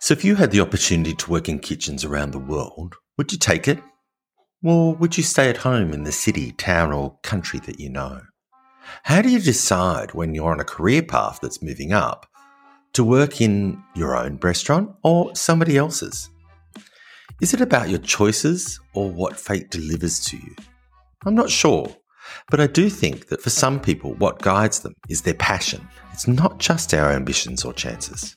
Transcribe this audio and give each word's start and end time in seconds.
So, 0.00 0.12
if 0.12 0.24
you 0.24 0.36
had 0.36 0.50
the 0.50 0.60
opportunity 0.60 1.14
to 1.14 1.30
work 1.30 1.48
in 1.48 1.58
kitchens 1.58 2.04
around 2.04 2.32
the 2.32 2.38
world, 2.38 2.96
would 3.16 3.32
you 3.32 3.38
take 3.38 3.68
it? 3.68 3.80
Or 4.62 4.94
would 4.94 5.16
you 5.16 5.22
stay 5.22 5.50
at 5.50 5.58
home 5.58 5.92
in 5.92 6.04
the 6.04 6.12
city, 6.12 6.52
town, 6.52 6.92
or 6.92 7.18
country 7.22 7.60
that 7.60 7.78
you 7.78 7.90
know? 7.90 8.20
How 9.02 9.22
do 9.22 9.28
you 9.28 9.38
decide 9.38 10.12
when 10.14 10.34
you're 10.34 10.50
on 10.50 10.60
a 10.60 10.64
career 10.64 11.02
path 11.02 11.38
that's 11.40 11.62
moving 11.62 11.92
up 11.92 12.26
to 12.94 13.04
work 13.04 13.40
in 13.40 13.82
your 13.94 14.16
own 14.16 14.38
restaurant 14.42 14.90
or 15.02 15.34
somebody 15.34 15.76
else's? 15.76 16.28
Is 17.40 17.52
it 17.52 17.60
about 17.60 17.88
your 17.88 17.98
choices 17.98 18.80
or 18.94 19.10
what 19.10 19.38
fate 19.38 19.70
delivers 19.70 20.24
to 20.26 20.36
you? 20.36 20.54
I'm 21.26 21.34
not 21.34 21.50
sure, 21.50 21.94
but 22.50 22.60
I 22.60 22.66
do 22.66 22.88
think 22.88 23.28
that 23.28 23.42
for 23.42 23.50
some 23.50 23.80
people, 23.80 24.14
what 24.14 24.42
guides 24.42 24.80
them 24.80 24.94
is 25.08 25.22
their 25.22 25.34
passion. 25.34 25.86
It's 26.12 26.28
not 26.28 26.58
just 26.58 26.94
our 26.94 27.10
ambitions 27.12 27.64
or 27.64 27.72
chances. 27.72 28.36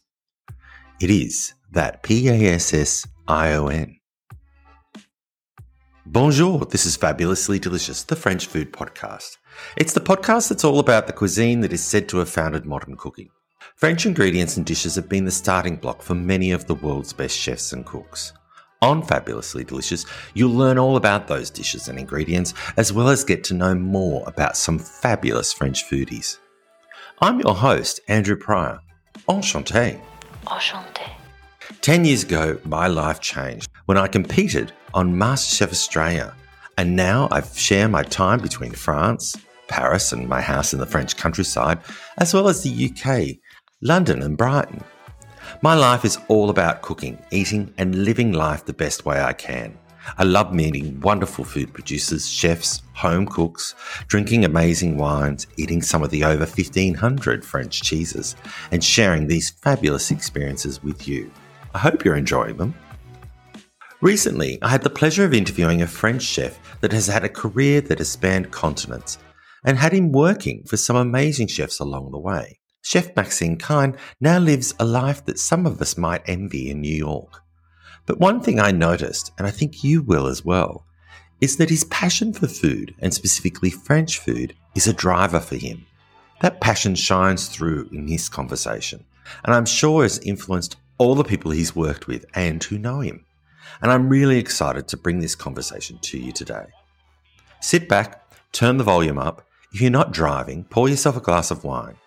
It 0.99 1.11
is 1.11 1.53
that 1.71 2.01
P 2.01 2.27
A 2.27 2.53
S 2.55 2.73
S 2.73 3.07
I 3.27 3.53
O 3.53 3.67
N. 3.67 3.99
Bonjour, 6.07 6.65
this 6.65 6.87
is 6.87 6.97
Fabulously 6.97 7.59
Delicious, 7.59 8.01
the 8.01 8.15
French 8.15 8.47
food 8.47 8.73
podcast. 8.73 9.37
It's 9.75 9.93
the 9.93 9.99
podcast 9.99 10.49
that's 10.49 10.63
all 10.63 10.79
about 10.79 11.05
the 11.05 11.13
cuisine 11.13 11.61
that 11.61 11.71
is 11.71 11.83
said 11.83 12.09
to 12.09 12.17
have 12.17 12.29
founded 12.29 12.65
modern 12.65 12.95
cooking. 12.95 13.29
French 13.75 14.07
ingredients 14.07 14.57
and 14.57 14.65
dishes 14.65 14.95
have 14.95 15.07
been 15.07 15.25
the 15.25 15.29
starting 15.29 15.75
block 15.75 16.01
for 16.01 16.15
many 16.15 16.49
of 16.49 16.65
the 16.65 16.73
world's 16.73 17.13
best 17.13 17.37
chefs 17.37 17.73
and 17.73 17.85
cooks. 17.85 18.33
On 18.81 19.03
Fabulously 19.03 19.63
Delicious, 19.63 20.07
you'll 20.33 20.49
learn 20.49 20.79
all 20.79 20.95
about 20.95 21.27
those 21.27 21.51
dishes 21.51 21.89
and 21.89 21.99
ingredients, 21.99 22.55
as 22.75 22.91
well 22.91 23.09
as 23.09 23.23
get 23.23 23.43
to 23.43 23.53
know 23.53 23.75
more 23.75 24.23
about 24.25 24.57
some 24.57 24.79
fabulous 24.79 25.53
French 25.53 25.85
foodies. 25.87 26.39
I'm 27.21 27.39
your 27.39 27.53
host, 27.53 27.99
Andrew 28.07 28.35
Prior. 28.35 28.79
Enchanté. 29.29 30.01
Enchanté. 30.49 31.11
10 31.81 32.05
years 32.05 32.23
ago, 32.23 32.59
my 32.63 32.87
life 32.87 33.19
changed 33.19 33.69
when 33.85 33.97
I 33.97 34.07
competed 34.07 34.71
on 34.93 35.13
MasterChef 35.13 35.71
Australia. 35.71 36.33
And 36.77 36.95
now 36.95 37.27
I 37.31 37.41
share 37.41 37.87
my 37.87 38.03
time 38.03 38.39
between 38.39 38.71
France, 38.71 39.35
Paris, 39.67 40.13
and 40.13 40.29
my 40.29 40.41
house 40.41 40.73
in 40.73 40.79
the 40.79 40.85
French 40.85 41.17
countryside, 41.17 41.79
as 42.19 42.33
well 42.33 42.47
as 42.47 42.63
the 42.63 42.91
UK, 42.91 43.37
London, 43.81 44.21
and 44.21 44.37
Brighton. 44.37 44.83
My 45.61 45.73
life 45.73 46.05
is 46.05 46.19
all 46.27 46.49
about 46.49 46.81
cooking, 46.81 47.17
eating, 47.31 47.73
and 47.77 48.03
living 48.05 48.31
life 48.31 48.65
the 48.65 48.73
best 48.73 49.05
way 49.05 49.21
I 49.21 49.33
can. 49.33 49.77
I 50.17 50.23
love 50.23 50.53
meeting 50.53 50.99
wonderful 51.01 51.43
food 51.43 51.73
producers, 51.73 52.29
chefs, 52.29 52.81
home 52.93 53.25
cooks, 53.25 53.75
drinking 54.07 54.45
amazing 54.45 54.97
wines, 54.97 55.47
eating 55.57 55.81
some 55.81 56.03
of 56.03 56.09
the 56.09 56.23
over 56.23 56.45
1500 56.45 57.45
French 57.45 57.81
cheeses, 57.81 58.35
and 58.71 58.83
sharing 58.83 59.27
these 59.27 59.49
fabulous 59.49 60.11
experiences 60.11 60.81
with 60.83 61.07
you. 61.07 61.31
I 61.73 61.79
hope 61.79 62.03
you're 62.03 62.15
enjoying 62.15 62.57
them. 62.57 62.73
Recently, 64.01 64.59
I 64.61 64.69
had 64.69 64.83
the 64.83 64.89
pleasure 64.89 65.25
of 65.25 65.33
interviewing 65.33 65.81
a 65.81 65.87
French 65.87 66.21
chef 66.21 66.59
that 66.81 66.93
has 66.93 67.07
had 67.07 67.23
a 67.23 67.29
career 67.29 67.81
that 67.81 67.97
has 67.97 68.09
spanned 68.09 68.51
continents 68.51 69.17
and 69.63 69.77
had 69.77 69.91
him 69.91 70.11
working 70.11 70.63
for 70.67 70.77
some 70.77 70.95
amazing 70.95 71.47
chefs 71.47 71.79
along 71.79 72.11
the 72.11 72.19
way. 72.19 72.59
Chef 72.83 73.15
Maxime 73.15 73.57
Kien 73.57 73.97
now 74.21 74.39
lives 74.39 74.73
a 74.79 74.85
life 74.85 75.25
that 75.25 75.39
some 75.39 75.65
of 75.65 75.81
us 75.81 75.97
might 75.97 76.21
envy 76.27 76.69
in 76.69 76.79
New 76.79 76.95
York. 76.95 77.41
But 78.07 78.19
one 78.19 78.41
thing 78.41 78.59
I 78.59 78.71
noticed, 78.71 79.31
and 79.37 79.45
I 79.45 79.51
think 79.51 79.83
you 79.83 80.01
will 80.01 80.25
as 80.25 80.43
well, 80.43 80.85
is 81.39 81.57
that 81.57 81.69
his 81.69 81.83
passion 81.83 82.33
for 82.33 82.47
food, 82.47 82.95
and 82.99 83.13
specifically 83.13 83.69
French 83.69 84.17
food, 84.17 84.55
is 84.73 84.87
a 84.87 84.93
driver 84.93 85.39
for 85.39 85.55
him. 85.55 85.85
That 86.41 86.61
passion 86.61 86.95
shines 86.95 87.47
through 87.47 87.89
in 87.91 88.07
this 88.07 88.29
conversation, 88.29 89.03
and 89.43 89.53
I'm 89.53 89.65
sure 89.65 90.03
has 90.03 90.17
influenced 90.19 90.77
all 90.97 91.13
the 91.13 91.23
people 91.23 91.51
he's 91.51 91.75
worked 91.75 92.07
with 92.07 92.25
and 92.33 92.63
who 92.63 92.79
know 92.79 93.01
him. 93.01 93.25
And 93.81 93.91
I'm 93.91 94.09
really 94.09 94.39
excited 94.39 94.87
to 94.87 94.97
bring 94.97 95.19
this 95.19 95.35
conversation 95.35 95.99
to 95.99 96.17
you 96.17 96.31
today. 96.31 96.65
Sit 97.59 97.87
back, 97.89 98.23
turn 98.51 98.77
the 98.77 98.83
volume 98.83 99.19
up. 99.19 99.45
If 99.73 99.81
you're 99.81 99.91
not 99.91 100.13
driving, 100.13 100.63
pour 100.63 100.89
yourself 100.89 101.17
a 101.17 101.21
glass 101.21 101.51
of 101.51 101.63
wine 101.63 101.97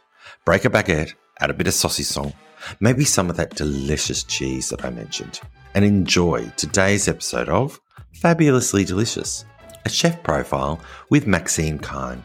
break 0.44 0.64
a 0.64 0.70
baguette, 0.70 1.14
add 1.40 1.50
a 1.50 1.54
bit 1.54 1.66
of 1.66 1.74
saucisson, 1.74 2.32
maybe 2.78 3.04
some 3.04 3.30
of 3.30 3.36
that 3.36 3.54
delicious 3.56 4.22
cheese 4.24 4.68
that 4.68 4.84
I 4.84 4.90
mentioned, 4.90 5.40
and 5.74 5.84
enjoy 5.84 6.50
today's 6.56 7.08
episode 7.08 7.48
of 7.48 7.80
Fabulously 8.12 8.84
Delicious, 8.84 9.44
a 9.84 9.88
chef 9.88 10.22
profile 10.22 10.80
with 11.10 11.26
Maxime 11.26 11.78
Kien. 11.78 12.22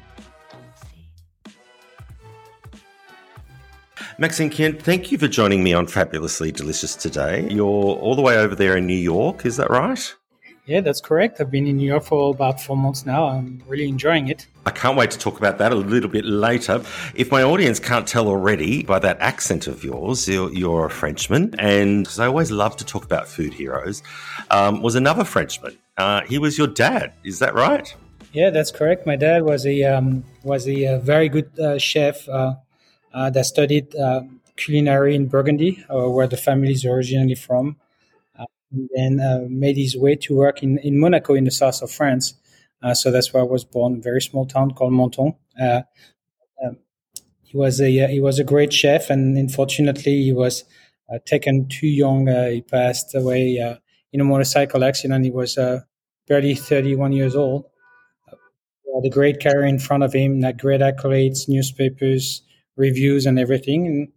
Maxime 4.18 4.50
Kien, 4.50 4.78
thank 4.78 5.12
you 5.12 5.18
for 5.18 5.28
joining 5.28 5.64
me 5.64 5.74
on 5.74 5.88
Fabulously 5.88 6.52
Delicious 6.52 6.96
today. 6.96 7.48
You're 7.50 7.66
all 7.66 8.16
the 8.16 8.22
way 8.22 8.38
over 8.38 8.56
there 8.56 8.78
in 8.78 8.88
New 8.88 8.94
York, 8.94 9.46
is 9.46 9.58
that 9.58 9.70
right? 9.70 10.16
Yeah, 10.66 10.82
that's 10.82 11.00
correct. 11.00 11.40
I've 11.40 11.52
been 11.52 11.68
in 11.68 11.78
New 11.78 11.88
York 11.88 12.04
for 12.04 12.32
about 12.34 12.60
four 12.60 12.76
months 12.76 13.06
now. 13.06 13.28
I'm 13.28 13.62
really 13.68 13.88
enjoying 13.88 14.30
it. 14.30 14.48
I 14.66 14.72
can't 14.72 14.98
wait 14.98 15.12
to 15.12 15.20
talk 15.20 15.38
about 15.38 15.60
that 15.60 15.72
a 15.72 15.76
little 15.76 16.10
bit 16.10 16.26
later. 16.26 16.82
If 17.14 17.32
my 17.32 17.44
audience 17.44 17.80
can't 17.80 18.08
tell 18.08 18.28
already 18.28 18.82
by 18.82 18.98
that 19.00 19.20
accent 19.20 19.68
of 19.68 19.84
yours, 19.84 20.28
you're, 20.28 20.52
you're 20.52 20.88
a 20.88 20.90
Frenchman, 20.90 21.54
and 21.60 22.10
I 22.18 22.26
always 22.26 22.50
love 22.50 22.76
to 22.78 22.86
talk 22.86 23.06
about 23.06 23.28
food 23.28 23.54
heroes, 23.54 24.02
um, 24.50 24.82
was 24.82 24.96
another 24.96 25.24
Frenchman. 25.24 25.78
Uh, 25.98 26.22
he 26.22 26.40
was 26.40 26.58
your 26.58 26.68
dad, 26.68 27.14
is 27.24 27.38
that 27.40 27.54
right? 27.54 27.96
Yeah, 28.34 28.50
that's 28.50 28.72
correct. 28.72 29.06
My 29.06 29.16
dad 29.16 29.44
was 29.44 29.68
a 29.68 29.84
um, 29.84 30.26
was 30.44 30.68
a, 30.68 30.84
a, 30.96 31.00
very 31.00 31.30
good 31.30 31.58
uh, 31.58 31.78
chef 31.78 32.28
uh, 32.28 32.56
uh 33.14 33.30
that 33.30 33.46
studied 33.46 33.96
uh, 33.96 34.24
culinary 34.58 35.16
in 35.16 35.28
Burgundy, 35.28 35.86
uh, 35.90 36.10
where 36.10 36.28
the 36.28 36.36
family 36.36 36.74
is 36.74 36.84
originally 36.84 37.36
from 37.36 37.78
and 38.76 38.90
then 38.94 39.20
uh, 39.26 39.46
made 39.50 39.78
his 39.78 39.98
way 39.98 40.16
to 40.16 40.36
work 40.36 40.62
in, 40.64 40.78
in 40.80 41.00
Monaco 41.00 41.34
in 41.34 41.46
the 41.46 41.52
south 41.52 41.82
of 41.82 41.92
France. 41.92 42.34
Uh, 42.84 42.94
so 42.94 43.12
that's 43.12 43.34
where 43.34 43.44
I 43.44 43.46
was 43.46 43.64
born, 43.64 43.98
a 43.98 44.02
very 44.02 44.22
small 44.22 44.46
town 44.46 44.72
called 44.72 44.94
Menton. 44.94 45.34
Uh, 45.60 45.82
um, 46.64 46.78
he 47.44 47.58
was 47.58 47.82
a 47.82 48.08
he 48.08 48.20
was 48.20 48.40
a 48.40 48.44
great 48.44 48.74
chef, 48.74 49.10
and 49.10 49.38
unfortunately, 49.38 50.24
he 50.24 50.34
was 50.34 50.66
taken 51.26 51.68
too 51.70 51.88
young. 51.88 52.28
he 52.28 52.62
passed 52.62 53.16
away 53.16 53.78
in 54.12 54.22
a 54.22 54.24
motorcycle 54.24 54.84
accident. 54.84 55.26
He 55.26 55.32
was 55.32 55.58
barely 56.28 56.56
31 56.56 57.12
years 57.14 57.36
old. 57.36 57.66
Uh, 58.32 59.02
the 59.02 59.10
great 59.10 59.42
career 59.42 59.66
in 59.66 59.80
front 59.80 60.04
of 60.04 60.14
him, 60.14 60.42
that 60.42 60.58
great 60.58 60.82
accolades, 60.82 61.48
newspapers, 61.48 62.42
reviews, 62.78 63.26
and 63.26 63.38
everything. 63.38 63.88
And, 63.88 64.08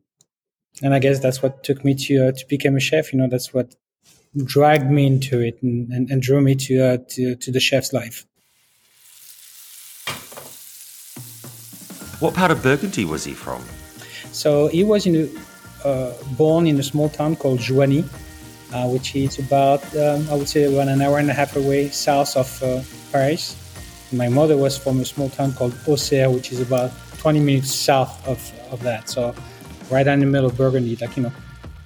and 0.83 0.95
I 0.95 0.99
guess 0.99 1.19
that's 1.19 1.43
what 1.43 1.65
took 1.65 1.85
me 1.85 1.95
to 1.95 2.29
uh, 2.29 2.33
to 2.33 2.47
become 2.49 2.77
a 2.77 2.81
chef. 2.81 3.13
You 3.13 3.19
know, 3.19 3.29
that's 3.29 3.53
what 3.53 3.75
dragged 4.45 4.91
me 4.91 5.07
into 5.07 5.41
it 5.41 5.59
and, 5.63 5.91
and, 5.91 6.11
and 6.11 6.23
drew 6.23 6.41
me 6.41 6.55
to, 6.55 6.81
uh, 6.81 6.99
to, 7.09 7.35
to 7.37 7.53
the 7.53 7.61
chef's 7.61 7.93
life. 7.93 8.25
What 12.21 12.35
part 12.35 12.51
of 12.51 12.63
Burgundy 12.63 13.05
was 13.05 13.25
he 13.25 13.33
from? 13.33 13.65
So 14.33 14.67
he 14.69 14.83
was 14.85 15.07
in 15.07 15.15
a, 15.85 15.87
uh, 15.87 16.13
born 16.37 16.67
in 16.67 16.79
a 16.79 16.83
small 16.83 17.09
town 17.09 17.37
called 17.37 17.61
Joigny, 17.61 18.05
uh, 18.73 18.89
which 18.89 19.15
is 19.15 19.39
about, 19.39 19.85
um, 19.97 20.29
I 20.31 20.35
would 20.35 20.49
say, 20.49 20.65
about 20.65 20.89
an 20.89 21.01
hour 21.01 21.19
and 21.19 21.31
a 21.31 21.33
half 21.33 21.57
away 21.57 21.89
south 21.91 22.37
of 22.37 22.63
uh, 22.63 22.83
Paris. 23.13 23.57
My 24.11 24.29
mother 24.29 24.57
was 24.57 24.77
from 24.77 25.01
a 25.01 25.05
small 25.05 25.31
town 25.31 25.53
called 25.53 25.75
Auxerre, 25.87 26.31
which 26.31 26.51
is 26.51 26.61
about 26.61 26.91
20 27.19 27.41
minutes 27.41 27.73
south 27.73 28.27
of, 28.27 28.41
of 28.73 28.83
that. 28.83 29.09
So 29.09 29.35
right 29.91 30.07
in 30.07 30.21
the 30.21 30.27
middle 30.27 30.49
of 30.49 30.57
Burgundy, 30.57 30.97
like, 30.97 31.17
you 31.17 31.23
know, 31.23 31.33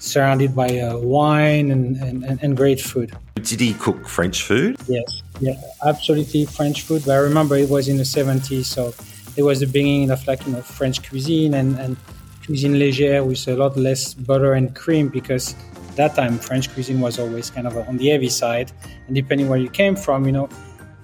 surrounded 0.02 0.54
by 0.54 0.80
uh, 0.80 0.98
wine 0.98 1.70
and, 1.70 1.96
and, 1.96 2.42
and, 2.42 2.56
great 2.56 2.80
food. 2.80 3.12
Did 3.36 3.60
he 3.60 3.72
cook 3.74 4.08
French 4.08 4.42
food? 4.42 4.76
Yes, 4.88 5.22
yeah, 5.40 5.54
absolutely 5.86 6.44
French 6.44 6.82
food. 6.82 7.04
But 7.06 7.12
I 7.12 7.18
remember 7.18 7.54
it 7.56 7.70
was 7.70 7.88
in 7.88 7.98
the 7.98 8.02
70s, 8.02 8.64
so 8.64 8.92
it 9.36 9.42
was 9.42 9.60
the 9.60 9.66
beginning 9.66 10.10
of 10.10 10.26
like 10.26 10.44
you 10.44 10.52
know 10.52 10.60
French 10.60 11.08
cuisine 11.08 11.54
and, 11.54 11.78
and 11.78 11.96
cuisine 12.44 12.74
légère 12.74 13.24
with 13.24 13.46
a 13.46 13.54
lot 13.54 13.76
less 13.76 14.12
butter 14.12 14.54
and 14.54 14.74
cream 14.74 15.08
because 15.08 15.54
that 15.94 16.16
time 16.16 16.36
French 16.36 16.68
cuisine 16.74 17.00
was 17.00 17.20
always 17.20 17.48
kind 17.50 17.68
of 17.68 17.76
on 17.88 17.96
the 17.96 18.08
heavy 18.08 18.28
side, 18.28 18.72
and 19.06 19.14
depending 19.14 19.48
where 19.48 19.58
you 19.58 19.70
came 19.70 19.94
from, 19.94 20.26
you 20.26 20.32
know, 20.32 20.48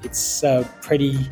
it's 0.02 0.42
uh, 0.42 0.66
pretty 0.82 1.30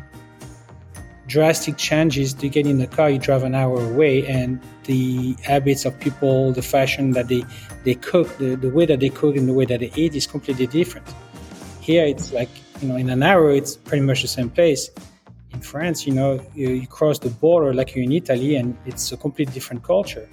drastic 1.27 1.75
changes 1.75 2.33
to 2.33 2.47
get 2.47 2.65
in 2.65 2.77
the 2.77 2.87
car 2.87 3.09
you 3.09 3.19
drive 3.19 3.43
an 3.43 3.53
hour 3.53 3.81
away 3.91 4.25
and 4.27 4.61
the 4.87 5.35
habits 5.43 5.85
of 5.85 5.97
people 5.99 6.51
the 6.51 6.61
fashion 6.61 7.11
that 7.11 7.27
they 7.27 7.43
they 7.83 7.95
cook 7.95 8.27
the, 8.37 8.55
the 8.55 8.69
way 8.69 8.85
that 8.85 8.99
they 8.99 9.09
cook 9.09 9.35
and 9.35 9.47
the 9.47 9.53
way 9.53 9.65
that 9.65 9.79
they 9.79 9.91
eat 9.95 10.15
is 10.15 10.25
completely 10.25 10.67
different. 10.67 11.07
Here 11.79 12.05
it's 12.05 12.33
like 12.33 12.49
you 12.81 12.87
know 12.89 12.95
in 12.95 13.09
an 13.09 13.21
hour 13.21 13.51
it's 13.51 13.75
pretty 13.77 14.03
much 14.03 14.21
the 14.21 14.27
same 14.27 14.49
place. 14.49 14.89
In 15.53 15.61
france 15.61 16.05
you 16.07 16.13
know 16.13 16.41
you, 16.55 16.69
you 16.69 16.87
cross 16.87 17.19
the 17.19 17.29
border 17.29 17.73
like 17.73 17.95
you're 17.95 18.03
in 18.03 18.11
italy 18.11 18.55
and 18.55 18.77
it's 18.85 19.11
a 19.11 19.17
completely 19.17 19.53
different 19.53 19.83
culture. 19.83 20.27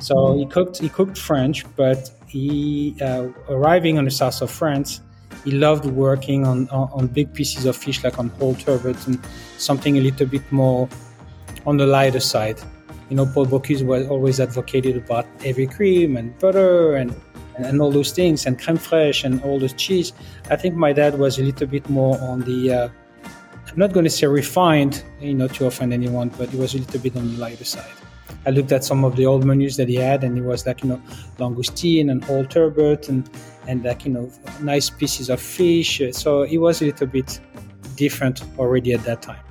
So 0.00 0.36
he 0.38 0.46
cooked 0.46 0.78
he 0.78 0.88
cooked 0.88 1.18
french 1.18 1.64
but 1.76 2.10
he 2.26 2.96
uh, 3.00 3.28
arriving 3.48 3.98
on 3.98 4.04
the 4.04 4.10
south 4.10 4.40
of 4.42 4.50
france 4.50 5.00
he 5.44 5.52
loved 5.52 5.86
working 5.86 6.46
on, 6.46 6.68
on, 6.68 6.90
on 6.92 7.06
big 7.06 7.32
pieces 7.32 7.64
of 7.64 7.76
fish 7.76 8.02
like 8.04 8.18
on 8.18 8.28
whole 8.30 8.54
turbot 8.54 9.06
and 9.06 9.18
something 9.56 9.96
a 9.96 10.00
little 10.00 10.26
bit 10.26 10.42
more 10.52 10.88
on 11.66 11.76
the 11.76 11.86
lighter 11.86 12.20
side. 12.20 12.60
You 13.08 13.16
know, 13.16 13.26
Paul 13.26 13.46
Bocuse 13.46 13.84
was 13.84 14.06
always 14.08 14.38
advocated 14.40 14.96
about 14.96 15.26
heavy 15.42 15.66
cream 15.66 16.16
and 16.16 16.38
butter 16.38 16.96
and, 16.96 17.14
and, 17.56 17.64
and 17.66 17.80
all 17.80 17.90
those 17.90 18.12
things, 18.12 18.46
and 18.46 18.60
creme 18.60 18.78
fraiche 18.78 19.24
and 19.24 19.42
all 19.42 19.58
the 19.58 19.68
cheese. 19.68 20.12
I 20.50 20.56
think 20.56 20.74
my 20.74 20.92
dad 20.92 21.18
was 21.18 21.38
a 21.38 21.42
little 21.42 21.66
bit 21.66 21.88
more 21.88 22.18
on 22.20 22.40
the. 22.40 22.72
Uh, 22.72 22.88
I'm 23.66 23.78
not 23.78 23.92
going 23.92 24.04
to 24.04 24.10
say 24.10 24.26
refined, 24.26 25.04
you 25.20 25.34
know, 25.34 25.48
to 25.48 25.66
offend 25.66 25.92
anyone, 25.92 26.30
but 26.30 26.52
it 26.52 26.58
was 26.58 26.74
a 26.74 26.78
little 26.78 27.00
bit 27.00 27.16
on 27.16 27.34
the 27.34 27.38
lighter 27.38 27.64
side. 27.64 27.90
I 28.46 28.50
looked 28.50 28.72
at 28.72 28.84
some 28.84 29.04
of 29.04 29.16
the 29.16 29.26
old 29.26 29.44
menus 29.44 29.76
that 29.76 29.88
he 29.88 29.96
had, 29.96 30.24
and 30.24 30.38
it 30.38 30.42
was 30.42 30.66
like 30.66 30.82
you 30.82 30.90
know, 30.90 31.02
langoustine 31.38 32.10
and 32.10 32.24
whole 32.24 32.44
turbot, 32.44 33.08
and 33.08 33.28
and 33.66 33.84
like 33.84 34.04
you 34.04 34.12
know, 34.12 34.30
nice 34.60 34.90
pieces 34.90 35.28
of 35.30 35.40
fish. 35.40 36.00
So 36.12 36.42
it 36.42 36.58
was 36.58 36.82
a 36.82 36.86
little 36.86 37.06
bit 37.06 37.40
different 37.96 38.42
already 38.58 38.92
at 38.92 39.04
that 39.04 39.22
time. 39.22 39.42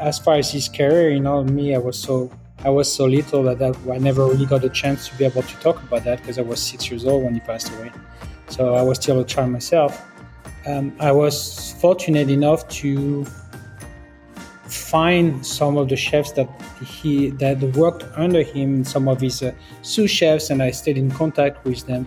As 0.00 0.18
far 0.18 0.36
as 0.36 0.50
his 0.50 0.68
career, 0.68 1.10
you 1.10 1.20
know, 1.20 1.44
me, 1.44 1.74
I 1.74 1.78
was 1.78 1.98
so 1.98 2.30
I 2.62 2.68
was 2.68 2.92
so 2.92 3.06
little 3.06 3.42
that 3.44 3.76
I 3.90 3.98
never 3.98 4.26
really 4.26 4.44
got 4.44 4.64
a 4.64 4.68
chance 4.68 5.08
to 5.08 5.16
be 5.16 5.24
able 5.24 5.42
to 5.42 5.56
talk 5.60 5.82
about 5.82 6.04
that 6.04 6.20
because 6.20 6.38
I 6.38 6.42
was 6.42 6.60
six 6.60 6.90
years 6.90 7.06
old 7.06 7.24
when 7.24 7.32
he 7.32 7.40
passed 7.40 7.72
away. 7.72 7.90
So 8.48 8.74
I 8.74 8.82
was 8.82 8.98
still 8.98 9.20
a 9.20 9.24
child 9.24 9.50
myself. 9.50 10.02
Um, 10.66 10.94
I 11.00 11.10
was 11.10 11.74
fortunate 11.80 12.28
enough 12.28 12.68
to 12.80 13.24
find 14.64 15.44
some 15.44 15.78
of 15.78 15.88
the 15.88 15.96
chefs 15.96 16.32
that 16.32 16.48
he 16.84 17.30
that 17.30 17.62
worked 17.76 18.04
under 18.16 18.42
him, 18.42 18.84
some 18.84 19.08
of 19.08 19.20
his 19.20 19.42
uh, 19.42 19.52
sous 19.82 20.10
chefs, 20.10 20.50
and 20.50 20.62
I 20.62 20.70
stayed 20.70 20.98
in 20.98 21.10
contact 21.10 21.64
with 21.64 21.86
them. 21.86 22.06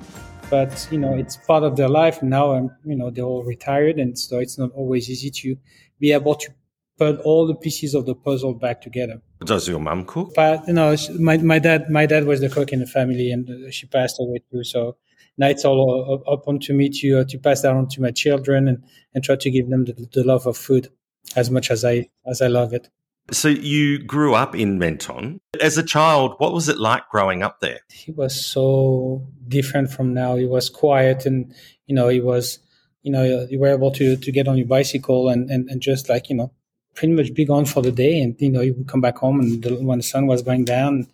But 0.51 0.87
you 0.91 0.99
know, 0.99 1.15
it's 1.15 1.35
part 1.35 1.63
of 1.63 1.77
their 1.77 1.89
life 1.89 2.21
now, 2.21 2.51
and 2.51 2.69
you 2.85 2.95
know 2.95 3.09
they're 3.09 3.25
all 3.25 3.43
retired, 3.43 3.97
and 3.97 4.17
so 4.17 4.37
it's 4.37 4.59
not 4.59 4.71
always 4.73 5.09
easy 5.09 5.31
to 5.31 5.57
be 5.99 6.11
able 6.11 6.35
to 6.35 6.49
put 6.97 7.19
all 7.21 7.47
the 7.47 7.55
pieces 7.55 7.95
of 7.95 8.05
the 8.05 8.13
puzzle 8.13 8.53
back 8.53 8.81
together. 8.81 9.19
Does 9.45 9.67
your 9.67 9.79
mom 9.79 10.05
cook? 10.05 10.33
But 10.35 10.67
you 10.67 10.73
know, 10.73 10.95
my 11.19 11.37
my 11.37 11.59
dad 11.59 11.89
my 11.89 12.05
dad 12.05 12.25
was 12.25 12.41
the 12.41 12.49
cook 12.49 12.71
in 12.71 12.79
the 12.79 12.85
family, 12.87 13.31
and 13.31 13.73
she 13.73 13.87
passed 13.87 14.17
away 14.19 14.41
too. 14.51 14.63
So 14.63 14.97
now 15.37 15.47
it's 15.47 15.65
all 15.65 16.23
up 16.27 16.47
onto 16.47 16.73
me 16.73 16.89
to 16.89 17.19
uh, 17.19 17.23
to 17.29 17.37
pass 17.37 17.61
that 17.61 17.73
on 17.73 17.87
to 17.89 18.01
my 18.01 18.11
children 18.11 18.67
and 18.67 18.83
and 19.13 19.23
try 19.23 19.35
to 19.35 19.51
give 19.51 19.69
them 19.69 19.85
the, 19.85 20.07
the 20.13 20.23
love 20.23 20.45
of 20.45 20.57
food 20.57 20.89
as 21.35 21.49
much 21.49 21.71
as 21.71 21.83
I 21.83 22.09
as 22.25 22.41
I 22.41 22.47
love 22.47 22.73
it. 22.73 22.89
So 23.31 23.47
you 23.47 24.03
grew 24.03 24.33
up 24.33 24.53
in 24.53 24.79
Menton. 24.79 25.39
As 25.61 25.77
a 25.77 25.83
child, 25.83 26.35
what 26.39 26.53
was 26.53 26.67
it 26.67 26.77
like 26.77 27.07
growing 27.09 27.41
up 27.41 27.61
there? 27.61 27.79
He 27.89 28.11
was 28.11 28.45
so 28.45 29.25
different 29.47 29.91
from 29.91 30.13
now. 30.13 30.35
He 30.35 30.45
was 30.45 30.69
quiet 30.69 31.25
and 31.25 31.53
you 31.87 31.95
know, 31.95 32.09
he 32.09 32.19
was 32.19 32.59
you 33.01 33.11
know, 33.11 33.47
you 33.49 33.59
were 33.59 33.67
able 33.67 33.91
to 33.91 34.17
to 34.17 34.31
get 34.31 34.47
on 34.47 34.57
your 34.57 34.67
bicycle 34.67 35.29
and 35.29 35.49
and, 35.49 35.69
and 35.69 35.81
just 35.81 36.09
like, 36.09 36.29
you 36.29 36.35
know, 36.35 36.51
pretty 36.93 37.13
much 37.13 37.33
be 37.33 37.45
gone 37.45 37.65
for 37.65 37.81
the 37.81 37.91
day 37.91 38.19
and 38.19 38.35
you 38.39 38.49
know, 38.49 38.61
you 38.61 38.73
would 38.73 38.87
come 38.87 39.01
back 39.01 39.17
home 39.17 39.39
and 39.39 39.63
the, 39.63 39.75
when 39.75 39.99
the 39.99 40.03
sun 40.03 40.27
was 40.27 40.41
going 40.41 40.65
down 40.65 41.07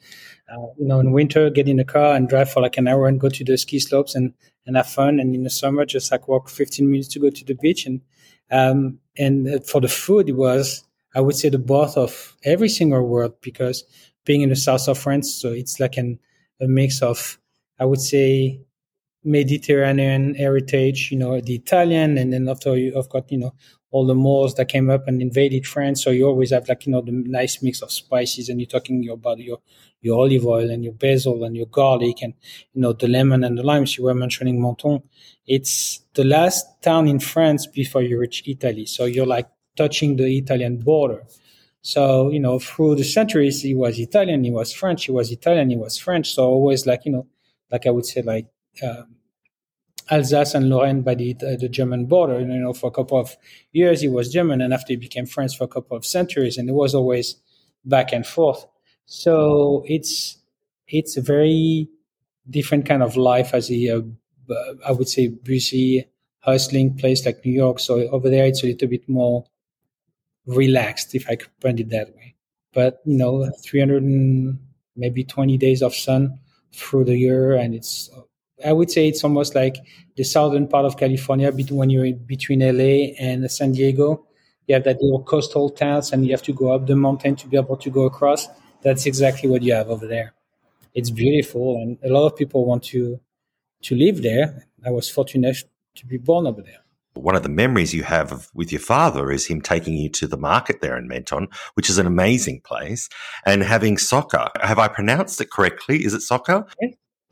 uh, 0.52 0.68
you 0.78 0.86
know, 0.88 1.00
in 1.00 1.12
winter, 1.12 1.50
get 1.50 1.68
in 1.68 1.78
the 1.78 1.86
car 1.86 2.16
and 2.16 2.28
drive 2.28 2.52
for 2.52 2.62
like 2.62 2.78
an 2.78 2.88
hour 2.88 3.08
and 3.08 3.20
go 3.20 3.30
to 3.30 3.44
the 3.44 3.58
ski 3.58 3.80
slopes 3.80 4.16
and, 4.16 4.34
and 4.66 4.76
have 4.76 4.88
fun. 4.88 5.20
And 5.20 5.36
in 5.36 5.44
the 5.44 5.50
summer, 5.50 5.86
just 5.86 6.12
like 6.12 6.28
walk 6.28 6.50
15 6.50 6.90
minutes 6.90 7.08
to 7.10 7.20
go 7.20 7.30
to 7.30 7.46
the 7.46 7.54
beach. 7.54 7.86
And 7.86 8.02
um, 8.52 9.00
and 9.18 9.64
for 9.68 9.80
the 9.80 9.88
food, 9.88 10.28
it 10.28 10.36
was, 10.36 10.84
I 11.14 11.22
would 11.22 11.36
say, 11.36 11.50
the 11.50 11.60
birth 11.60 11.98
of 11.98 12.36
every 12.44 12.70
single 12.70 13.06
word 13.08 13.34
because 13.42 13.84
being 14.26 14.42
in 14.42 14.50
the 14.50 14.56
south 14.56 14.88
of 14.88 14.98
France, 14.98 15.34
so 15.34 15.52
it's 15.52 15.80
like 15.80 15.98
an, 15.98 16.20
a 16.60 16.68
mix 16.68 17.02
of, 17.04 17.38
I 17.80 17.86
would 17.86 18.02
say, 18.02 18.60
Mediterranean 19.24 20.34
heritage, 20.34 21.12
you 21.12 21.18
know, 21.18 21.40
the 21.42 21.56
Italian, 21.56 22.18
and 22.18 22.34
then 22.34 22.48
after 22.50 22.76
you've 22.76 23.10
got, 23.10 23.32
you 23.32 23.38
know, 23.38 23.54
all 23.92 24.06
the 24.06 24.16
Moors 24.16 24.54
that 24.56 24.70
came 24.70 24.90
up 24.90 25.08
and 25.08 25.22
invaded 25.22 25.66
France. 25.66 26.04
So 26.04 26.12
you 26.12 26.28
always 26.28 26.52
have 26.52 26.70
like, 26.70 26.86
you 26.86 26.92
know, 26.92 27.02
the 27.02 27.12
nice 27.12 27.62
mix 27.64 27.82
of 27.82 27.92
spices 27.92 28.50
and 28.50 28.60
you're 28.60 28.68
talking 28.68 29.10
about 29.10 29.40
your, 29.40 29.60
your 30.02 30.20
olive 30.20 30.46
oil 30.46 30.70
and 30.70 30.84
your 30.84 30.94
basil 30.94 31.44
and 31.44 31.56
your 31.56 31.66
garlic 31.66 32.22
and, 32.22 32.34
you 32.74 32.82
know, 32.82 32.94
the 32.94 33.08
lemon 33.08 33.44
and 33.44 33.58
the 33.58 33.64
limes. 33.64 33.98
You 33.98 34.04
were 34.04 34.14
mentioning 34.14 34.62
Menton. 34.62 35.02
It's 35.48 36.02
the 36.14 36.24
last 36.24 36.82
town 36.82 37.08
in 37.08 37.20
France 37.20 37.66
before 37.66 38.04
you 38.04 38.20
reach 38.20 38.44
Italy. 38.48 38.86
So 38.86 39.06
you're 39.06 39.26
like 39.26 39.50
touching 39.76 40.18
the 40.18 40.38
Italian 40.38 40.78
border. 40.78 41.26
So, 41.82 42.30
you 42.30 42.40
know, 42.40 42.60
through 42.60 42.96
the 42.96 43.04
centuries, 43.04 43.62
he 43.62 43.74
was 43.74 43.98
Italian, 43.98 44.44
he 44.44 44.52
was 44.52 44.74
French, 44.74 45.06
he 45.06 45.12
was 45.12 45.32
Italian, 45.32 45.70
he 45.70 45.78
was 45.78 45.98
French. 45.98 46.34
So 46.34 46.44
always 46.44 46.86
like, 46.86 47.06
you 47.06 47.12
know, 47.14 47.28
like 47.72 47.88
I 47.88 47.90
would 47.90 48.06
say 48.06 48.22
like, 48.22 48.48
um, 48.84 49.16
Alsace 50.10 50.56
and 50.56 50.70
Lorraine 50.70 51.02
by 51.02 51.16
the, 51.16 51.36
uh, 51.42 51.56
the 51.58 51.70
German 51.70 52.06
border. 52.06 52.40
You 52.40 52.48
know, 52.48 52.74
for 52.74 52.88
a 52.88 52.92
couple 52.92 53.20
of 53.20 53.36
years 53.72 54.02
he 54.02 54.08
was 54.08 54.32
German, 54.32 54.62
and 54.62 54.74
after 54.74 54.94
he 54.94 54.98
became 54.98 55.26
French 55.26 55.58
for 55.58 55.66
a 55.66 55.68
couple 55.68 55.96
of 55.96 56.06
centuries, 56.06 56.58
and 56.58 56.70
it 56.70 56.74
was 56.74 56.96
always 56.96 57.36
back 57.86 58.12
and 58.12 58.26
forth. 58.26 58.66
So 59.06 59.84
it's 59.88 60.38
it's 60.88 61.18
a 61.18 61.22
very 61.22 61.90
different 62.50 62.86
kind 62.86 63.04
of 63.04 63.16
life 63.18 63.54
as 63.54 63.72
a 63.72 63.90
uh, 63.98 64.02
I 64.86 64.92
would 64.92 65.10
say 65.10 65.28
busy, 65.28 66.06
hustling 66.40 66.98
place 66.98 67.26
like 67.26 67.46
New 67.46 67.52
York. 67.52 67.80
So 67.80 68.08
over 68.10 68.30
there 68.30 68.46
it's 68.46 68.64
a 68.64 68.68
little 68.68 68.88
bit 68.88 69.08
more 69.08 69.46
relaxed, 70.46 71.16
if 71.16 71.30
I 71.30 71.36
could 71.36 71.52
put 71.60 71.80
it 71.80 71.90
that 71.90 72.16
way. 72.16 72.36
But 72.74 73.02
you 73.06 73.18
know, 73.18 73.50
300 73.64 74.04
and 74.04 74.60
maybe 74.96 75.24
20 75.24 75.58
days 75.58 75.82
of 75.82 75.96
sun 75.96 76.40
through 76.74 77.06
the 77.06 77.18
year, 77.18 77.56
and 77.56 77.74
it's 77.74 78.10
I 78.66 78.74
would 78.74 78.92
say 78.92 79.08
it's 79.08 79.24
almost 79.24 79.56
like 79.56 79.78
the 80.16 80.24
southern 80.24 80.68
part 80.68 80.86
of 80.86 80.98
California 80.98 81.52
when 81.52 81.90
you're 81.90 82.14
between 82.14 82.60
LA 82.60 83.14
and 83.20 83.50
San 83.52 83.72
Diego. 83.72 84.26
You 84.68 84.76
have 84.76 84.84
that 84.84 85.02
little 85.02 85.24
coastal 85.24 85.70
towns 85.70 86.12
and 86.12 86.26
you 86.26 86.32
have 86.32 86.44
to 86.44 86.54
go 86.54 86.74
up 86.74 86.86
the 86.86 86.96
mountain 86.96 87.36
to 87.38 87.48
be 87.48 87.58
able 87.58 87.78
to 87.78 87.90
go 87.90 88.04
across. 88.04 88.48
That's 88.82 89.06
exactly 89.06 89.50
what 89.50 89.64
you 89.64 89.74
have 89.74 89.90
over 89.90 90.06
there. 90.06 90.34
It's 90.94 91.10
beautiful 91.10 91.78
and 91.82 91.98
a 92.04 92.14
lot 92.14 92.26
of 92.28 92.36
people 92.36 92.66
want 92.66 92.84
to 92.86 93.20
to 93.84 93.96
live 93.96 94.22
there. 94.22 94.68
I 94.86 94.92
was 94.92 95.10
fortunate 95.10 95.58
to 95.96 96.06
be 96.06 96.18
born 96.18 96.48
over 96.48 96.62
there. 96.62 96.80
One 97.14 97.36
of 97.36 97.44
the 97.44 97.50
memories 97.50 97.94
you 97.94 98.04
have 98.04 98.32
of, 98.32 98.50
with 98.54 98.72
your 98.72 98.82
father 98.82 99.32
is 99.32 99.48
him 99.48 99.62
taking 99.62 99.96
you 99.96 100.10
to 100.10 100.28
the 100.28 100.38
market 100.38 100.82
there 100.82 100.98
in 100.98 101.08
Menton, 101.08 101.48
which 101.74 101.90
is 101.90 101.98
an 101.98 102.06
amazing 102.06 102.62
place, 102.62 103.10
and 103.46 103.64
having 103.64 103.98
socca. 103.98 104.52
Have 104.62 104.80
I 104.80 104.88
pronounced 104.88 105.42
it 105.42 105.50
correctly? 105.50 106.06
Is 106.06 106.14
it 106.14 106.22
socca? 106.22 106.66
Yeah. 106.82 106.90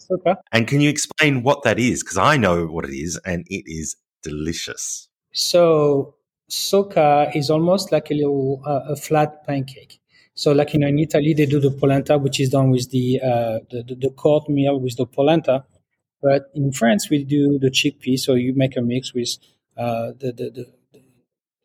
Okay. 0.10 0.36
And 0.52 0.68
can 0.68 0.82
you 0.82 0.90
explain 0.90 1.44
what 1.44 1.64
that 1.64 1.80
is? 1.80 2.04
Because 2.04 2.18
I 2.18 2.38
know 2.38 2.66
what 2.66 2.86
it 2.86 2.96
is, 2.96 3.20
and 3.26 3.46
it 3.50 3.64
is 3.66 3.96
delicious. 4.24 5.10
So 5.34 6.16
socca 6.48 7.32
is 7.36 7.50
almost 7.50 7.92
like 7.92 8.10
a 8.10 8.14
little 8.14 8.62
uh, 8.66 8.94
a 8.94 8.96
flat 8.96 9.46
pancake. 9.46 10.00
So, 10.34 10.52
like 10.52 10.74
you 10.74 10.80
know, 10.80 10.88
in 10.88 11.00
Italy, 11.00 11.34
they 11.34 11.48
do 11.48 11.60
the 11.60 11.72
polenta, 11.72 12.18
which 12.18 12.40
is 12.40 12.50
done 12.50 12.70
with 12.70 12.92
the 12.92 13.20
uh, 13.22 13.60
the, 13.72 13.84
the, 13.88 13.96
the 13.96 14.10
court 14.12 14.48
meal 14.50 14.80
with 14.80 14.96
the 14.96 15.06
polenta. 15.06 15.66
But 16.22 16.52
in 16.54 16.72
France, 16.72 17.10
we 17.10 17.24
do 17.24 17.60
the 17.60 17.70
chickpea. 17.70 18.20
So 18.20 18.36
you 18.36 18.54
make 18.54 18.78
a 18.78 18.82
mix 18.82 19.14
with 19.14 19.38
uh, 19.76 20.12
the, 20.20 20.32
the, 20.32 20.50
the 20.50 20.66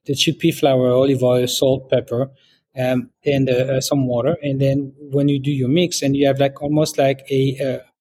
the 0.04 0.14
chickpea 0.14 0.54
flour, 0.54 0.90
olive 0.90 1.22
oil, 1.22 1.46
salt, 1.46 1.90
pepper, 1.90 2.30
um, 2.76 3.10
and 3.24 3.48
uh, 3.48 3.80
some 3.80 4.06
water. 4.06 4.36
And 4.42 4.60
then 4.60 4.92
when 4.98 5.28
you 5.28 5.38
do 5.38 5.52
your 5.52 5.68
mix, 5.68 6.02
and 6.02 6.16
you 6.16 6.26
have 6.26 6.40
like 6.40 6.60
almost 6.60 6.98
like 6.98 7.26
a, 7.30 7.58
uh, 7.60 7.78
a 7.78 7.91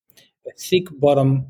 thick 0.60 0.88
bottom 1.00 1.48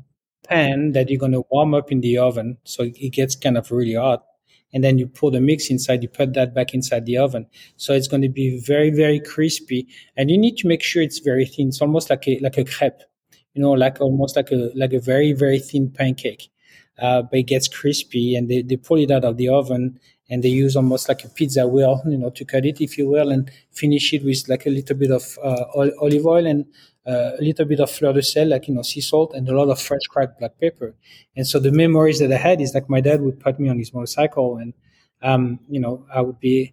pan 0.48 0.92
that 0.92 1.08
you're 1.08 1.18
going 1.18 1.32
to 1.32 1.44
warm 1.50 1.74
up 1.74 1.92
in 1.92 2.00
the 2.00 2.18
oven 2.18 2.58
so 2.64 2.84
it 2.84 3.10
gets 3.10 3.36
kind 3.36 3.56
of 3.56 3.70
really 3.70 3.94
hot 3.94 4.24
and 4.72 4.82
then 4.82 4.98
you 4.98 5.06
pour 5.06 5.30
the 5.30 5.40
mix 5.40 5.70
inside 5.70 6.02
you 6.02 6.08
put 6.08 6.34
that 6.34 6.54
back 6.54 6.74
inside 6.74 7.04
the 7.06 7.18
oven. 7.18 7.46
So 7.76 7.92
it's 7.92 8.08
going 8.08 8.22
to 8.22 8.28
be 8.28 8.60
very 8.60 8.90
very 8.90 9.20
crispy 9.20 9.86
and 10.16 10.30
you 10.30 10.38
need 10.38 10.56
to 10.58 10.66
make 10.68 10.82
sure 10.82 11.02
it's 11.02 11.18
very 11.18 11.46
thin. 11.46 11.68
It's 11.68 11.82
almost 11.82 12.10
like 12.10 12.26
a 12.26 12.38
like 12.40 12.58
a 12.58 12.64
crepe 12.64 13.02
you 13.54 13.62
know 13.62 13.72
like 13.72 14.00
almost 14.00 14.36
like 14.36 14.50
a 14.50 14.70
like 14.74 14.92
a 14.92 15.00
very 15.00 15.32
very 15.32 15.58
thin 15.58 15.90
pancake. 15.90 16.48
Uh, 16.98 17.22
but 17.22 17.38
it 17.40 17.44
gets 17.44 17.68
crispy 17.68 18.36
and 18.36 18.50
they, 18.50 18.62
they 18.62 18.76
pull 18.76 18.98
it 18.98 19.10
out 19.10 19.24
of 19.24 19.36
the 19.36 19.48
oven 19.48 19.98
and 20.28 20.42
they 20.42 20.48
use 20.48 20.76
almost 20.76 21.08
like 21.08 21.24
a 21.24 21.28
pizza 21.28 21.66
wheel, 21.66 22.00
you 22.06 22.18
know, 22.18 22.30
to 22.30 22.44
cut 22.44 22.64
it, 22.66 22.80
if 22.80 22.96
you 22.96 23.08
will, 23.08 23.30
and 23.30 23.50
finish 23.72 24.12
it 24.12 24.22
with 24.24 24.46
like 24.48 24.66
a 24.66 24.70
little 24.70 24.94
bit 24.94 25.10
of 25.10 25.38
uh, 25.42 25.64
olive 25.74 26.26
oil 26.26 26.46
and 26.46 26.66
a 27.06 27.36
little 27.40 27.64
bit 27.64 27.80
of 27.80 27.90
fleur 27.90 28.12
de 28.12 28.22
sel, 28.22 28.48
like 28.48 28.68
you 28.68 28.74
know, 28.74 28.82
sea 28.82 29.00
salt, 29.00 29.34
and 29.34 29.48
a 29.48 29.56
lot 29.56 29.68
of 29.68 29.80
fresh 29.80 30.02
cracked 30.08 30.38
black 30.38 30.52
pepper. 30.60 30.94
And 31.36 31.46
so 31.46 31.58
the 31.58 31.72
memories 31.72 32.18
that 32.20 32.32
I 32.32 32.36
had 32.36 32.60
is 32.60 32.74
like 32.74 32.88
my 32.88 33.00
dad 33.00 33.20
would 33.22 33.40
put 33.40 33.58
me 33.58 33.68
on 33.68 33.78
his 33.78 33.92
motorcycle, 33.92 34.56
and 34.58 34.72
um, 35.22 35.60
you 35.68 35.80
know, 35.80 36.04
I 36.14 36.20
would 36.20 36.40
be, 36.40 36.72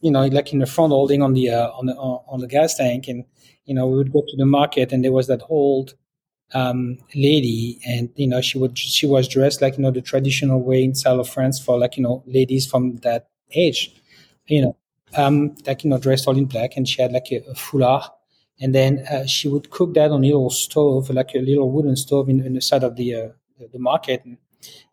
you 0.00 0.10
know, 0.10 0.26
like 0.26 0.52
in 0.52 0.58
the 0.58 0.66
front 0.66 0.92
holding 0.92 1.22
on 1.22 1.34
the 1.34 1.50
uh, 1.50 1.70
on 1.70 1.86
the 1.86 1.94
on 1.94 2.40
the 2.40 2.48
gas 2.48 2.76
tank, 2.76 3.08
and 3.08 3.24
you 3.64 3.74
know, 3.74 3.86
we 3.86 3.96
would 3.96 4.12
go 4.12 4.22
to 4.26 4.36
the 4.36 4.46
market, 4.46 4.92
and 4.92 5.04
there 5.04 5.12
was 5.12 5.26
that 5.28 5.42
old 5.48 5.94
um, 6.52 6.98
lady, 7.14 7.80
and 7.86 8.10
you 8.16 8.26
know 8.26 8.40
she 8.40 8.58
would 8.58 8.78
she 8.78 9.06
was 9.06 9.28
dressed 9.28 9.62
like 9.62 9.76
you 9.76 9.82
know 9.82 9.90
the 9.90 10.02
traditional 10.02 10.60
way 10.62 10.84
in 10.84 10.94
South 10.94 11.20
of 11.20 11.28
France 11.28 11.60
for 11.60 11.78
like 11.78 11.96
you 11.96 12.02
know 12.02 12.22
ladies 12.26 12.66
from 12.66 12.96
that 12.98 13.28
age, 13.52 13.94
you 14.46 14.62
know, 14.62 14.76
um, 15.16 15.54
like 15.66 15.84
you 15.84 15.90
know 15.90 15.98
dressed 15.98 16.28
all 16.28 16.36
in 16.36 16.46
black, 16.46 16.76
and 16.76 16.88
she 16.88 17.00
had 17.02 17.12
like 17.12 17.28
a, 17.32 17.36
a 17.50 17.54
foulard, 17.54 18.08
and 18.60 18.74
then 18.74 19.04
uh, 19.10 19.26
she 19.26 19.48
would 19.48 19.70
cook 19.70 19.94
that 19.94 20.10
on 20.10 20.24
a 20.24 20.26
little 20.26 20.50
stove, 20.50 21.10
like 21.10 21.34
a 21.34 21.38
little 21.38 21.70
wooden 21.70 21.96
stove 21.96 22.28
in, 22.28 22.40
in 22.44 22.54
the 22.54 22.60
side 22.60 22.84
of 22.84 22.96
the 22.96 23.14
uh, 23.14 23.28
the 23.72 23.78
market, 23.78 24.24
and, 24.24 24.38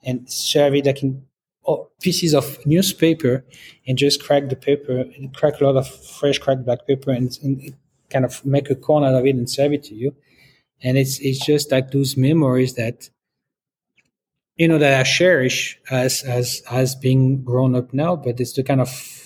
and 0.04 0.30
serve 0.30 0.76
it 0.76 0.86
like 0.86 1.04
in 1.04 1.24
oh, 1.68 1.90
pieces 2.02 2.34
of 2.34 2.66
newspaper, 2.66 3.46
and 3.88 3.98
just 3.98 4.24
crack 4.24 4.50
the 4.50 4.56
paper, 4.56 5.00
and 5.16 5.34
crack 5.34 5.62
a 5.62 5.64
lot 5.64 5.78
of 5.78 5.88
fresh 5.88 6.40
cracked 6.40 6.66
black 6.66 6.88
pepper, 6.88 7.12
and, 7.12 7.38
and 7.44 7.76
kind 8.10 8.26
of 8.26 8.44
make 8.46 8.70
a 8.70 8.76
corn 8.76 9.04
out 9.04 9.16
of 9.16 9.26
it 9.26 9.36
and 9.36 9.50
serve 9.50 9.74
it 9.74 9.84
to 9.84 9.96
you. 9.96 10.16
And 10.84 10.98
it's 10.98 11.20
it's 11.20 11.46
just 11.46 11.72
like 11.72 11.92
those 11.92 12.18
memories 12.18 12.74
that 12.76 13.10
you 14.56 14.68
know 14.68 14.80
that 14.80 15.00
I 15.00 15.04
cherish 15.04 15.80
as 15.90 16.24
as 16.24 16.64
as 16.70 16.96
being 16.96 17.44
grown 17.44 17.76
up 17.76 17.94
now, 17.94 18.16
but 18.16 18.40
it's 18.40 18.54
the 18.54 18.64
kind 18.64 18.82
of 18.82 19.21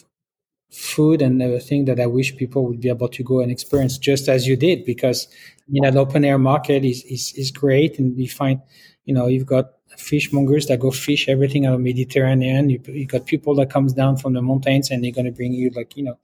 food 0.72 1.22
and 1.22 1.42
everything 1.42 1.86
that 1.86 2.00
I 2.00 2.06
wish 2.06 2.36
people 2.36 2.66
would 2.66 2.82
be 2.82 2.90
able 2.90 3.08
to 3.10 3.24
go 3.24 3.40
and 3.40 3.52
experience 3.52 3.98
just 3.98 4.28
as 4.28 4.48
you 4.48 4.56
did 4.56 4.86
because 4.86 5.28
you 5.68 5.82
know, 5.82 5.88
an 5.88 5.98
open 5.98 6.26
air 6.26 6.38
market 6.38 6.84
is, 6.84 7.04
is, 7.06 7.34
is 7.36 7.52
great 7.52 7.98
and 7.98 8.18
you 8.18 8.30
find, 8.30 8.62
you 9.06 9.14
know, 9.14 9.28
you've 9.28 9.46
got 9.46 9.72
fishmongers 9.98 10.68
that 10.68 10.80
go 10.80 10.92
fish 10.92 11.28
everything 11.30 11.66
out 11.66 11.76
of 11.76 11.80
Mediterranean. 11.80 12.70
You, 12.70 12.82
you 12.88 13.06
got 13.06 13.26
people 13.26 13.56
that 13.56 13.70
comes 13.70 13.94
down 13.94 14.18
from 14.18 14.34
the 14.34 14.42
mountains 14.42 14.92
and 14.92 15.04
they're 15.04 15.12
going 15.12 15.26
to 15.26 15.32
bring 15.32 15.54
you 15.54 15.70
like, 15.70 15.96
you 15.96 16.04
know, 16.04 16.18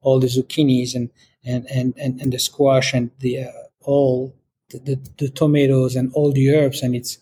all 0.00 0.20
the 0.20 0.28
zucchinis 0.28 0.94
and, 0.94 1.10
and, 1.44 1.66
and, 1.70 1.94
and, 1.96 2.20
and 2.20 2.32
the 2.32 2.38
squash 2.38 2.94
and 2.94 3.10
the, 3.18 3.44
uh, 3.44 3.52
all 3.82 4.34
the, 4.70 4.78
the, 4.78 5.10
the, 5.18 5.28
tomatoes 5.28 5.96
and 5.96 6.12
all 6.12 6.32
the 6.32 6.54
herbs. 6.54 6.82
And 6.82 6.94
it's, 6.94 7.18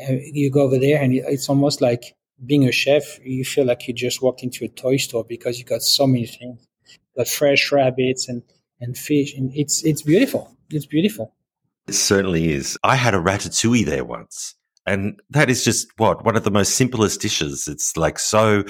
uh, 0.00 0.14
you 0.32 0.50
go 0.50 0.62
over 0.62 0.78
there 0.78 1.00
and 1.00 1.14
it's 1.14 1.48
almost 1.48 1.80
like 1.80 2.16
being 2.46 2.68
a 2.68 2.72
chef. 2.72 3.18
You 3.24 3.44
feel 3.44 3.64
like 3.64 3.86
you 3.88 3.94
just 3.94 4.22
walked 4.22 4.42
into 4.42 4.64
a 4.64 4.68
toy 4.68 4.96
store 4.96 5.24
because 5.24 5.58
you 5.58 5.64
got 5.64 5.82
so 5.82 6.06
many 6.06 6.26
things. 6.26 6.66
Got 7.16 7.28
fresh 7.28 7.70
rabbits 7.70 8.28
and, 8.28 8.42
and 8.80 8.96
fish 8.96 9.34
and 9.34 9.52
it's, 9.54 9.84
it's 9.84 10.02
beautiful. 10.02 10.56
It's 10.70 10.86
beautiful. 10.86 11.34
It 11.86 11.94
certainly 11.94 12.52
is. 12.52 12.78
I 12.82 12.96
had 12.96 13.14
a 13.14 13.18
ratatouille 13.18 13.86
there 13.86 14.04
once. 14.04 14.54
And 14.86 15.20
that 15.30 15.48
is 15.48 15.64
just 15.64 15.88
what? 15.96 16.24
One 16.24 16.36
of 16.36 16.44
the 16.44 16.50
most 16.50 16.76
simplest 16.76 17.20
dishes. 17.20 17.68
It's 17.68 17.96
like 17.96 18.18
so, 18.18 18.64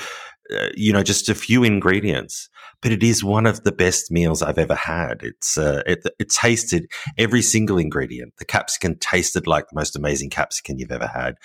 uh, 0.55 0.69
you 0.75 0.93
know, 0.93 1.03
just 1.03 1.29
a 1.29 1.35
few 1.35 1.65
ingredients 1.65 2.49
but 2.85 2.93
it 2.93 3.03
is 3.03 3.25
one 3.25 3.47
of 3.47 3.65
the 3.65 3.73
best 3.73 4.11
meals 4.11 4.43
I've 4.43 4.59
ever 4.59 4.75
had. 4.75 5.23
It's 5.23 5.57
uh, 5.57 5.83
it, 5.87 6.07
it, 6.19 6.29
tasted 6.29 6.87
every 7.17 7.41
single 7.41 7.79
ingredient. 7.79 8.35
The 8.37 8.45
capsicum 8.45 8.97
tasted 8.97 9.47
like 9.47 9.69
the 9.69 9.75
most 9.75 9.97
amazing 9.97 10.29
capsicum 10.29 10.77
you've 10.79 10.93
ever 10.93 11.07
had. 11.07 11.37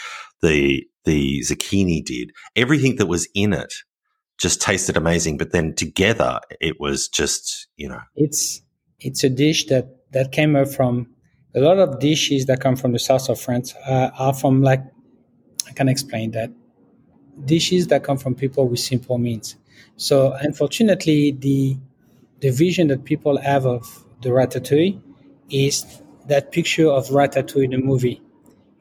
The 0.41 0.85
the 1.09 1.41
zucchini 1.47 1.99
did 2.03 2.31
everything 2.55 2.93
that 2.97 3.07
was 3.07 3.27
in 3.33 3.51
it 3.53 3.73
just 4.39 4.61
tasted 4.61 4.97
amazing. 4.97 5.37
But 5.37 5.51
then 5.51 5.75
together, 5.75 6.39
it 6.59 6.79
was 6.79 7.07
just 7.07 7.67
you 7.75 7.89
know, 7.89 7.99
it's 8.15 8.61
it's 8.99 9.23
a 9.23 9.29
dish 9.29 9.67
that 9.67 9.85
that 10.11 10.31
came 10.31 10.55
up 10.55 10.69
from 10.69 11.07
a 11.55 11.59
lot 11.59 11.77
of 11.77 11.99
dishes 11.99 12.45
that 12.47 12.59
come 12.61 12.75
from 12.75 12.93
the 12.93 12.99
south 12.99 13.29
of 13.29 13.39
France 13.39 13.75
uh, 13.85 14.09
are 14.17 14.33
from 14.33 14.63
like 14.63 14.83
I 15.67 15.73
can 15.73 15.87
explain 15.89 16.31
that 16.31 16.51
dishes 17.45 17.87
that 17.87 18.03
come 18.03 18.17
from 18.17 18.35
people 18.35 18.67
with 18.67 18.79
simple 18.79 19.17
means. 19.17 19.55
So 19.97 20.33
unfortunately, 20.33 21.31
the 21.31 21.77
the 22.39 22.49
vision 22.49 22.87
that 22.87 23.03
people 23.03 23.37
have 23.37 23.65
of 23.65 24.05
the 24.21 24.29
ratatouille 24.29 25.01
is 25.49 26.01
that 26.27 26.51
picture 26.51 26.87
of 26.87 27.09
ratatouille 27.09 27.65
in 27.65 27.71
the 27.71 27.77
movie. 27.77 28.21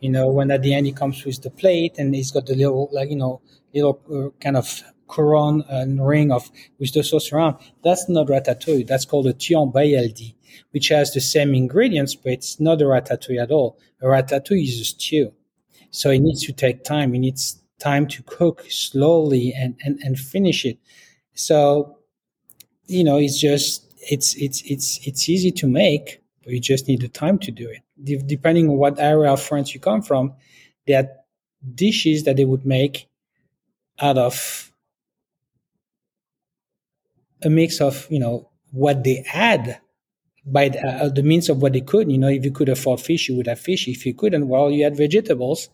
You 0.01 0.11
know, 0.11 0.29
when 0.29 0.51
at 0.51 0.63
the 0.63 0.75
end 0.75 0.87
he 0.87 0.93
comes 0.93 1.25
with 1.25 1.43
the 1.43 1.51
plate 1.51 1.99
and 1.99 2.15
he's 2.15 2.31
got 2.31 2.47
the 2.47 2.55
little 2.55 2.89
like 2.93 3.11
you 3.11 3.17
know 3.17 3.41
little 3.75 4.01
uh, 4.13 4.31
kind 4.41 4.57
of 4.57 4.83
couronne 5.09 5.65
and 5.69 6.07
ring 6.07 6.31
of 6.31 6.51
with 6.79 6.93
the 6.93 7.03
sauce 7.03 7.33
around. 7.33 7.57
That's 7.83 8.09
not 8.09 8.29
ratatouille. 8.29 8.87
That's 8.87 9.05
called 9.05 9.27
a 9.27 9.33
tuile 9.33 9.73
bayaldi, 9.73 10.35
which 10.71 10.89
has 10.89 11.13
the 11.13 11.21
same 11.21 11.55
ingredients, 11.55 12.15
but 12.15 12.33
it's 12.33 12.61
not 12.61 12.83
a 12.83 12.85
ratatouille 12.85 13.43
at 13.43 13.51
all. 13.51 13.79
A 14.03 14.07
ratatouille 14.07 14.69
is 14.69 14.81
a 14.81 14.85
stew, 14.85 15.33
so 15.91 16.11
it 16.11 16.21
needs 16.21 16.45
to 16.45 16.53
take 16.53 16.85
time. 16.85 17.15
It 17.15 17.21
needs 17.21 17.61
time 17.79 18.07
to 18.09 18.23
cook 18.25 18.65
slowly 18.69 19.55
and, 19.57 19.77
and, 19.85 19.99
and 20.03 20.19
finish 20.19 20.65
it. 20.65 20.79
So, 21.35 21.99
you 22.87 23.05
know, 23.05 23.19
it's 23.19 23.41
just, 23.41 23.87
it's, 24.11 24.35
it's, 24.37 24.63
it's, 24.63 25.07
it's 25.07 25.29
easy 25.29 25.53
to 25.53 25.67
make, 25.67 26.21
but 26.43 26.53
you 26.53 26.61
just 26.61 26.89
need 26.89 27.01
the 27.01 27.09
time 27.09 27.39
to 27.41 27.51
do 27.51 27.69
it. 27.69 27.83
De- 28.03 28.23
depending 28.23 28.69
on 28.69 28.77
what 28.77 28.99
area 28.99 29.33
of 29.33 29.43
France 29.43 29.75
you 29.75 29.81
come 29.81 30.03
from, 30.03 30.35
are 30.93 31.09
dishes 31.75 32.25
that 32.25 32.37
they 32.37 32.45
would 32.45 32.65
make 32.65 33.09
out 34.01 34.17
of 34.17 34.73
a 37.43 37.51
mix 37.51 37.81
of, 37.81 38.07
you 38.11 38.19
know, 38.19 38.49
what 38.71 39.05
they 39.05 39.25
had 39.27 39.81
by 40.45 40.69
the, 40.69 40.81
uh, 40.81 41.09
the, 41.09 41.23
means 41.23 41.49
of 41.49 41.61
what 41.61 41.73
they 41.73 41.81
could. 41.81 42.11
You 42.11 42.19
know, 42.19 42.29
if 42.29 42.45
you 42.45 42.51
could 42.51 42.69
afford 42.69 43.01
fish, 43.01 43.29
you 43.29 43.37
would 43.37 43.47
have 43.47 43.61
fish. 43.61 43.87
If 43.89 44.07
you 44.07 44.15
couldn't, 44.15 44.49
well, 44.49 44.71
you 44.71 44.85
had 44.85 44.97
vegetables 44.97 45.69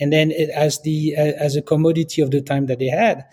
and 0.00 0.12
then 0.12 0.30
it, 0.30 0.50
as 0.50 0.80
the 0.80 1.14
uh, 1.16 1.32
as 1.38 1.56
a 1.56 1.62
commodity 1.62 2.22
of 2.22 2.30
the 2.30 2.40
time 2.40 2.66
that 2.66 2.78
they 2.78 2.86
had 2.88 3.24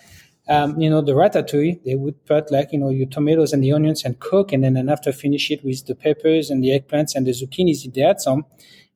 um, 0.49 0.79
you 0.81 0.89
know 0.89 1.01
the 1.01 1.13
ratatouille 1.13 1.81
they 1.85 1.95
would 1.95 2.25
put 2.25 2.51
like 2.51 2.73
you 2.73 2.79
know 2.79 2.89
your 2.89 3.07
tomatoes 3.07 3.53
and 3.53 3.63
the 3.63 3.71
onions 3.71 4.03
and 4.03 4.19
cook 4.19 4.51
and 4.51 4.63
then, 4.63 4.75
and 4.75 4.89
after 4.89 5.11
finish 5.11 5.51
it 5.51 5.63
with 5.63 5.85
the 5.85 5.95
peppers 5.95 6.49
and 6.49 6.63
the 6.63 6.69
eggplants 6.69 7.15
and 7.15 7.25
the 7.27 7.31
zucchinis 7.31 7.85
if 7.85 7.93
they 7.93 8.01
had 8.01 8.19
some 8.19 8.45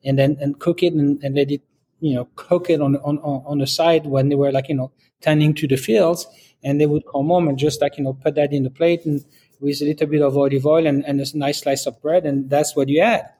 and 0.04 0.18
then 0.18 0.36
and 0.40 0.58
cook 0.58 0.82
it 0.82 0.92
and, 0.92 1.22
and 1.22 1.36
let 1.36 1.50
it 1.50 1.62
you 2.00 2.14
know 2.14 2.28
cook 2.34 2.68
it 2.68 2.80
on 2.80 2.96
on 2.96 3.18
on 3.18 3.58
the 3.58 3.66
side 3.66 4.04
when 4.06 4.28
they 4.28 4.34
were 4.34 4.52
like 4.52 4.68
you 4.68 4.74
know 4.74 4.90
tending 5.20 5.54
to 5.54 5.68
the 5.68 5.76
fields 5.76 6.26
and 6.64 6.80
they 6.80 6.86
would 6.86 7.04
come 7.06 7.28
home 7.28 7.46
and 7.48 7.56
just 7.56 7.80
like 7.80 7.96
you 7.96 8.04
know 8.04 8.12
put 8.12 8.34
that 8.34 8.52
in 8.52 8.64
the 8.64 8.70
plate 8.70 9.06
and 9.06 9.24
with 9.60 9.80
a 9.80 9.84
little 9.84 10.08
bit 10.08 10.20
of 10.20 10.36
olive 10.36 10.66
oil 10.66 10.86
and, 10.86 11.04
and 11.06 11.20
a 11.20 11.38
nice 11.38 11.60
slice 11.60 11.86
of 11.86 12.00
bread 12.02 12.26
and 12.26 12.50
that's 12.50 12.74
what 12.74 12.88
you 12.88 13.00
had 13.00 13.30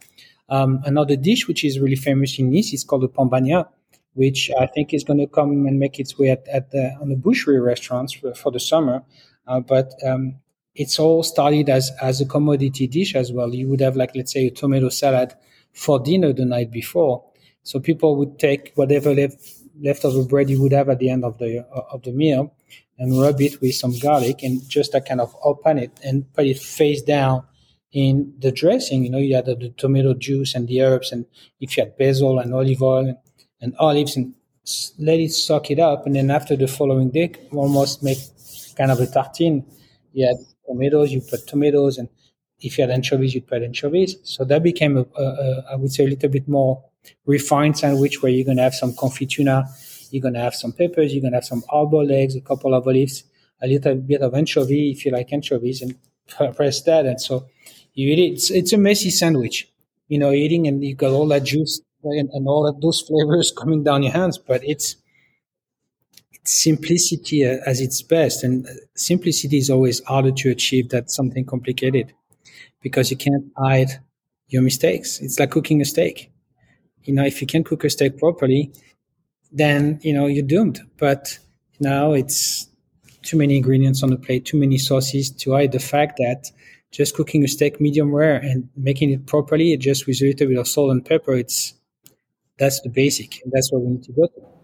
um, 0.48 0.80
another 0.84 1.16
dish 1.16 1.48
which 1.48 1.64
is 1.64 1.80
really 1.80 1.96
famous 1.96 2.38
in 2.38 2.50
Nice 2.50 2.72
is 2.72 2.84
called 2.84 3.02
the 3.02 3.08
pan 3.08 3.28
bagnat 3.28 3.68
which 4.14 4.50
I 4.58 4.66
think 4.66 4.94
is 4.94 5.04
going 5.04 5.18
to 5.18 5.26
come 5.26 5.66
and 5.66 5.78
make 5.78 5.98
its 5.98 6.18
way 6.18 6.30
at, 6.30 6.46
at 6.48 6.70
the, 6.70 6.96
on 7.00 7.08
the 7.08 7.16
boucherie 7.16 7.64
restaurants 7.64 8.12
for, 8.12 8.34
for 8.34 8.50
the 8.50 8.60
summer. 8.60 9.02
Uh, 9.46 9.60
but 9.60 9.92
um, 10.06 10.36
it's 10.74 10.98
all 10.98 11.22
started 11.22 11.68
as, 11.68 11.90
as 12.00 12.20
a 12.20 12.26
commodity 12.26 12.86
dish 12.86 13.14
as 13.14 13.32
well. 13.32 13.54
You 13.54 13.68
would 13.68 13.80
have 13.80 13.96
like, 13.96 14.14
let's 14.14 14.32
say 14.32 14.46
a 14.46 14.50
tomato 14.50 14.88
salad 14.88 15.34
for 15.72 16.00
dinner 16.00 16.32
the 16.32 16.44
night 16.44 16.70
before. 16.70 17.24
So 17.62 17.80
people 17.80 18.16
would 18.16 18.38
take 18.38 18.72
whatever 18.74 19.14
left, 19.14 19.38
leftover 19.80 20.24
bread 20.24 20.50
you 20.50 20.62
would 20.62 20.72
have 20.72 20.88
at 20.88 20.98
the 20.98 21.10
end 21.10 21.24
of 21.24 21.38
the, 21.38 21.66
of 21.90 22.02
the 22.02 22.12
meal 22.12 22.54
and 22.98 23.20
rub 23.20 23.40
it 23.40 23.60
with 23.60 23.74
some 23.74 23.98
garlic 23.98 24.42
and 24.42 24.66
just 24.68 24.92
kind 25.06 25.20
of 25.20 25.34
open 25.42 25.78
it 25.78 25.98
and 26.04 26.32
put 26.32 26.46
it 26.46 26.58
face 26.58 27.02
down 27.02 27.44
in 27.92 28.34
the 28.38 28.52
dressing. 28.52 29.04
You 29.04 29.10
know, 29.10 29.18
you 29.18 29.34
had 29.34 29.46
the, 29.46 29.56
the 29.56 29.70
tomato 29.70 30.14
juice 30.14 30.54
and 30.54 30.68
the 30.68 30.82
herbs 30.82 31.10
and 31.10 31.26
if 31.60 31.76
you 31.76 31.84
had 31.84 31.96
basil 31.96 32.38
and 32.38 32.54
olive 32.54 32.82
oil 32.82 33.06
and 33.06 33.16
and 33.64 33.74
olives 33.78 34.16
and 34.16 34.34
let 34.98 35.18
it 35.18 35.32
soak 35.32 35.70
it 35.70 35.78
up. 35.78 36.06
And 36.06 36.14
then 36.14 36.30
after 36.30 36.56
the 36.56 36.68
following 36.68 37.10
day, 37.10 37.32
almost 37.52 38.02
make 38.02 38.18
kind 38.76 38.90
of 38.90 39.00
a 39.00 39.06
tartine. 39.06 39.64
You 40.12 40.26
had 40.26 40.36
tomatoes, 40.66 41.12
you 41.12 41.20
put 41.20 41.46
tomatoes, 41.46 41.98
and 41.98 42.08
if 42.60 42.78
you 42.78 42.82
had 42.82 42.90
anchovies, 42.90 43.34
you 43.34 43.42
put 43.42 43.62
anchovies. 43.62 44.16
So 44.22 44.44
that 44.44 44.62
became, 44.62 44.96
a, 44.96 45.06
a, 45.18 45.24
a, 45.24 45.64
I 45.72 45.76
would 45.76 45.92
say, 45.92 46.04
a 46.04 46.08
little 46.08 46.28
bit 46.28 46.46
more 46.48 46.82
refined 47.26 47.78
sandwich 47.78 48.22
where 48.22 48.30
you're 48.30 48.44
going 48.44 48.56
to 48.58 48.62
have 48.62 48.74
some 48.74 48.92
confit 48.92 49.30
tuna, 49.30 49.66
you're 50.10 50.22
going 50.22 50.34
to 50.34 50.40
have 50.40 50.54
some 50.54 50.72
peppers, 50.72 51.12
you're 51.12 51.22
going 51.22 51.32
to 51.32 51.38
have 51.38 51.44
some 51.44 51.64
arbor 51.68 52.04
legs, 52.04 52.36
a 52.36 52.40
couple 52.40 52.74
of 52.74 52.86
olives, 52.86 53.24
a 53.62 53.66
little 53.66 53.96
bit 53.96 54.22
of 54.22 54.34
anchovy 54.34 54.92
if 54.92 55.04
you 55.04 55.12
like 55.12 55.32
anchovies, 55.32 55.82
and 55.82 55.96
press 56.56 56.82
that. 56.82 57.06
And 57.06 57.20
so 57.20 57.46
you 57.94 58.12
eat 58.12 58.18
it. 58.18 58.32
It's, 58.34 58.50
it's 58.50 58.72
a 58.72 58.78
messy 58.78 59.10
sandwich, 59.10 59.68
you 60.08 60.18
know, 60.18 60.32
eating 60.32 60.66
and 60.66 60.84
you 60.84 60.94
got 60.94 61.12
all 61.12 61.26
that 61.28 61.44
juice 61.44 61.80
and, 62.04 62.28
and 62.32 62.48
all 62.48 62.66
of 62.66 62.80
those 62.80 63.00
flavors 63.00 63.52
coming 63.56 63.82
down 63.82 64.02
your 64.02 64.12
hands, 64.12 64.38
but 64.38 64.62
it's, 64.64 64.96
it's 66.32 66.52
simplicity 66.52 67.44
as 67.44 67.80
its 67.80 68.02
best. 68.02 68.44
And 68.44 68.66
uh, 68.66 68.70
simplicity 68.94 69.58
is 69.58 69.70
always 69.70 70.02
harder 70.04 70.32
to 70.32 70.50
achieve 70.50 70.90
than 70.90 71.08
something 71.08 71.44
complicated 71.44 72.12
because 72.82 73.10
you 73.10 73.16
can't 73.16 73.46
hide 73.56 73.90
your 74.48 74.62
mistakes. 74.62 75.20
It's 75.20 75.38
like 75.38 75.50
cooking 75.50 75.80
a 75.80 75.84
steak. 75.84 76.30
You 77.04 77.14
know, 77.14 77.24
if 77.24 77.40
you 77.40 77.46
can't 77.46 77.66
cook 77.66 77.84
a 77.84 77.90
steak 77.90 78.18
properly, 78.18 78.72
then, 79.52 79.98
you 80.02 80.12
know, 80.12 80.26
you're 80.26 80.46
doomed. 80.46 80.80
But 80.98 81.38
now 81.80 82.12
it's 82.12 82.68
too 83.22 83.36
many 83.36 83.56
ingredients 83.56 84.02
on 84.02 84.10
the 84.10 84.16
plate, 84.16 84.44
too 84.44 84.58
many 84.58 84.78
sauces 84.78 85.30
to 85.30 85.52
hide 85.52 85.72
the 85.72 85.78
fact 85.78 86.18
that 86.18 86.50
just 86.92 87.16
cooking 87.16 87.42
a 87.42 87.48
steak 87.48 87.80
medium 87.80 88.14
rare 88.14 88.36
and 88.36 88.68
making 88.76 89.10
it 89.10 89.26
properly, 89.26 89.76
just 89.76 90.06
with 90.06 90.22
a 90.22 90.26
little 90.26 90.46
bit 90.46 90.58
of 90.58 90.68
salt 90.68 90.92
and 90.92 91.04
pepper, 91.04 91.34
it's 91.34 91.74
that's 92.58 92.80
the 92.82 92.88
basic. 92.88 93.42
And 93.42 93.52
that's 93.52 93.72
what 93.72 93.82
we 93.82 93.92
need 93.92 94.04
to 94.04 94.12
go 94.12 94.26
to. 94.26 94.54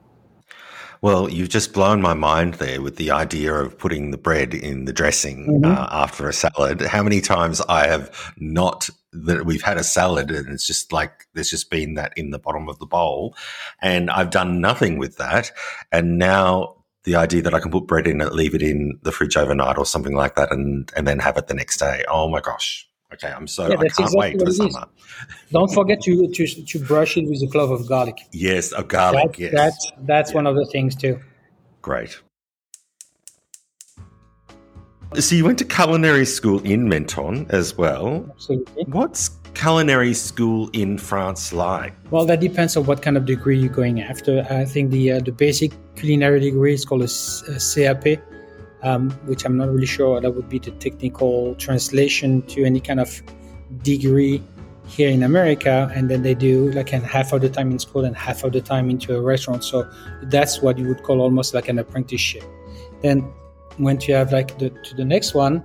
Well, 1.02 1.30
you've 1.30 1.48
just 1.48 1.72
blown 1.72 2.02
my 2.02 2.12
mind 2.12 2.54
there 2.54 2.82
with 2.82 2.96
the 2.96 3.10
idea 3.10 3.54
of 3.54 3.78
putting 3.78 4.10
the 4.10 4.18
bread 4.18 4.52
in 4.52 4.84
the 4.84 4.92
dressing 4.92 5.46
mm-hmm. 5.46 5.64
uh, 5.64 5.88
after 5.90 6.28
a 6.28 6.32
salad. 6.32 6.82
How 6.82 7.02
many 7.02 7.22
times 7.22 7.62
I 7.62 7.86
have 7.86 8.32
not 8.36 8.90
that 9.12 9.44
we've 9.44 9.62
had 9.62 9.76
a 9.76 9.82
salad 9.82 10.30
and 10.30 10.48
it's 10.48 10.66
just 10.66 10.92
like 10.92 11.26
there's 11.34 11.50
just 11.50 11.68
been 11.70 11.94
that 11.94 12.12
in 12.16 12.30
the 12.30 12.38
bottom 12.38 12.68
of 12.68 12.78
the 12.78 12.86
bowl, 12.86 13.34
and 13.80 14.10
I've 14.10 14.30
done 14.30 14.60
nothing 14.60 14.98
with 14.98 15.16
that, 15.16 15.50
and 15.90 16.18
now 16.18 16.76
the 17.04 17.16
idea 17.16 17.40
that 17.42 17.54
I 17.54 17.60
can 17.60 17.70
put 17.70 17.86
bread 17.86 18.06
in 18.06 18.20
it, 18.20 18.34
leave 18.34 18.54
it 18.54 18.62
in 18.62 18.98
the 19.02 19.10
fridge 19.10 19.36
overnight 19.36 19.78
or 19.78 19.86
something 19.86 20.14
like 20.14 20.36
that, 20.36 20.52
and 20.52 20.92
and 20.94 21.08
then 21.08 21.18
have 21.18 21.38
it 21.38 21.46
the 21.46 21.54
next 21.54 21.78
day. 21.78 22.04
Oh 22.08 22.28
my 22.28 22.40
gosh, 22.40 22.86
Okay, 23.12 23.28
I'm 23.28 23.46
so 23.46 23.66
yeah, 23.68 23.74
I 23.74 23.76
can't 23.76 23.84
exactly 23.86 24.18
wait 24.18 24.40
for 24.40 24.52
summer. 24.52 24.86
Don't 25.50 25.72
forget 25.72 26.00
to, 26.02 26.28
to 26.28 26.46
to 26.46 26.78
brush 26.78 27.16
it 27.16 27.28
with 27.28 27.42
a 27.42 27.48
clove 27.50 27.72
of 27.72 27.88
garlic. 27.88 28.18
Yes, 28.32 28.72
of 28.72 28.86
garlic. 28.88 29.32
That, 29.32 29.38
yes, 29.38 29.52
that's 29.52 29.92
that's 30.02 30.30
yeah. 30.30 30.36
one 30.36 30.46
of 30.46 30.54
the 30.54 30.66
things 30.66 30.94
too. 30.94 31.18
Great. 31.82 32.20
So 35.18 35.34
you 35.34 35.44
went 35.44 35.58
to 35.58 35.64
culinary 35.64 36.24
school 36.24 36.60
in 36.62 36.88
Menton 36.88 37.46
as 37.50 37.76
well. 37.76 38.24
Absolutely. 38.30 38.84
What's 38.84 39.30
culinary 39.54 40.14
school 40.14 40.70
in 40.72 40.98
France 40.98 41.52
like? 41.52 41.92
Well, 42.12 42.24
that 42.26 42.38
depends 42.38 42.76
on 42.76 42.86
what 42.86 43.02
kind 43.02 43.16
of 43.16 43.24
degree 43.24 43.58
you're 43.58 43.72
going 43.72 44.00
after. 44.00 44.46
I 44.48 44.64
think 44.64 44.92
the 44.92 45.12
uh, 45.12 45.20
the 45.20 45.32
basic 45.32 45.72
culinary 45.96 46.38
degree 46.38 46.74
is 46.74 46.84
called 46.84 47.02
a, 47.02 47.10
a 47.52 47.58
CAP, 47.58 48.22
um, 48.82 49.10
which 49.26 49.44
I'm 49.44 49.56
not 49.56 49.68
really 49.68 49.86
sure 49.86 50.20
that 50.20 50.30
would 50.30 50.48
be 50.48 50.58
the 50.58 50.70
technical 50.72 51.54
translation 51.56 52.42
to 52.42 52.64
any 52.64 52.80
kind 52.80 53.00
of 53.00 53.22
degree 53.82 54.42
here 54.86 55.10
in 55.10 55.22
America. 55.22 55.90
And 55.94 56.10
then 56.10 56.22
they 56.22 56.34
do 56.34 56.70
like 56.72 56.92
an 56.92 57.02
half 57.02 57.32
of 57.32 57.42
the 57.42 57.48
time 57.48 57.70
in 57.70 57.78
school 57.78 58.04
and 58.04 58.16
half 58.16 58.44
of 58.44 58.52
the 58.52 58.60
time 58.60 58.90
into 58.90 59.16
a 59.16 59.20
restaurant. 59.20 59.64
So 59.64 59.88
that's 60.24 60.60
what 60.60 60.78
you 60.78 60.88
would 60.88 61.02
call 61.02 61.20
almost 61.20 61.54
like 61.54 61.68
an 61.68 61.78
apprenticeship. 61.78 62.44
Then 63.02 63.32
once 63.78 64.08
you 64.08 64.14
have 64.14 64.32
like 64.32 64.58
the 64.58 64.70
to 64.70 64.94
the 64.94 65.04
next 65.04 65.34
one, 65.34 65.64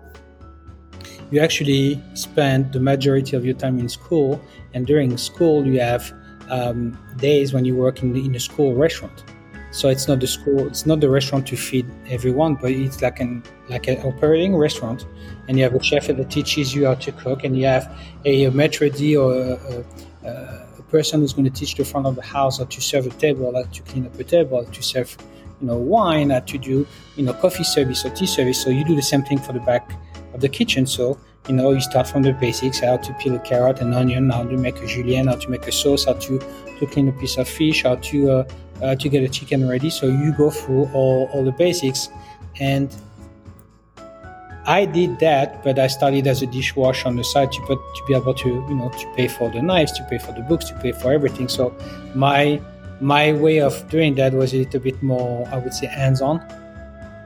you 1.31 1.39
actually 1.39 2.01
spend 2.13 2.71
the 2.71 2.79
majority 2.79 3.35
of 3.35 3.45
your 3.45 3.55
time 3.55 3.79
in 3.79 3.89
school, 3.89 4.39
and 4.73 4.85
during 4.85 5.17
school 5.17 5.65
you 5.65 5.79
have 5.79 6.13
um, 6.49 6.97
days 7.17 7.53
when 7.53 7.65
you 7.65 7.75
work 7.75 8.03
in, 8.03 8.13
the, 8.13 8.23
in 8.23 8.35
a 8.35 8.39
school 8.39 8.75
restaurant. 8.75 9.23
So 9.75 9.89
it's 9.89 10.07
not 10.07 10.21
the 10.21 10.27
school, 10.27 10.67
it's 10.67 10.85
not 10.85 11.01
the 11.01 11.09
restaurant 11.09 11.47
to 11.47 11.57
feed 11.57 11.85
everyone, 12.09 12.55
but 12.55 12.71
it's 12.71 13.01
like 13.01 13.19
an 13.19 13.43
like 13.67 13.89
an 13.89 13.97
operating 14.05 14.55
restaurant, 14.55 15.05
and 15.49 15.57
you 15.57 15.65
have 15.65 15.75
a 15.75 15.83
chef 15.83 16.07
that 16.07 16.31
teaches 16.31 16.73
you 16.73 16.85
how 16.85 16.95
to 16.95 17.11
cook, 17.11 17.43
and 17.43 17.59
you 17.59 17.65
have 17.65 17.85
a, 18.23 18.45
a 18.45 18.51
maitre 18.51 18.89
d' 18.89 19.17
or 19.17 19.33
a, 19.33 19.83
a, 20.23 20.29
a, 20.79 20.83
person 20.83 21.19
who's 21.19 21.33
going 21.33 21.43
to 21.43 21.51
teach 21.59 21.75
the 21.75 21.83
front 21.83 22.07
of 22.07 22.15
the 22.15 22.21
house 22.21 22.59
how 22.59 22.63
to 22.63 22.79
serve 22.79 23.05
a 23.05 23.09
table, 23.09 23.53
how 23.53 23.63
to 23.63 23.81
clean 23.81 24.05
up 24.05 24.17
a 24.17 24.23
table, 24.23 24.63
how 24.63 24.71
to 24.71 24.81
serve 24.81 25.17
you 25.59 25.67
know 25.67 25.77
wine, 25.77 26.29
how 26.29 26.39
to 26.39 26.57
do 26.57 26.87
you 27.17 27.23
know 27.25 27.33
coffee 27.33 27.65
service 27.65 28.05
or 28.05 28.11
tea 28.11 28.27
service. 28.27 28.63
So 28.63 28.69
you 28.69 28.85
do 28.85 28.95
the 28.95 29.09
same 29.13 29.23
thing 29.23 29.39
for 29.39 29.51
the 29.51 29.65
back 29.71 29.91
of 30.33 30.39
the 30.39 30.47
kitchen. 30.47 30.85
So, 30.85 31.19
you 31.49 31.55
know, 31.55 31.71
you 31.71 31.81
start 31.81 32.07
from 32.07 32.21
the 32.21 32.31
basics, 32.31 32.79
how 32.79 32.95
to 32.95 33.13
peel 33.15 33.35
a 33.35 33.39
carrot 33.39 33.81
and 33.81 33.93
onion, 33.93 34.29
how 34.29 34.43
to 34.43 34.57
make 34.57 34.77
a 34.81 34.87
julienne, 34.87 35.27
how 35.27 35.35
to 35.35 35.49
make 35.49 35.67
a 35.67 35.71
sauce, 35.71 36.05
how 36.05 36.13
to, 36.13 36.39
to 36.79 36.87
clean 36.87 37.09
a 37.09 37.11
piece 37.11 37.37
of 37.37 37.47
fish, 37.49 37.83
how 37.83 37.95
to, 37.95 38.31
uh, 38.31 38.43
uh, 38.81 38.95
to 38.95 39.09
get 39.09 39.23
a 39.23 39.29
chicken 39.29 39.67
ready. 39.67 39.89
So 39.89 40.07
you 40.07 40.31
go 40.33 40.49
through 40.49 40.89
all, 40.93 41.29
all 41.33 41.43
the 41.43 41.51
basics. 41.51 42.09
And 42.59 42.95
I 44.65 44.85
did 44.85 45.19
that, 45.19 45.63
but 45.63 45.77
I 45.77 45.87
started 45.87 46.25
as 46.25 46.41
a 46.41 46.47
dishwasher 46.47 47.07
on 47.07 47.17
the 47.17 47.23
side 47.23 47.51
to, 47.51 47.61
put, 47.61 47.77
to 47.77 48.05
be 48.07 48.15
able 48.15 48.33
to, 48.33 48.49
you 48.49 48.75
know, 48.75 48.89
to 48.89 49.13
pay 49.15 49.27
for 49.27 49.49
the 49.49 49.61
knives, 49.61 49.91
to 49.93 50.03
pay 50.05 50.17
for 50.17 50.31
the 50.31 50.41
books, 50.41 50.65
to 50.69 50.75
pay 50.75 50.91
for 50.91 51.13
everything. 51.13 51.47
So 51.47 51.75
my 52.15 52.61
my 53.01 53.33
way 53.33 53.59
of 53.59 53.89
doing 53.89 54.15
that 54.15 54.31
was 54.33 54.53
a 54.53 54.57
little 54.57 54.79
bit 54.79 55.03
more, 55.03 55.45
I 55.49 55.57
would 55.57 55.73
say, 55.73 55.85
hands-on, 55.87 56.39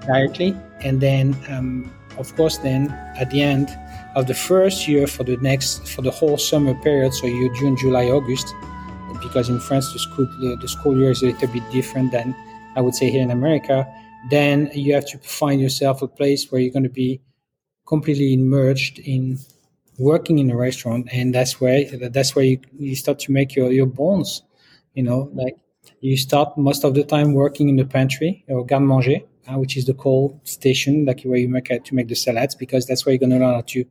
directly. 0.01 0.57
And 0.81 0.99
then 0.99 1.37
um, 1.47 1.93
of 2.17 2.35
course, 2.35 2.57
then 2.57 2.89
at 3.17 3.29
the 3.29 3.41
end 3.41 3.69
of 4.15 4.27
the 4.27 4.33
first 4.33 4.87
year 4.87 5.07
for 5.07 5.23
the 5.23 5.37
next 5.37 5.87
for 5.87 6.01
the 6.01 6.11
whole 6.11 6.37
summer 6.37 6.73
period, 6.83 7.13
so 7.13 7.25
you 7.27 7.53
June, 7.55 7.77
July, 7.77 8.05
August, 8.09 8.53
because 9.21 9.49
in 9.49 9.59
France 9.59 9.91
the 9.93 9.99
school 9.99 10.25
the, 10.39 10.67
school 10.67 10.97
year 10.97 11.11
is 11.11 11.21
a 11.21 11.27
little 11.27 11.47
bit 11.47 11.63
different 11.71 12.11
than 12.11 12.35
I 12.75 12.81
would 12.81 12.95
say 12.95 13.09
here 13.09 13.21
in 13.21 13.31
America. 13.31 13.87
Then 14.29 14.69
you 14.73 14.93
have 14.93 15.05
to 15.07 15.17
find 15.19 15.61
yourself 15.61 16.01
a 16.01 16.07
place 16.07 16.51
where 16.51 16.61
you're 16.61 16.73
going 16.73 16.83
to 16.83 16.89
be 16.89 17.21
completely 17.87 18.33
immersed 18.33 18.99
in 18.99 19.39
working 19.97 20.39
in 20.39 20.51
a 20.51 20.55
restaurant, 20.55 21.07
and 21.11 21.33
that's 21.33 21.59
where 21.59 21.85
that's 22.09 22.35
where 22.35 22.45
you, 22.45 22.59
you 22.77 22.95
start 22.95 23.19
to 23.19 23.31
make 23.31 23.55
your 23.55 23.71
your 23.71 23.87
bones. 23.87 24.43
You 24.93 25.03
know, 25.03 25.29
like 25.33 25.55
you 26.01 26.17
start 26.17 26.57
most 26.57 26.83
of 26.83 26.93
the 26.93 27.03
time 27.03 27.33
working 27.33 27.69
in 27.69 27.75
the 27.77 27.85
pantry 27.85 28.43
or 28.47 28.65
garde 28.65 28.83
manger 28.83 29.19
uh, 29.49 29.57
which 29.57 29.77
is 29.77 29.85
the 29.85 29.93
cold 29.93 30.39
station, 30.47 31.05
like 31.05 31.21
where 31.23 31.37
you 31.37 31.49
make 31.49 31.71
uh, 31.71 31.79
to 31.83 31.95
make 31.95 32.07
the 32.07 32.15
salads, 32.15 32.55
because 32.55 32.85
that's 32.85 33.05
where 33.05 33.13
you're 33.13 33.19
going 33.19 33.31
to 33.31 33.37
learn 33.37 33.55
how 33.55 33.61
to 33.61 33.85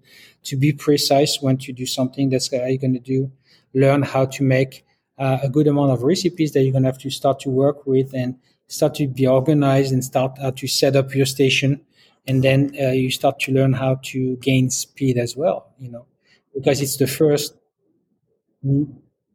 to 0.45 0.57
be 0.57 0.73
precise 0.73 1.41
when 1.41 1.57
to 1.59 1.73
do 1.73 1.87
something. 1.87 2.31
That's 2.31 2.51
how 2.51 2.65
you're 2.65 2.79
going 2.79 2.95
to 2.95 3.01
do 3.01 3.31
learn 3.75 4.03
how 4.03 4.25
to 4.25 4.43
make 4.43 4.85
uh, 5.19 5.39
a 5.43 5.49
good 5.49 5.67
amount 5.67 5.91
of 5.91 6.03
recipes 6.03 6.53
that 6.53 6.63
you're 6.63 6.73
going 6.73 6.85
to 6.85 6.89
have 6.89 6.99
to 6.99 7.11
start 7.11 7.41
to 7.41 7.51
work 7.51 7.87
with 7.87 8.15
and 8.15 8.37
start 8.69 8.95
to 8.95 9.09
be 9.09 9.27
organized 9.27 9.93
and 9.93 10.05
start 10.05 10.39
how 10.41 10.51
to 10.51 10.67
set 10.67 10.95
up 10.95 11.15
your 11.15 11.27
station, 11.27 11.81
and 12.27 12.45
then 12.45 12.73
uh, 12.81 12.91
you 12.91 13.11
start 13.11 13.41
to 13.41 13.53
learn 13.53 13.73
how 13.73 13.99
to 14.03 14.37
gain 14.37 14.71
speed 14.71 15.17
as 15.19 15.37
well. 15.37 15.73
You 15.79 15.91
know, 15.91 16.07
because 16.55 16.81
it's 16.81 16.97
the 16.97 17.07
first 17.07 17.55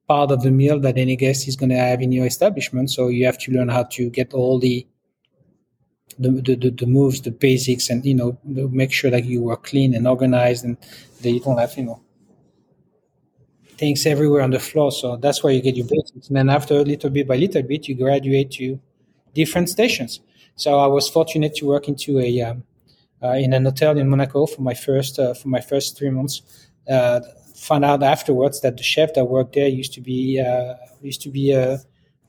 part 0.07 0.31
of 0.31 0.43
the 0.43 0.51
meal 0.51 0.79
that 0.79 0.97
any 0.97 1.15
guest 1.15 1.47
is 1.47 1.55
going 1.55 1.69
to 1.69 1.77
have 1.77 2.01
in 2.01 2.11
your 2.11 2.25
establishment. 2.25 2.91
So 2.91 3.07
you 3.07 3.25
have 3.25 3.39
to 3.39 3.51
learn 3.51 3.69
how 3.69 3.83
to 3.83 4.09
get 4.09 4.33
all 4.33 4.59
the 4.59 4.85
the, 6.19 6.29
the, 6.29 6.69
the 6.69 6.85
moves, 6.85 7.21
the 7.21 7.31
basics, 7.31 7.89
and 7.89 8.05
you 8.05 8.13
know, 8.13 8.37
make 8.43 8.91
sure 8.91 9.09
that 9.09 9.25
you 9.25 9.49
are 9.49 9.57
clean 9.57 9.95
and 9.95 10.07
organized, 10.07 10.63
and 10.63 10.77
that 11.21 11.31
you 11.31 11.39
don't 11.39 11.57
have 11.57 11.75
you 11.75 11.85
know 11.85 12.02
things 13.77 14.05
everywhere 14.05 14.41
on 14.41 14.51
the 14.51 14.59
floor. 14.59 14.91
So 14.91 15.17
that's 15.17 15.43
where 15.43 15.53
you 15.53 15.61
get 15.61 15.75
your 15.75 15.87
basics, 15.87 16.27
and 16.27 16.37
then 16.37 16.49
after 16.49 16.75
a 16.75 16.83
little 16.83 17.09
bit 17.09 17.27
by 17.27 17.35
little 17.35 17.63
bit, 17.63 17.87
you 17.87 17.95
graduate 17.95 18.51
to 18.51 18.79
different 19.33 19.69
stations. 19.69 20.19
So 20.55 20.79
I 20.79 20.87
was 20.87 21.09
fortunate 21.09 21.55
to 21.55 21.65
work 21.65 21.87
into 21.87 22.19
a 22.19 22.41
um, 22.41 22.63
uh, 23.21 23.33
in 23.33 23.53
an 23.53 23.65
hotel 23.65 23.97
in 23.97 24.09
Monaco 24.09 24.45
for 24.45 24.61
my 24.61 24.73
first 24.73 25.19
uh, 25.19 25.33
for 25.33 25.47
my 25.47 25.61
first 25.61 25.97
three 25.97 26.09
months. 26.09 26.41
Uh, 26.89 27.21
found 27.55 27.85
out 27.85 28.03
afterwards 28.03 28.59
that 28.61 28.75
the 28.77 28.83
chef 28.83 29.13
that 29.13 29.25
worked 29.25 29.55
there 29.55 29.67
used 29.67 29.93
to 29.93 30.01
be 30.01 30.39
uh, 30.39 30.75
used 31.01 31.21
to 31.21 31.29
be 31.29 31.51
a 31.51 31.79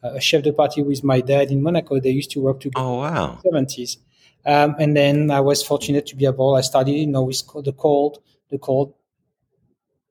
a 0.03 0.21
chef 0.21 0.43
de 0.43 0.53
partie 0.53 0.83
with 0.83 1.03
my 1.03 1.21
dad 1.21 1.51
in 1.51 1.63
Monaco. 1.63 1.99
They 1.99 2.11
used 2.11 2.31
to 2.33 2.41
work 2.41 2.61
together. 2.61 2.85
Oh 2.85 2.99
wow! 2.99 3.39
Seventies, 3.43 3.99
um, 4.47 4.77
and 4.79 4.97
then 4.97 5.31
I 5.31 5.41
was 5.41 5.63
fortunate 5.63 6.07
to 6.07 6.17
be 6.17 6.27
able. 6.27 6.55
I 6.55 6.61
studied, 6.61 6.99
you 6.99 7.07
know, 7.07 7.23
with 7.23 7.43
the 7.65 7.73
cold, 7.73 8.23
the 8.51 8.59
cold 8.59 8.95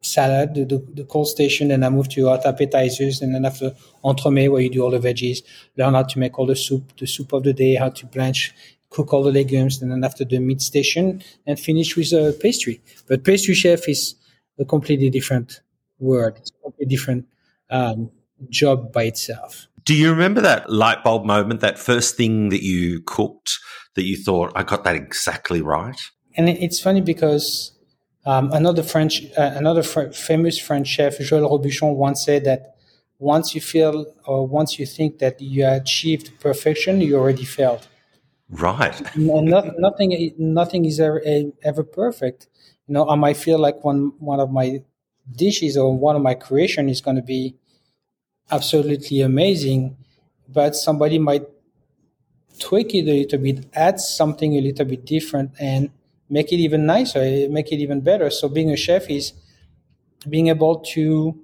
salad, 0.03 0.53
the, 0.53 0.65
the, 0.65 0.85
the 0.93 1.03
cold 1.05 1.27
station, 1.27 1.71
and 1.71 1.83
I 1.83 1.89
moved 1.89 2.11
to 2.11 2.27
hot 2.27 2.45
appetizers, 2.45 3.21
and 3.21 3.33
then 3.33 3.45
after 3.45 3.73
entremet, 4.03 4.51
where 4.51 4.61
you 4.61 4.69
do 4.69 4.83
all 4.83 4.91
the 4.91 4.99
veggies, 4.99 5.39
learn 5.77 5.93
how 5.93 6.03
to 6.03 6.19
make 6.19 6.37
all 6.37 6.45
the 6.45 6.55
soup, 6.55 6.95
the 6.97 7.07
soup 7.07 7.33
of 7.33 7.43
the 7.43 7.53
day, 7.53 7.75
how 7.75 7.89
to 7.89 8.05
blanch, 8.05 8.53
cook 8.89 9.13
all 9.13 9.23
the 9.23 9.31
legumes, 9.31 9.81
and 9.81 9.91
then 9.91 10.03
after 10.03 10.25
the 10.25 10.39
meat 10.39 10.61
station, 10.61 11.23
and 11.47 11.59
finish 11.59 11.95
with 11.95 12.11
a 12.13 12.37
pastry. 12.41 12.81
But 13.07 13.23
pastry 13.23 13.55
chef 13.55 13.87
is 13.87 14.15
a 14.59 14.65
completely 14.65 15.09
different 15.09 15.61
word. 15.99 16.37
It's 16.37 16.51
a 16.51 16.63
completely 16.63 16.95
different 16.95 17.25
um, 17.69 18.11
job 18.49 18.91
by 18.91 19.03
itself. 19.03 19.67
Do 19.85 19.95
you 19.95 20.11
remember 20.11 20.41
that 20.41 20.69
light 20.69 21.03
bulb 21.03 21.25
moment, 21.25 21.59
that 21.61 21.77
first 21.77 22.15
thing 22.15 22.49
that 22.49 22.63
you 22.63 23.01
cooked 23.01 23.59
that 23.95 24.03
you 24.03 24.15
thought, 24.15 24.51
I 24.55 24.63
got 24.63 24.83
that 24.85 24.95
exactly 24.95 25.61
right? 25.61 25.99
And 26.35 26.49
it's 26.49 26.79
funny 26.79 27.01
because 27.01 27.73
um, 28.25 28.51
another 28.51 28.83
French, 28.83 29.25
uh, 29.37 29.51
another 29.55 29.83
fr- 29.83 30.11
famous 30.11 30.57
French 30.57 30.87
chef, 30.87 31.17
Joël 31.17 31.49
Robuchon, 31.49 31.95
once 31.95 32.23
said 32.23 32.45
that 32.45 32.75
once 33.19 33.53
you 33.53 33.61
feel 33.61 34.05
or 34.25 34.47
once 34.47 34.79
you 34.79 34.85
think 34.85 35.19
that 35.19 35.41
you 35.41 35.67
achieved 35.67 36.31
perfection, 36.39 37.01
you 37.01 37.17
already 37.17 37.45
failed. 37.45 37.87
Right. 38.49 38.99
and 39.15 39.45
not, 39.45 39.79
nothing, 39.79 40.33
nothing 40.37 40.85
is 40.85 40.99
ever, 40.99 41.21
ever 41.63 41.83
perfect. 41.83 42.47
You 42.87 42.93
know, 42.93 43.09
I 43.09 43.15
might 43.15 43.37
feel 43.37 43.59
like 43.59 43.83
one 43.83 44.13
one 44.19 44.39
of 44.39 44.51
my 44.51 44.83
dishes 45.31 45.77
or 45.77 45.97
one 45.97 46.15
of 46.15 46.21
my 46.21 46.33
creation 46.33 46.89
is 46.89 47.01
going 47.01 47.15
to 47.15 47.23
be 47.23 47.55
absolutely 48.51 49.21
amazing, 49.21 49.95
but 50.49 50.75
somebody 50.75 51.17
might 51.17 51.45
tweak 52.59 52.93
it 52.93 53.07
a 53.07 53.13
little 53.21 53.39
bit, 53.39 53.65
add 53.73 53.99
something 53.99 54.55
a 54.55 54.61
little 54.61 54.85
bit 54.85 55.05
different, 55.05 55.51
and 55.59 55.89
make 56.37 56.51
it 56.55 56.59
even 56.67 56.81
nicer, 56.95 57.21
eh, 57.21 57.47
make 57.57 57.71
it 57.71 57.79
even 57.85 57.99
better. 58.01 58.29
So 58.29 58.49
being 58.57 58.71
a 58.71 58.79
chef 58.85 59.03
is 59.09 59.33
being 60.33 60.47
able 60.55 60.75
to 60.95 61.37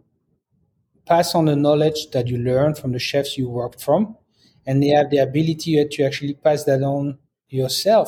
pass 1.05 1.35
on 1.35 1.45
the 1.45 1.55
knowledge 1.55 2.11
that 2.11 2.27
you 2.27 2.37
learn 2.37 2.75
from 2.75 2.91
the 2.91 2.99
chefs 2.99 3.37
you 3.37 3.49
worked 3.49 3.81
from, 3.81 4.15
and 4.65 4.81
they 4.81 4.89
have 4.99 5.09
the 5.09 5.17
ability 5.17 5.79
eh, 5.79 5.85
to 5.91 6.03
actually 6.03 6.33
pass 6.33 6.63
that 6.65 6.81
on 6.81 7.19
yourself. 7.49 8.07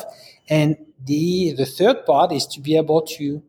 And 0.50 0.70
the 1.12 1.54
the 1.62 1.66
third 1.78 1.98
part 2.06 2.32
is 2.32 2.46
to 2.54 2.60
be 2.68 2.74
able 2.84 3.02
to 3.18 3.44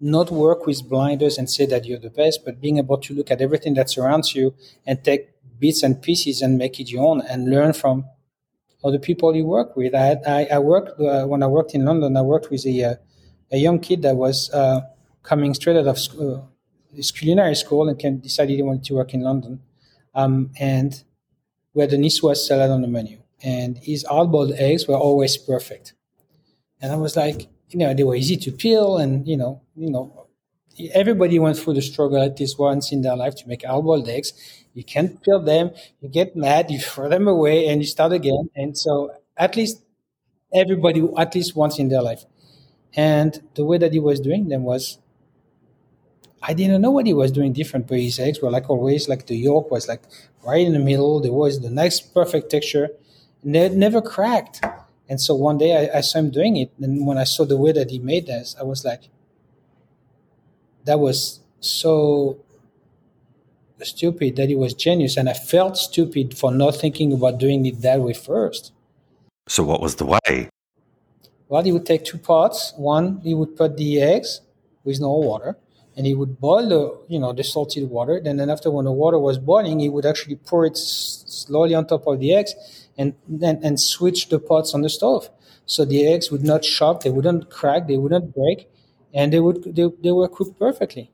not 0.00 0.30
work 0.30 0.60
with 0.66 0.88
blinders 0.88 1.38
and 1.38 1.50
say 1.50 1.66
that 1.66 1.84
you're 1.86 2.06
the 2.08 2.16
best, 2.22 2.44
but 2.44 2.60
being 2.60 2.78
able 2.78 2.98
to 2.98 3.14
look 3.14 3.30
at 3.30 3.40
everything 3.40 3.74
that 3.74 3.90
surrounds 3.90 4.28
you 4.34 4.54
and 4.86 5.02
take 5.02 5.22
bits 5.58 5.82
and 5.82 6.00
pieces 6.00 6.40
and 6.42 6.56
make 6.56 6.78
it 6.78 6.88
your 6.92 7.04
own 7.10 7.20
and 7.22 7.50
learn 7.50 7.72
from 7.72 8.04
other 8.84 8.98
people 8.98 9.34
you 9.34 9.44
work 9.44 9.76
with. 9.76 9.94
I 9.94 10.16
I, 10.26 10.48
I 10.52 10.58
worked 10.58 11.00
uh, 11.00 11.26
when 11.26 11.42
I 11.42 11.46
worked 11.46 11.74
in 11.74 11.84
London. 11.84 12.16
I 12.16 12.22
worked 12.22 12.50
with 12.50 12.64
a 12.66 12.84
uh, 12.84 12.94
a 13.50 13.56
young 13.56 13.80
kid 13.80 14.02
that 14.02 14.16
was 14.16 14.50
uh, 14.52 14.80
coming 15.22 15.54
straight 15.54 15.76
out 15.76 15.86
of 15.86 15.98
school, 15.98 16.50
his 16.94 17.10
culinary 17.10 17.54
school 17.54 17.88
and 17.88 18.22
decided 18.22 18.56
he 18.56 18.62
wanted 18.62 18.84
to 18.84 18.94
work 18.94 19.14
in 19.14 19.22
London. 19.22 19.60
Um, 20.14 20.50
and 20.58 21.02
we 21.74 21.82
had 21.82 21.92
a 21.92 21.96
niçoise 21.96 22.38
salad 22.38 22.70
on 22.70 22.82
the 22.82 22.88
menu, 22.88 23.18
and 23.42 23.78
his 23.78 24.04
hard-boiled 24.04 24.52
eggs 24.52 24.88
were 24.88 24.96
always 24.96 25.36
perfect. 25.36 25.94
And 26.80 26.92
I 26.92 26.96
was 26.96 27.16
like, 27.16 27.48
you 27.70 27.78
know, 27.78 27.92
they 27.94 28.04
were 28.04 28.16
easy 28.16 28.36
to 28.36 28.52
peel, 28.52 28.96
and 28.96 29.26
you 29.28 29.36
know, 29.36 29.62
you 29.76 29.90
know, 29.90 30.26
everybody 30.92 31.38
went 31.38 31.56
through 31.58 31.74
the 31.74 31.82
struggle 31.82 32.22
at 32.22 32.38
least 32.38 32.58
once 32.58 32.92
in 32.92 33.02
their 33.02 33.16
life 33.16 33.34
to 33.36 33.48
make 33.48 33.64
hard-boiled 33.64 34.08
eggs. 34.08 34.32
You 34.78 34.84
can't 34.84 35.20
peel 35.22 35.40
them, 35.42 35.72
you 36.00 36.08
get 36.08 36.36
mad, 36.36 36.70
you 36.70 36.78
throw 36.78 37.08
them 37.08 37.26
away, 37.26 37.66
and 37.66 37.80
you 37.82 37.86
start 37.86 38.12
again. 38.12 38.48
And 38.54 38.78
so, 38.78 39.10
at 39.36 39.56
least 39.56 39.82
everybody, 40.54 41.02
at 41.18 41.34
least 41.34 41.56
once 41.56 41.80
in 41.80 41.88
their 41.88 42.02
life. 42.02 42.24
And 42.94 43.42
the 43.54 43.64
way 43.64 43.78
that 43.78 43.92
he 43.92 43.98
was 43.98 44.20
doing 44.20 44.48
them 44.48 44.62
was 44.62 44.98
I 46.40 46.54
didn't 46.54 46.80
know 46.80 46.92
what 46.92 47.06
he 47.06 47.14
was 47.14 47.32
doing 47.32 47.52
different, 47.52 47.88
but 47.88 47.98
his 47.98 48.18
eggs 48.18 48.40
were 48.40 48.50
like 48.50 48.70
always 48.70 49.08
like 49.08 49.26
the 49.26 49.36
yolk 49.36 49.70
was 49.70 49.88
like 49.88 50.02
right 50.46 50.64
in 50.64 50.72
the 50.72 50.78
middle. 50.78 51.20
There 51.20 51.32
was 51.32 51.60
the 51.60 51.70
nice 51.70 52.00
perfect 52.00 52.50
texture, 52.50 52.90
and 53.42 53.56
it 53.56 53.72
never 53.72 54.00
cracked. 54.00 54.64
And 55.08 55.20
so 55.20 55.34
one 55.34 55.58
day 55.58 55.90
I, 55.90 55.98
I, 55.98 56.00
saw 56.02 56.18
him 56.20 56.30
doing 56.30 56.56
it, 56.56 56.70
and 56.80 57.06
when 57.06 57.18
I 57.18 57.24
saw 57.24 57.44
the 57.44 57.56
way 57.56 57.72
that 57.72 57.90
he 57.90 57.98
made 57.98 58.26
this, 58.26 58.54
I 58.60 58.62
was 58.62 58.84
like, 58.84 59.08
that 60.84 61.00
was 61.00 61.40
so 61.60 62.38
stupid 63.84 64.36
that 64.36 64.50
it 64.50 64.56
was 64.56 64.74
genius, 64.74 65.16
and 65.16 65.28
I 65.28 65.34
felt 65.34 65.76
stupid 65.76 66.36
for 66.36 66.50
not 66.52 66.76
thinking 66.76 67.12
about 67.12 67.38
doing 67.38 67.66
it 67.66 67.80
that 67.82 68.00
way 68.00 68.12
first. 68.12 68.72
So 69.48 69.62
what 69.64 69.80
was 69.80 69.96
the 69.96 70.06
way? 70.06 70.48
Well, 71.48 71.62
he 71.62 71.72
would 71.72 71.86
take 71.86 72.04
two 72.04 72.18
pots. 72.18 72.74
One, 72.76 73.20
he 73.22 73.34
would 73.34 73.56
put 73.56 73.76
the 73.76 74.02
eggs 74.02 74.40
with 74.84 75.00
no 75.00 75.12
water 75.12 75.56
and 75.98 76.06
he 76.06 76.14
would 76.14 76.38
boil 76.38 76.68
the 76.68 77.12
you 77.12 77.18
know 77.18 77.32
the 77.32 77.42
salted 77.42 77.90
water. 77.90 78.20
Then, 78.22 78.36
then 78.36 78.50
after 78.50 78.70
when 78.70 78.84
the 78.84 78.92
water 78.92 79.18
was 79.18 79.36
boiling, 79.36 79.80
he 79.80 79.88
would 79.88 80.06
actually 80.06 80.36
pour 80.36 80.64
it 80.64 80.76
s- 80.76 81.24
slowly 81.26 81.74
on 81.74 81.86
top 81.86 82.06
of 82.06 82.20
the 82.20 82.32
eggs 82.34 82.54
and 82.96 83.14
then 83.26 83.58
and 83.64 83.80
switch 83.80 84.28
the 84.28 84.38
pots 84.38 84.74
on 84.74 84.82
the 84.82 84.88
stove. 84.90 85.28
So 85.66 85.84
the 85.84 86.06
eggs 86.06 86.30
would 86.30 86.44
not 86.44 86.64
shock, 86.64 87.02
they 87.02 87.10
wouldn't 87.10 87.50
crack, 87.50 87.88
they 87.88 87.96
wouldn't 87.98 88.34
break, 88.34 88.68
and 89.12 89.32
they 89.32 89.40
would 89.40 89.74
they, 89.74 89.88
they 90.02 90.12
were 90.12 90.28
cooked 90.28 90.58
perfectly. 90.58 91.10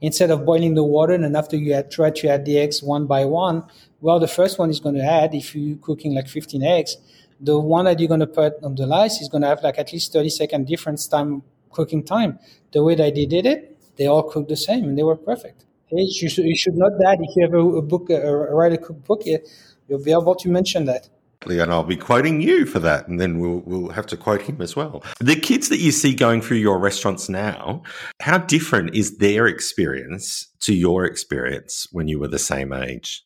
Instead 0.00 0.30
of 0.30 0.44
boiling 0.44 0.74
the 0.74 0.84
water 0.84 1.14
and 1.14 1.24
then 1.24 1.34
after 1.36 1.56
you 1.56 1.72
had 1.72 1.90
tried 1.90 2.14
to 2.16 2.28
add 2.28 2.44
the 2.44 2.58
eggs 2.58 2.82
one 2.82 3.06
by 3.06 3.24
one, 3.24 3.64
well, 4.00 4.20
the 4.20 4.28
first 4.28 4.58
one 4.58 4.70
is 4.70 4.78
going 4.80 4.94
to 4.94 5.02
add 5.02 5.34
if 5.34 5.54
you're 5.54 5.78
cooking 5.78 6.14
like 6.14 6.28
15 6.28 6.62
eggs, 6.62 6.96
the 7.40 7.58
one 7.58 7.86
that 7.86 7.98
you're 7.98 8.08
going 8.08 8.20
to 8.20 8.26
put 8.26 8.54
on 8.62 8.74
the 8.74 8.86
lice 8.86 9.20
is 9.20 9.28
going 9.28 9.42
to 9.42 9.48
have 9.48 9.62
like 9.62 9.78
at 9.78 9.92
least 9.92 10.12
30 10.12 10.28
second 10.30 10.66
difference 10.66 11.06
time 11.06 11.42
cooking 11.70 12.02
time. 12.02 12.38
The 12.72 12.82
way 12.82 12.94
that 12.94 13.14
they 13.14 13.26
did 13.26 13.46
it, 13.46 13.78
they 13.96 14.06
all 14.06 14.22
cooked 14.22 14.48
the 14.48 14.56
same 14.56 14.84
and 14.84 14.98
they 14.98 15.02
were 15.02 15.16
perfect. 15.16 15.64
You 15.90 16.28
should, 16.28 16.44
you 16.44 16.56
should 16.56 16.74
note 16.74 16.98
that 16.98 17.18
if 17.20 17.36
you 17.36 17.76
a 17.76 17.82
book, 17.82 18.10
a, 18.10 18.32
write 18.54 18.72
a 18.72 18.78
cookbook, 18.78 19.22
eh, 19.26 19.38
you'll 19.88 20.02
be 20.02 20.10
able 20.10 20.34
to 20.34 20.48
mention 20.48 20.84
that. 20.86 21.08
And 21.48 21.72
I'll 21.72 21.84
be 21.84 21.96
quoting 21.96 22.40
you 22.40 22.66
for 22.66 22.78
that, 22.80 23.08
and 23.08 23.20
then 23.20 23.38
we'll 23.38 23.62
we'll 23.64 23.90
have 23.90 24.06
to 24.06 24.16
quote 24.16 24.42
him 24.42 24.60
as 24.60 24.76
well. 24.76 25.02
The 25.20 25.36
kids 25.36 25.68
that 25.68 25.78
you 25.78 25.92
see 25.92 26.14
going 26.14 26.42
through 26.42 26.58
your 26.58 26.78
restaurants 26.78 27.28
now, 27.28 27.82
how 28.20 28.38
different 28.38 28.94
is 28.94 29.18
their 29.18 29.46
experience 29.46 30.48
to 30.60 30.74
your 30.74 31.04
experience 31.04 31.86
when 31.92 32.08
you 32.08 32.18
were 32.18 32.28
the 32.28 32.38
same 32.38 32.72
age? 32.72 33.24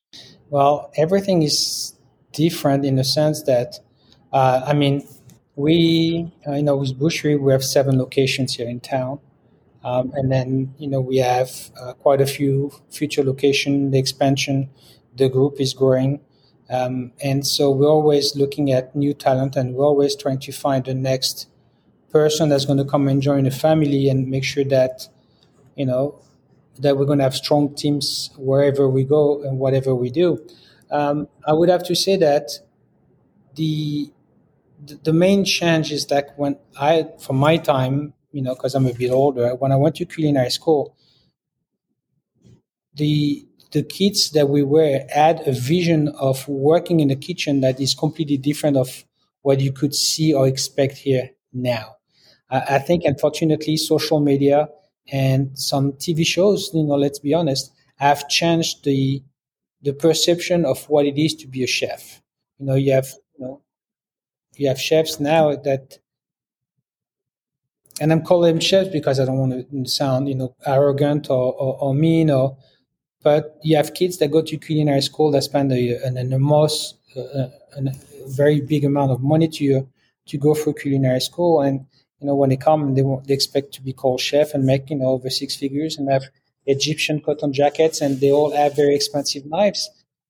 Well, 0.51 0.91
everything 0.97 1.43
is 1.43 1.95
different 2.33 2.85
in 2.85 2.97
the 2.97 3.05
sense 3.05 3.43
that, 3.45 3.79
uh, 4.33 4.63
I 4.67 4.75
mean, 4.75 5.07
we, 5.57 6.31
uh, 6.47 6.53
you 6.53 6.63
know, 6.63 6.77
with 6.77 6.99
Boucherie, 6.99 7.41
we 7.41 7.53
have 7.53 7.65
seven 7.65 7.99
locations 7.99 8.55
here 8.55 8.69
in 8.69 8.81
town. 8.81 9.21
Um, 9.83 10.13
and 10.15 10.31
then, 10.31 10.75
you 10.79 10.89
know, 10.89 11.01
we 11.01 11.19
have 11.19 11.51
uh, 11.81 11.95
quite 11.95 12.21
a 12.21 12.27
few 12.27 12.73
future 12.91 13.25
location, 13.25 13.91
the 13.91 13.99
expansion, 13.99 14.69
the 15.17 15.29
group 15.29 15.61
is 15.61 15.73
growing. 15.73 16.21
Um, 16.71 17.13
and 17.23 17.47
so 17.47 17.71
we're 17.71 17.89
always 17.89 18.37
looking 18.37 18.71
at 18.71 18.95
new 18.95 19.13
talent 19.13 19.57
and 19.57 19.75
we're 19.75 19.85
always 19.85 20.15
trying 20.15 20.39
to 20.41 20.53
find 20.53 20.85
the 20.85 20.95
next 20.95 21.49
person 22.11 22.49
that's 22.49 22.65
going 22.65 22.79
to 22.79 22.85
come 22.85 23.09
and 23.09 23.21
join 23.21 23.45
the 23.45 23.51
family 23.51 24.09
and 24.09 24.29
make 24.29 24.45
sure 24.45 24.65
that, 24.65 25.09
you 25.77 25.85
know, 25.85 26.21
that 26.79 26.97
we're 26.97 27.05
going 27.05 27.19
to 27.19 27.25
have 27.25 27.35
strong 27.35 27.75
teams 27.75 28.31
wherever 28.37 28.89
we 28.89 29.05
go 29.05 29.43
and 29.43 29.59
whatever 29.59 29.95
we 29.95 30.11
do. 30.11 30.45
Um, 30.91 31.29
I 31.47 31.53
would 31.53 31.69
have 31.69 31.85
to 31.85 31.97
say 31.97 32.17
that 32.17 32.51
the 33.55 34.13
the 35.03 35.13
main 35.13 35.45
change 35.45 35.93
is 35.93 36.07
that 36.07 36.33
when 36.37 36.57
I, 36.81 37.09
from 37.19 37.37
my 37.37 37.59
time, 37.59 38.15
you 38.33 38.41
know, 38.41 38.55
because 38.55 38.75
I'm 38.75 38.87
a 38.87 38.95
bit 38.95 39.11
older, 39.11 39.55
when 39.57 39.73
I 39.73 39.77
went 39.77 39.97
to 39.97 40.07
culinary 40.07 40.51
school, 40.51 40.97
the 42.95 43.47
the 43.73 43.83
kids 43.83 44.31
that 44.33 44.49
we 44.49 44.63
were 44.63 45.01
had 45.11 45.47
a 45.47 45.53
vision 45.53 46.09
of 46.21 46.47
working 46.49 47.01
in 47.01 47.09
the 47.09 47.17
kitchen 47.17 47.61
that 47.61 47.81
is 47.81 47.95
completely 47.95 48.37
different 48.37 48.77
of 48.77 49.05
what 49.43 49.61
you 49.61 49.73
could 49.73 49.95
see 49.95 50.35
or 50.35 50.47
expect 50.47 50.99
here 50.99 51.31
now. 51.53 51.97
I, 52.51 52.77
I 52.77 52.79
think, 52.79 53.05
unfortunately, 53.05 53.77
social 53.77 54.21
media 54.21 54.69
and 55.13 55.59
some 55.59 55.93
TV 55.95 56.25
shows, 56.25 56.71
you 56.75 56.85
know, 56.85 56.97
let's 56.97 57.19
be 57.19 57.35
honest, 57.35 57.73
have 57.97 58.29
changed 58.29 58.85
the 58.85 59.23
the 59.83 59.93
perception 59.95 60.65
of 60.67 60.85
what 60.91 61.07
it 61.07 61.19
is 61.19 61.35
to 61.37 61.47
be 61.47 61.65
a 61.65 61.67
chef. 61.67 62.21
You 62.59 62.67
know, 62.67 62.75
you 62.75 62.93
have 62.93 63.09
you 63.39 63.45
know 63.47 63.63
you 64.57 64.69
have 64.69 64.81
chefs 64.81 65.21
now 65.21 65.57
that 65.57 65.99
and 68.01 68.13
I'm 68.13 68.23
calling 68.23 68.55
them 68.55 68.61
chefs 68.61 68.89
because 68.91 69.21
I 69.21 69.27
don't 69.27 69.39
want 69.39 69.71
to 69.71 69.85
sound, 69.91 70.29
you 70.29 70.35
know, 70.35 70.55
arrogant 70.65 71.29
or, 71.29 71.53
or, 71.53 71.79
or, 71.81 71.95
mean 71.95 72.31
or, 72.31 72.57
but 73.23 73.59
you 73.63 73.77
have 73.77 73.95
kids 73.95 74.19
that 74.19 74.31
go 74.31 74.43
to 74.43 74.57
culinary 74.57 75.03
school 75.03 75.31
that 75.33 75.43
spend 75.43 75.73
a, 75.73 75.97
an 76.05 76.17
enormous, 76.17 76.95
uh, 77.17 77.49
a 77.77 77.83
very 78.29 78.61
big 78.61 78.85
amount 78.85 79.11
of 79.13 79.23
money 79.23 79.49
to 79.49 79.87
to 80.27 80.39
go 80.39 80.55
through 80.55 80.75
culinary 80.75 81.21
school, 81.21 81.61
and 81.61 81.87
you 82.21 82.27
know 82.27 82.35
when 82.35 82.51
they 82.51 82.57
come, 82.57 82.95
they 82.95 83.03
they 83.27 83.35
expect 83.35 83.73
to 83.75 83.83
be 83.83 83.93
called 83.93 84.21
chef 84.21 84.55
and 84.55 84.65
make 84.65 84.91
you 84.91 84.97
know 84.97 85.07
over 85.07 85.31
six 85.31 85.57
figures 85.57 85.99
and 85.99 86.11
have 86.11 86.25
Egyptian 86.67 87.21
cotton 87.21 87.53
jackets, 87.53 88.01
and 88.01 88.21
they 88.21 88.31
all 88.31 88.53
have 88.53 88.77
very 88.77 88.95
expensive 88.95 89.45
knives. 89.47 89.89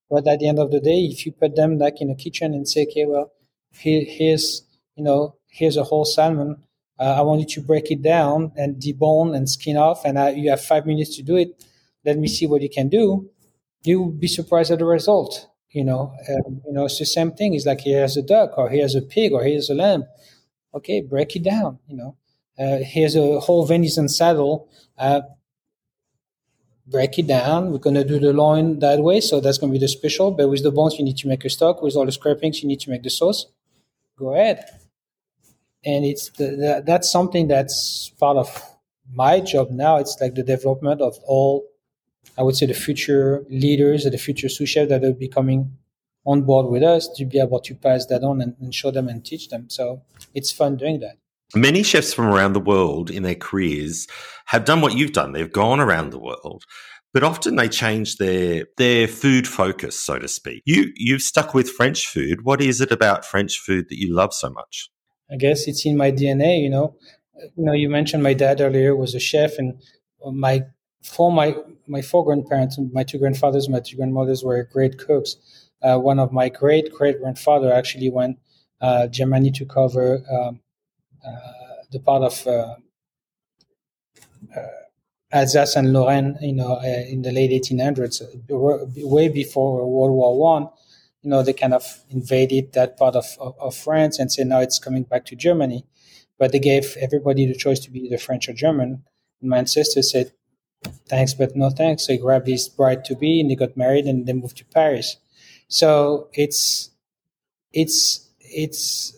But 0.09 0.27
at 0.27 0.41
the 0.41 0.49
end 0.49 0.59
of 0.59 0.71
the 0.71 0.81
day, 0.81 1.01
if 1.05 1.25
you 1.25 1.33
put 1.33 1.55
them 1.57 1.79
like 1.79 2.01
in 2.01 2.11
a 2.11 2.15
kitchen 2.17 2.53
and 2.55 2.69
say, 2.69 2.83
okay, 2.83 3.07
well, 3.07 3.33
here, 3.73 4.05
here's 4.07 4.63
you 4.97 5.05
know 5.05 5.37
here's 5.49 5.77
a 5.77 5.85
whole 5.85 6.05
salmon 6.05 6.63
uh, 6.99 7.15
I 7.19 7.23
want 7.23 7.41
you 7.41 7.47
to 7.47 7.61
break 7.63 7.91
it 7.91 8.03
down 8.03 8.53
and 8.57 8.77
debone 8.77 9.35
and 9.35 9.49
skin 9.49 9.77
off, 9.79 10.05
and 10.05 10.19
uh, 10.19 10.27
you 10.37 10.51
have 10.51 10.61
five 10.63 10.85
minutes 10.87 11.17
to 11.17 11.23
do 11.23 11.37
it. 11.37 11.65
Let 12.05 12.19
me 12.19 12.29
see 12.29 12.47
what 12.47 12.63
you 12.63 12.71
can 12.71 12.89
do. 12.89 13.31
You 13.83 14.03
will 14.03 14.11
be 14.11 14.29
surprised 14.29 14.71
at 14.71 14.79
the 14.79 14.85
result. 14.85 15.49
You 15.71 15.85
know, 15.85 16.15
um, 16.29 16.63
you 16.67 16.73
know, 16.73 16.87
it's 16.87 16.99
the 16.99 17.07
same 17.07 17.33
thing. 17.33 17.55
It's 17.55 17.67
like 17.67 17.83
here's 17.83 18.17
a 18.17 18.23
duck, 18.23 18.59
or 18.59 18.69
here's 18.69 18.95
a 18.95 19.03
pig, 19.03 19.33
or 19.33 19.45
here's 19.45 19.71
a 19.71 19.75
lamb. 19.75 20.05
Okay, 20.75 21.01
break 21.01 21.37
it 21.37 21.45
down. 21.45 21.79
You 21.87 21.97
know, 21.97 22.17
uh, 22.59 22.79
here's 22.85 23.17
a 23.17 23.41
whole 23.41 23.65
venison 23.67 24.09
saddle. 24.09 24.69
Uh, 24.99 25.23
break 26.87 27.19
it 27.19 27.27
down. 27.27 27.71
We're 27.71 27.79
going 27.79 27.95
to 27.95 28.05
do 28.05 28.19
the 28.19 28.33
loin 28.33 28.81
that 28.81 29.01
way. 29.01 29.21
So 29.21 29.41
that's 29.41 29.59
going 29.59 29.73
to 29.73 29.79
be 29.79 29.83
the 29.83 29.89
special. 29.89 30.33
But 30.33 30.49
with 30.49 30.63
the 30.63 30.73
bones, 30.73 30.99
you 30.99 31.05
need 31.05 31.19
to 31.19 31.29
make 31.29 31.45
a 31.45 31.51
stock. 31.51 31.83
With 31.83 31.95
all 31.95 32.07
the 32.07 32.13
scrapings, 32.13 32.63
you 32.63 32.69
need 32.69 32.81
to 32.81 32.91
make 32.91 33.03
the 33.05 33.11
sauce. 33.11 33.47
Go 34.19 34.35
ahead 34.35 34.65
and 35.85 36.05
it's 36.05 36.31
the, 36.31 36.45
the, 36.45 36.83
that's 36.87 37.11
something 37.11 37.49
that's 37.49 38.11
part 38.19 38.37
of 38.37 38.63
my 39.13 39.41
job 39.41 39.71
now. 39.71 39.97
It's 39.97 40.17
like 40.21 40.35
the 40.35 40.43
development 40.43 41.01
of 41.01 41.17
all, 41.25 41.65
I 42.41 42.43
would 42.43 42.57
say, 42.57 42.65
the 42.65 42.73
future 42.73 43.45
leaders 43.51 44.07
or 44.07 44.11
the 44.11 44.17
future 44.17 44.49
sous 44.49 44.67
chefs 44.67 44.89
that 44.89 45.03
will 45.03 45.13
be 45.13 45.29
coming 45.29 45.77
on 46.25 46.43
board 46.43 46.71
with 46.71 46.83
us 46.83 47.07
to 47.17 47.27
be 47.27 47.39
able 47.39 47.61
to 47.61 47.75
pass 47.75 48.07
that 48.07 48.23
on 48.25 48.41
and, 48.41 48.57
and 48.59 48.75
show 48.75 48.91
them 48.91 49.09
and 49.09 49.23
teach 49.23 49.51
them. 49.51 49.69
So 49.69 50.03
it's 50.35 50.51
fun 50.51 50.77
doing 50.77 51.01
that. 51.01 51.17
Many 51.55 51.83
chefs 51.83 52.15
from 52.15 52.27
around 52.27 52.55
the 52.55 52.61
world 52.61 53.11
in 53.11 53.25
their 53.25 53.35
careers 53.35 54.07
have 54.47 54.65
done 54.65 54.81
what 54.81 54.97
you've 54.97 55.13
done. 55.13 55.33
They've 55.33 55.53
gone 55.53 55.81
around 55.81 56.11
the 56.11 56.19
world, 56.19 56.65
but 57.13 57.23
often 57.23 57.57
they 57.57 57.69
change 57.69 58.17
their 58.17 58.67
their 58.79 59.07
food 59.07 59.47
focus, 59.47 60.01
so 60.01 60.19
to 60.19 60.29
speak. 60.29 60.63
You 60.65 60.93
you've 60.97 61.23
stuck 61.23 61.53
with 61.53 61.69
French 61.69 62.07
food. 62.07 62.45
What 62.45 62.63
is 62.63 62.81
it 62.81 62.91
about 62.91 63.27
French 63.27 63.59
food 63.59 63.87
that 63.91 63.99
you 63.99 64.15
love 64.15 64.33
so 64.33 64.49
much? 64.49 64.89
I 65.31 65.37
guess 65.37 65.69
it's 65.69 65.85
in 65.85 65.97
my 65.97 66.11
DNA. 66.11 66.63
You 66.63 66.71
know, 66.71 66.97
you 67.57 67.65
know, 67.65 67.73
you 67.73 67.91
mentioned 67.91 68.23
my 68.23 68.35
dad 68.35 68.63
earlier 68.63 68.97
was 68.97 69.15
a 69.15 69.21
chef, 69.21 69.59
and 69.59 69.79
my 70.33 70.65
for 71.03 71.33
my 71.33 71.57
my 71.87 72.03
four 72.03 72.25
grandparents, 72.25 72.79
my 72.93 73.03
two 73.03 73.19
grandfathers, 73.19 73.69
my 73.69 73.81
two 73.81 73.97
grandmothers 73.97 74.45
were 74.45 74.63
great 74.65 74.99
cooks. 74.99 75.37
Uh, 75.83 75.99
one 75.99 76.19
of 76.19 76.33
my 76.33 76.49
great 76.49 76.93
great 76.93 77.21
grandfather 77.21 77.73
actually 77.73 78.11
went 78.11 78.39
uh, 78.81 79.07
Germany 79.07 79.51
to 79.53 79.65
cover 79.65 80.23
um, 80.31 80.61
uh, 81.27 81.41
the 81.91 82.01
part 82.01 82.23
of 82.23 82.47
uh, 82.47 82.75
uh, 84.57 84.67
Alsace 85.33 85.77
and 85.77 85.93
Lorraine, 85.93 86.37
you 86.41 86.53
know, 86.53 86.81
in 86.81 87.23
the 87.23 87.31
late 87.31 87.51
1800s, 87.51 88.23
way 89.05 89.29
before 89.29 89.87
World 89.87 90.13
War 90.13 90.39
One 90.39 90.69
you 91.23 91.31
know, 91.31 91.43
they 91.43 91.53
kind 91.53 91.75
of 91.75 92.03
invaded 92.09 92.73
that 92.73 92.97
part 92.97 93.15
of, 93.15 93.27
of, 93.39 93.55
of, 93.61 93.77
France 93.77 94.19
and 94.19 94.33
said 94.33 94.47
now 94.47 94.61
it's 94.61 94.79
coming 94.79 95.03
back 95.03 95.27
to 95.27 95.37
Germany. 95.37 95.85
But 96.39 96.53
they 96.53 96.59
gave 96.59 96.97
everybody 96.99 97.47
the 97.47 97.55
choice 97.55 97.81
to 97.81 97.91
be 97.91 98.01
either 98.01 98.17
French 98.17 98.49
or 98.49 98.55
German. 98.55 99.05
And 99.41 99.51
my 99.51 99.59
ancestors 99.59 100.11
said, 100.11 100.33
thanks, 101.09 101.35
but 101.35 101.57
no 101.57 101.71
thanks. 101.71 102.07
So 102.07 102.13
he 102.13 102.19
grabbed 102.19 102.47
his 102.47 102.69
bride 102.69 103.05
to 103.07 103.17
be 103.17 103.41
and 103.41 103.51
they 103.51 103.57
got 103.57 103.77
married 103.77 104.07
and 104.07 104.27
they 104.27 104.33
moved 104.33 104.57
to 104.59 104.65
Paris. 104.65 105.17
So 105.69 106.29
it's, 106.33 106.91
it's, 107.73 108.29
it's, 108.41 109.17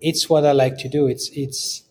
it's 0.00 0.28
what 0.28 0.44
I 0.44 0.52
like 0.52 0.78
to 0.78 0.88
do. 0.88 1.06
It's, 1.06 1.30
it's, 1.30 1.82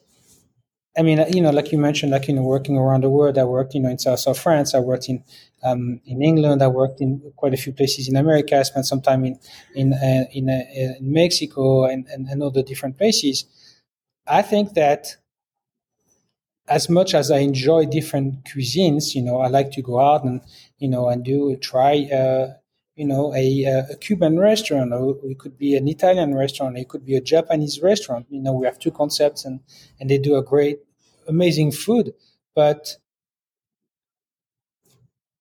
I 0.95 1.01
mean, 1.01 1.25
you 1.33 1.41
know, 1.41 1.49
like 1.49 1.71
you 1.71 1.79
mentioned, 1.79 2.11
like, 2.11 2.27
you 2.27 2.35
know, 2.35 2.43
working 2.43 2.77
around 2.77 3.03
the 3.03 3.09
world, 3.09 3.37
I 3.39 3.43
worked, 3.43 3.73
you 3.73 3.81
know, 3.81 3.89
in 3.89 3.97
South 3.97 4.27
of 4.27 4.37
France, 4.37 4.75
I 4.75 4.79
worked 4.79 5.09
in, 5.09 5.23
um, 5.63 5.99
in 6.05 6.21
England, 6.21 6.61
I 6.61 6.67
worked 6.67 7.01
in 7.01 7.33
quite 7.35 7.53
a 7.53 7.57
few 7.57 7.73
places 7.73 8.07
in 8.07 8.15
America, 8.15 8.59
I 8.59 8.63
spent 8.63 8.85
some 8.85 9.01
time 9.01 9.25
in, 9.25 9.39
in, 9.73 9.93
uh, 9.93 10.25
in, 10.31 10.49
uh, 10.49 10.61
in, 10.75 10.97
Mexico 11.01 11.85
and, 11.85 12.05
and, 12.07 12.27
and 12.27 12.43
other 12.43 12.61
different 12.61 12.97
places. 12.97 13.45
I 14.27 14.43
think 14.43 14.75
that 14.75 15.15
as 16.67 16.89
much 16.89 17.13
as 17.13 17.29
I 17.29 17.39
enjoy 17.39 17.85
different 17.85 18.45
cuisines, 18.45 19.15
you 19.15 19.21
know, 19.21 19.39
I 19.39 19.47
like 19.47 19.71
to 19.71 19.81
go 19.81 19.99
out 19.99 20.23
and 20.23 20.41
you 20.77 20.87
know 20.87 21.09
and 21.09 21.23
do 21.23 21.55
try 21.57 22.07
uh, 22.11 22.53
you 22.95 23.05
know 23.05 23.33
a, 23.35 23.63
a, 23.63 23.95
Cuban 23.97 24.39
restaurant, 24.39 24.93
or 24.93 25.17
it 25.23 25.39
could 25.39 25.57
be 25.57 25.75
an 25.75 25.87
Italian 25.87 26.35
restaurant, 26.35 26.77
it 26.77 26.87
could 26.89 27.05
be 27.05 27.15
a 27.15 27.21
Japanese 27.21 27.81
restaurant. 27.81 28.27
You 28.29 28.41
know, 28.41 28.53
we 28.53 28.65
have 28.65 28.79
two 28.79 28.91
concepts, 28.91 29.45
and 29.45 29.59
and 29.99 30.09
they 30.09 30.17
do 30.17 30.35
a 30.35 30.43
great, 30.43 30.79
amazing 31.27 31.71
food. 31.71 32.13
But 32.55 32.97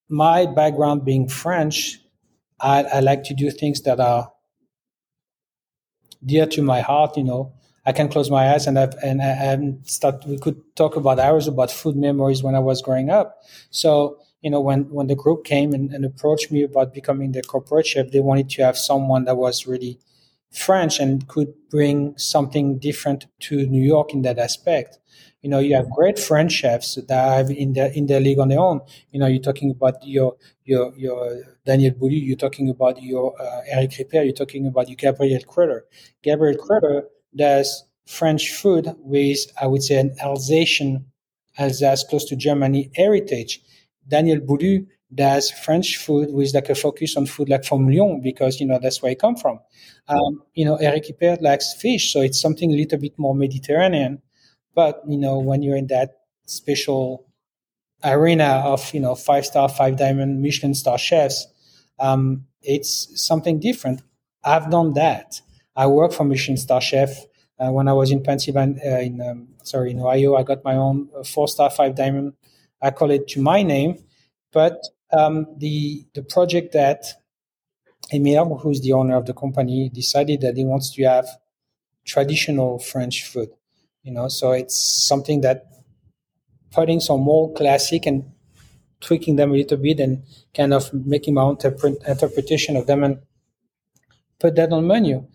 my 0.08 0.46
background 0.46 1.04
being 1.04 1.28
French, 1.28 2.00
I, 2.60 2.82
I 2.84 3.00
like 3.00 3.22
to 3.24 3.34
do 3.34 3.50
things 3.50 3.82
that 3.82 4.00
are 4.00 4.32
dear 6.24 6.46
to 6.46 6.62
my 6.62 6.80
heart. 6.80 7.16
You 7.16 7.24
know, 7.24 7.52
I 7.84 7.92
can 7.92 8.08
close 8.08 8.30
my 8.30 8.52
eyes 8.52 8.66
and 8.66 8.78
I've, 8.78 8.94
and 9.02 9.20
and 9.20 9.86
start. 9.86 10.24
We 10.26 10.38
could 10.38 10.60
talk 10.76 10.96
about 10.96 11.18
hours 11.18 11.48
about 11.48 11.70
food 11.70 11.96
memories 11.96 12.42
when 12.42 12.54
I 12.54 12.60
was 12.60 12.80
growing 12.80 13.10
up. 13.10 13.42
So 13.70 14.18
you 14.42 14.50
know, 14.50 14.60
when 14.60 14.90
when 14.90 15.06
the 15.06 15.14
group 15.16 15.44
came 15.44 15.72
and, 15.72 15.92
and 15.92 16.04
approached 16.04 16.50
me 16.52 16.62
about 16.62 16.94
becoming 16.94 17.32
the 17.32 17.42
corporate 17.42 17.86
chef, 17.86 18.10
they 18.10 18.20
wanted 18.20 18.50
to 18.50 18.64
have 18.64 18.76
someone 18.78 19.24
that 19.24 19.36
was 19.36 19.66
really 19.66 19.98
French 20.52 21.00
and 21.00 21.26
could 21.28 21.54
bring 21.70 22.16
something 22.18 22.78
different 22.78 23.26
to 23.40 23.66
New 23.66 23.82
York 23.82 24.12
in 24.12 24.22
that 24.22 24.38
aspect. 24.38 24.98
You 25.40 25.50
know, 25.50 25.58
you 25.58 25.74
have 25.74 25.90
great 25.90 26.18
French 26.18 26.52
chefs 26.52 26.94
that 26.94 27.10
have 27.10 27.50
in 27.50 27.72
their 27.72 27.90
in 27.92 28.06
their 28.06 28.20
league 28.20 28.38
on 28.38 28.48
their 28.48 28.60
own. 28.60 28.80
You 29.10 29.18
know, 29.18 29.26
you're 29.26 29.42
talking 29.42 29.70
about 29.70 29.94
your 30.06 30.36
your 30.64 30.92
your 30.96 31.42
Daniel 31.64 31.94
Boulud, 31.94 32.24
you're 32.26 32.36
talking 32.36 32.68
about 32.68 33.02
your 33.02 33.40
uh, 33.40 33.62
Eric 33.68 33.90
Ripert, 33.92 34.24
you're 34.24 34.32
talking 34.32 34.66
about 34.66 34.88
your 34.88 34.96
Gabriel 34.96 35.40
Kreuther. 35.40 35.80
Gabriel 36.22 36.56
Kreuther 36.56 37.04
does 37.34 37.84
French 38.06 38.52
food 38.52 38.94
with, 38.98 39.38
I 39.60 39.66
would 39.66 39.82
say, 39.82 39.96
an 39.96 40.14
Alsatian, 40.20 41.06
Alsace, 41.58 42.04
close 42.04 42.24
to 42.26 42.36
Germany 42.36 42.90
heritage. 42.94 43.62
Daniel 44.08 44.40
Boulud 44.40 44.86
does 45.14 45.50
French 45.50 45.98
food 45.98 46.32
with 46.32 46.54
like 46.54 46.68
a 46.70 46.74
focus 46.74 47.16
on 47.16 47.26
food 47.26 47.48
like 47.48 47.64
from 47.64 47.86
Lyon 47.88 48.20
because 48.22 48.60
you 48.60 48.66
know 48.66 48.78
that's 48.80 49.02
where 49.02 49.12
I 49.12 49.14
come 49.14 49.36
from. 49.36 49.60
Um, 50.08 50.42
you 50.54 50.64
know, 50.64 50.76
Eric 50.76 51.04
Ripert 51.08 51.42
likes 51.42 51.74
fish, 51.74 52.12
so 52.12 52.20
it's 52.20 52.40
something 52.40 52.72
a 52.72 52.76
little 52.76 52.98
bit 52.98 53.18
more 53.18 53.34
Mediterranean. 53.34 54.22
But 54.74 55.02
you 55.06 55.18
know, 55.18 55.38
when 55.38 55.62
you're 55.62 55.76
in 55.76 55.88
that 55.88 56.22
special 56.46 57.26
arena 58.02 58.62
of 58.64 58.92
you 58.94 59.00
know 59.00 59.14
five 59.14 59.46
star, 59.46 59.68
five 59.68 59.96
diamond, 59.98 60.40
Michelin 60.40 60.74
star 60.74 60.98
chefs, 60.98 61.46
um, 61.98 62.46
it's 62.62 63.08
something 63.20 63.60
different. 63.60 64.02
I've 64.44 64.70
done 64.70 64.94
that. 64.94 65.40
I 65.76 65.86
work 65.86 66.12
for 66.12 66.24
Michelin 66.24 66.56
star 66.56 66.80
chef. 66.80 67.26
Uh, 67.58 67.70
when 67.70 67.88
I 67.88 67.92
was 67.92 68.10
in 68.10 68.22
Pennsylvania, 68.22 68.80
uh, 68.84 69.00
in 69.00 69.20
um, 69.20 69.48
sorry, 69.62 69.92
in 69.92 70.00
Ohio, 70.00 70.36
I 70.36 70.42
got 70.42 70.64
my 70.64 70.74
own 70.74 71.08
uh, 71.16 71.22
four 71.22 71.48
star, 71.48 71.70
five 71.70 71.94
diamond. 71.94 72.34
I 72.80 72.90
call 72.90 73.10
it 73.10 73.28
to 73.28 73.40
my 73.40 73.62
name, 73.62 74.02
but 74.52 74.82
um, 75.12 75.46
the 75.58 76.04
the 76.14 76.22
project 76.22 76.72
that 76.72 77.04
Emile, 78.12 78.58
who's 78.58 78.80
the 78.80 78.92
owner 78.92 79.16
of 79.16 79.26
the 79.26 79.34
company, 79.34 79.88
decided 79.88 80.40
that 80.42 80.56
he 80.56 80.64
wants 80.64 80.90
to 80.94 81.02
have 81.04 81.26
traditional 82.04 82.78
French 82.78 83.24
food. 83.24 83.50
You 84.02 84.12
know, 84.12 84.28
so 84.28 84.52
it's 84.52 84.76
something 84.76 85.40
that 85.42 85.66
putting 86.70 87.00
some 87.00 87.20
more 87.20 87.52
classic 87.52 88.06
and 88.06 88.24
tweaking 89.00 89.36
them 89.36 89.52
a 89.52 89.54
little 89.56 89.78
bit 89.78 90.00
and 90.00 90.22
kind 90.54 90.74
of 90.74 90.92
making 90.92 91.34
my 91.34 91.42
own 91.42 91.56
interpre- 91.56 92.08
interpretation 92.08 92.76
of 92.76 92.86
them 92.86 93.04
and 93.04 93.18
put 94.38 94.54
that 94.56 94.72
on 94.72 94.86
menu. 94.86 95.26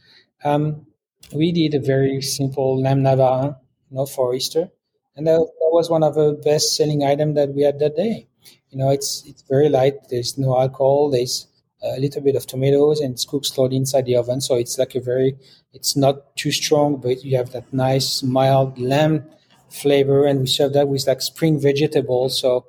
Um, 0.43 0.85
we 1.33 1.51
did 1.51 1.73
a 1.73 1.79
very 1.79 2.21
simple 2.21 2.81
lamb 2.81 3.01
navarin, 3.03 3.55
you 3.89 3.97
know, 3.97 4.05
for 4.05 4.33
Easter, 4.35 4.69
and 5.15 5.27
that, 5.27 5.39
that 5.39 5.69
was 5.71 5.89
one 5.89 6.03
of 6.03 6.15
the 6.15 6.39
best 6.43 6.75
selling 6.75 7.03
items 7.03 7.35
that 7.35 7.53
we 7.53 7.63
had 7.63 7.79
that 7.79 7.95
day. 7.95 8.27
You 8.69 8.77
know, 8.77 8.89
it's 8.91 9.23
it's 9.25 9.43
very 9.43 9.69
light. 9.69 9.95
There's 10.09 10.37
no 10.37 10.59
alcohol. 10.59 11.09
There's 11.09 11.47
a 11.81 11.99
little 11.99 12.21
bit 12.21 12.35
of 12.35 12.45
tomatoes 12.47 12.99
and 12.99 13.13
it's 13.13 13.25
cooked 13.25 13.45
slowly 13.45 13.75
inside 13.75 14.05
the 14.05 14.15
oven. 14.15 14.41
So 14.41 14.55
it's 14.55 14.77
like 14.77 14.95
a 14.95 14.99
very, 14.99 15.37
it's 15.73 15.95
not 15.95 16.35
too 16.35 16.51
strong, 16.51 16.97
but 16.97 17.23
you 17.23 17.37
have 17.37 17.51
that 17.51 17.71
nice 17.73 18.23
mild 18.23 18.79
lamb 18.79 19.25
flavor. 19.69 20.25
And 20.25 20.41
we 20.41 20.47
serve 20.47 20.73
that 20.73 20.87
with 20.87 21.07
like 21.07 21.21
spring 21.21 21.59
vegetables. 21.59 22.39
So 22.39 22.65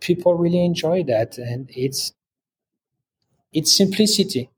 people 0.00 0.34
really 0.34 0.64
enjoy 0.64 1.02
that. 1.04 1.38
And 1.38 1.70
it's, 1.74 2.12
it's 3.52 3.72
simplicity. 3.76 4.50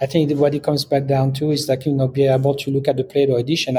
I 0.00 0.06
think 0.06 0.30
what 0.38 0.54
it 0.54 0.62
comes 0.62 0.84
back 0.84 1.06
down 1.06 1.32
to 1.34 1.50
is 1.50 1.68
like, 1.68 1.86
you 1.86 1.92
know, 1.92 2.08
be 2.08 2.26
able 2.26 2.54
to 2.54 2.70
look 2.70 2.88
at 2.88 2.96
the 2.96 3.04
plate 3.04 3.30
or 3.30 3.42
dish 3.42 3.66
and 3.66 3.78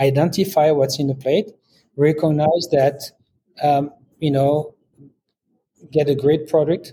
identify 0.00 0.70
what's 0.70 0.98
in 0.98 1.08
the 1.08 1.14
plate, 1.14 1.50
recognize 1.96 2.68
that, 2.72 3.02
um, 3.62 3.90
you 4.18 4.30
know, 4.30 4.74
get 5.92 6.08
a 6.08 6.14
great 6.14 6.48
product 6.48 6.92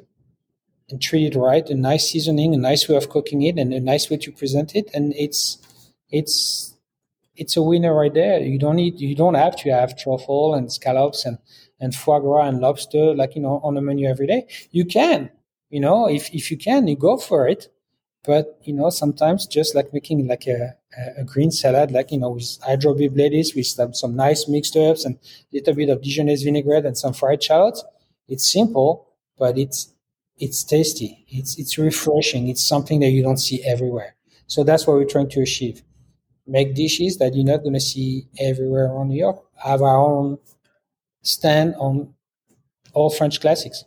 and 0.90 1.02
treat 1.02 1.34
it 1.34 1.38
right, 1.38 1.70
a 1.70 1.76
nice 1.76 2.12
seasoning, 2.12 2.54
a 2.54 2.58
nice 2.58 2.88
way 2.90 2.96
of 2.96 3.10
cooking 3.10 3.42
it, 3.44 3.58
and 3.58 3.74
a 3.74 3.80
nice 3.80 4.10
way 4.10 4.18
to 4.18 4.32
present 4.32 4.76
it, 4.76 4.90
and 4.94 5.14
it's 5.16 5.58
it's 6.10 6.76
it's 7.36 7.56
a 7.58 7.62
winner 7.62 7.94
right 7.96 8.14
there. 8.14 8.40
You 8.42 8.60
don't 8.60 8.76
need 8.76 9.00
you 9.00 9.16
don't 9.16 9.36
have 9.36 9.56
to 9.58 9.72
have 9.72 9.98
truffle 9.98 10.54
and 10.54 10.72
scallops 10.72 11.26
and 11.26 11.38
and 11.80 11.96
foie 11.96 12.20
gras 12.20 12.48
and 12.48 12.60
lobster 12.60 13.16
like 13.16 13.36
you 13.36 13.42
know 13.42 13.62
on 13.64 13.76
the 13.76 13.82
menu 13.82 14.08
every 14.08 14.28
day. 14.28 14.48
You 14.72 14.86
can, 14.86 15.30
you 15.70 15.80
know, 15.80 16.08
if 16.10 16.34
if 16.34 16.52
you 16.52 16.58
can, 16.58 16.88
you 16.88 16.96
go 16.98 17.18
for 17.18 17.48
it. 17.48 17.70
But 18.24 18.60
you 18.64 18.74
know, 18.74 18.90
sometimes 18.90 19.48
just 19.48 19.74
like 19.74 19.94
making 19.94 20.28
like 20.28 20.46
a, 20.48 20.76
a 21.18 21.24
green 21.24 21.52
salad, 21.52 21.92
like 21.92 22.12
you 22.12 22.20
know, 22.20 22.32
with 22.32 22.60
lettuce, 23.18 23.56
with 23.56 23.66
some, 23.66 23.94
some 23.94 24.16
nice 24.16 24.48
mixed 24.48 24.76
herbs 24.76 25.06
and 25.06 25.16
a 25.16 25.58
little 25.58 25.74
bit 25.74 25.90
of 25.90 26.02
Dijonnaise 26.02 26.44
vinaigrette 26.44 26.86
and 26.86 26.98
some 26.98 27.14
fried 27.14 27.42
shallots. 27.42 27.84
It's 28.28 28.50
simple, 28.52 29.08
but 29.38 29.58
it's 29.58 29.94
it's 30.38 30.64
tasty. 30.64 31.26
It's 31.30 31.58
it's 31.58 31.78
refreshing. 31.78 32.48
It's 32.50 32.66
something 32.66 33.00
that 33.00 33.10
you 33.10 33.24
don't 33.24 33.38
see 33.38 33.64
everywhere. 33.64 34.16
So 34.48 34.64
that's 34.64 34.86
what 34.86 34.98
we're 34.98 35.06
trying 35.06 35.30
to 35.30 35.42
achieve. 35.42 35.82
Make 36.48 36.76
dishes 36.76 37.18
that 37.20 37.36
you're 37.36 37.46
not 37.46 37.64
going 37.64 37.74
to 37.74 37.80
see 37.80 38.28
everywhere 38.40 38.86
around 38.88 39.10
New 39.10 39.20
York. 39.20 39.44
Have 39.64 39.82
our 39.82 39.98
own 39.98 40.40
stand 41.24 41.76
on 41.76 42.14
all 42.94 43.10
French 43.10 43.42
classics. 43.42 43.86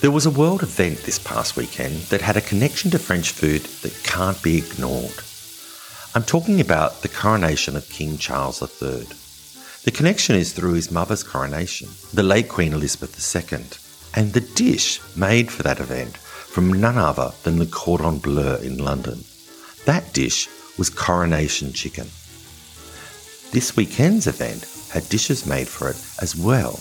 There 0.00 0.12
was 0.12 0.26
a 0.26 0.30
world 0.30 0.62
event 0.62 0.98
this 0.98 1.18
past 1.18 1.56
weekend 1.56 1.96
that 2.10 2.20
had 2.20 2.36
a 2.36 2.40
connection 2.40 2.88
to 2.92 3.00
French 3.00 3.32
food 3.32 3.62
that 3.82 4.04
can't 4.04 4.40
be 4.44 4.58
ignored. 4.58 5.24
I'm 6.14 6.22
talking 6.22 6.60
about 6.60 7.02
the 7.02 7.08
coronation 7.08 7.74
of 7.74 7.88
King 7.88 8.16
Charles 8.16 8.62
III. 8.62 9.08
The 9.82 9.90
connection 9.90 10.36
is 10.36 10.52
through 10.52 10.74
his 10.74 10.92
mother's 10.92 11.24
coronation, 11.24 11.88
the 12.14 12.22
late 12.22 12.48
Queen 12.48 12.72
Elizabeth 12.72 13.18
II, 13.34 13.64
and 14.14 14.32
the 14.32 14.40
dish 14.40 15.00
made 15.16 15.50
for 15.50 15.64
that 15.64 15.80
event 15.80 16.16
from 16.16 16.80
none 16.80 16.96
other 16.96 17.32
than 17.42 17.58
the 17.58 17.66
Cordon 17.66 18.18
Bleu 18.18 18.54
in 18.58 18.78
London. 18.78 19.24
That 19.84 20.12
dish 20.12 20.48
was 20.78 20.90
coronation 20.90 21.72
chicken. 21.72 22.06
This 23.50 23.74
weekend's 23.74 24.28
event 24.28 24.64
had 24.92 25.08
dishes 25.08 25.44
made 25.44 25.66
for 25.66 25.88
it 25.90 26.00
as 26.22 26.36
well, 26.36 26.78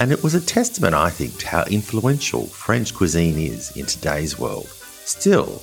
and 0.00 0.12
it 0.12 0.22
was 0.22 0.34
a 0.34 0.40
testament, 0.40 0.94
I 0.94 1.10
think, 1.10 1.38
to 1.38 1.48
how 1.48 1.64
influential 1.64 2.46
French 2.46 2.94
cuisine 2.94 3.38
is 3.38 3.76
in 3.76 3.86
today's 3.86 4.38
world. 4.38 4.66
Still, 4.66 5.62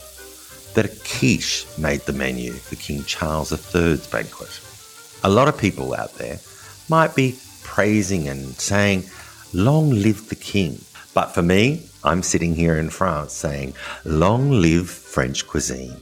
that 0.73 0.85
a 0.85 1.17
quiche 1.19 1.65
made 1.77 2.01
the 2.01 2.13
menu 2.13 2.53
for 2.53 2.75
King 2.75 3.03
Charles 3.03 3.51
III's 3.51 4.07
banquet. 4.07 4.59
A 5.23 5.29
lot 5.29 5.47
of 5.47 5.57
people 5.57 5.93
out 5.93 6.13
there 6.15 6.39
might 6.89 7.15
be 7.15 7.37
praising 7.63 8.27
and 8.27 8.55
saying, 8.55 9.03
Long 9.53 9.89
live 9.89 10.29
the 10.29 10.35
king. 10.35 10.79
But 11.13 11.33
for 11.33 11.41
me, 11.41 11.85
I'm 12.03 12.23
sitting 12.23 12.55
here 12.55 12.77
in 12.77 12.89
France 12.89 13.33
saying, 13.33 13.73
Long 14.05 14.51
live 14.51 14.89
French 14.89 15.45
cuisine. 15.45 15.97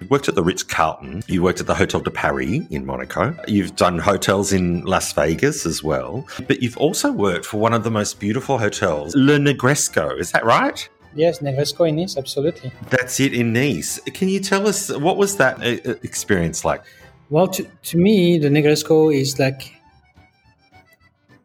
You 0.00 0.06
worked 0.08 0.28
at 0.28 0.34
the 0.34 0.42
Ritz 0.42 0.62
Carlton. 0.62 1.22
You 1.26 1.42
worked 1.42 1.60
at 1.60 1.66
the 1.66 1.74
Hotel 1.74 2.00
de 2.00 2.10
Paris 2.10 2.62
in 2.70 2.86
Monaco. 2.86 3.36
You've 3.48 3.74
done 3.74 3.98
hotels 3.98 4.52
in 4.52 4.84
Las 4.84 5.12
Vegas 5.12 5.66
as 5.66 5.82
well. 5.82 6.26
But 6.46 6.62
you've 6.62 6.76
also 6.76 7.10
worked 7.10 7.46
for 7.46 7.58
one 7.58 7.74
of 7.74 7.82
the 7.82 7.90
most 7.90 8.20
beautiful 8.20 8.58
hotels, 8.58 9.14
Le 9.16 9.38
Negresco. 9.38 10.18
Is 10.18 10.30
that 10.32 10.44
right? 10.44 10.88
Yes, 11.14 11.40
Negresco 11.40 11.88
in 11.88 11.96
Nice, 11.96 12.16
absolutely. 12.16 12.70
That's 12.90 13.18
it 13.18 13.34
in 13.34 13.52
Nice. 13.52 13.98
Can 14.14 14.28
you 14.28 14.40
tell 14.40 14.68
us 14.68 14.94
what 14.96 15.16
was 15.16 15.36
that 15.38 15.60
uh, 15.60 15.90
uh, 15.90 15.94
experience 16.02 16.64
like? 16.64 16.84
Well, 17.30 17.48
to, 17.48 17.64
to 17.64 17.98
me, 17.98 18.38
the 18.38 18.48
Negresco 18.48 19.12
is 19.12 19.38
like 19.38 19.74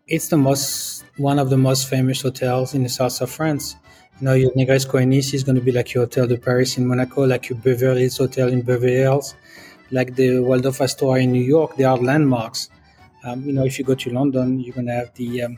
it's 0.08 0.28
the 0.28 0.38
most 0.38 1.06
one 1.18 1.40
of 1.40 1.50
the 1.50 1.58
most 1.58 1.88
famous 1.88 2.22
hotels 2.22 2.74
in 2.74 2.84
the 2.84 2.90
south 2.90 3.20
of 3.22 3.32
France. 3.32 3.76
Know, 4.22 4.34
your 4.34 4.52
Negresco 4.52 5.02
in 5.02 5.10
Nice 5.10 5.34
is 5.34 5.44
going 5.44 5.56
to 5.56 5.62
be 5.62 5.72
like 5.72 5.94
your 5.94 6.04
Hotel 6.04 6.28
de 6.28 6.38
Paris 6.38 6.78
in 6.78 6.88
Monaco, 6.88 7.26
like 7.26 7.50
your 7.50 7.58
Beverly 7.60 8.02
Hills 8.02 8.18
Hotel 8.18 8.48
in 8.48 8.62
Beverly 8.62 8.96
Hills, 8.96 9.36
like 9.92 10.16
the 10.16 10.40
Waldorf 10.40 10.80
Astoria 10.80 11.24
in 11.24 11.34
New 11.34 11.44
York. 11.44 11.76
They 11.76 11.84
are 11.84 11.98
landmarks. 11.98 12.70
Um, 13.26 13.44
you 13.44 13.52
know, 13.52 13.66
if 13.66 13.78
you 13.80 13.86
go 13.86 13.96
to 13.96 14.10
London, 14.12 14.60
you're 14.60 14.76
going 14.76 14.88
to 14.88 14.94
have 14.94 15.14
the 15.16 15.44
um, 15.44 15.58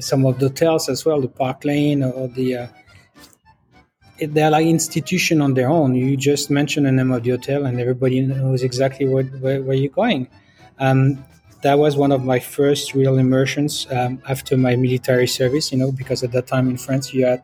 some 0.00 0.26
of 0.26 0.38
the 0.38 0.48
hotels 0.48 0.88
as 0.88 1.04
well, 1.04 1.20
the 1.20 1.28
Park 1.28 1.64
Lane 1.64 2.02
or 2.02 2.28
the. 2.28 2.56
Uh, 2.56 2.66
they're 4.20 4.50
like 4.50 4.66
institution 4.66 5.40
on 5.40 5.54
their 5.54 5.68
own. 5.68 5.94
You 5.94 6.16
just 6.16 6.50
mention 6.50 6.84
the 6.84 6.92
name 6.92 7.12
of 7.12 7.22
the 7.22 7.30
hotel, 7.30 7.64
and 7.64 7.80
everybody 7.80 8.20
knows 8.20 8.62
exactly 8.62 9.08
where, 9.08 9.24
where, 9.24 9.62
where 9.62 9.76
you're 9.76 9.90
going. 9.90 10.28
Um, 10.78 11.24
that 11.62 11.78
was 11.78 11.96
one 11.96 12.12
of 12.12 12.24
my 12.24 12.38
first 12.38 12.94
real 12.94 13.18
immersions 13.18 13.86
um, 13.90 14.20
after 14.28 14.56
my 14.56 14.76
military 14.76 15.26
service. 15.26 15.72
You 15.72 15.78
know, 15.78 15.92
because 15.92 16.22
at 16.22 16.32
that 16.32 16.46
time 16.46 16.68
in 16.68 16.76
France, 16.76 17.14
you 17.14 17.24
had 17.24 17.42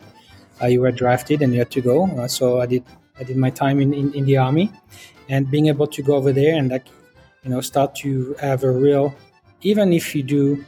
you 0.66 0.80
were 0.80 0.92
drafted 0.92 1.42
and 1.42 1.52
you 1.52 1.60
had 1.60 1.70
to 1.70 1.80
go. 1.80 2.06
Uh, 2.06 2.28
so 2.28 2.60
I 2.60 2.66
did 2.66 2.84
I 3.20 3.24
did 3.24 3.36
my 3.36 3.50
time 3.50 3.80
in, 3.80 3.92
in, 3.92 4.12
in 4.14 4.24
the 4.24 4.36
army, 4.36 4.70
and 5.28 5.50
being 5.50 5.66
able 5.66 5.86
to 5.86 6.02
go 6.02 6.16
over 6.16 6.32
there 6.32 6.56
and 6.56 6.70
like 6.70 6.86
you 7.42 7.50
know 7.50 7.60
start 7.60 7.94
to 7.96 8.34
have 8.40 8.64
a 8.64 8.70
real, 8.70 9.14
even 9.62 9.92
if 9.92 10.14
you 10.14 10.22
do 10.22 10.64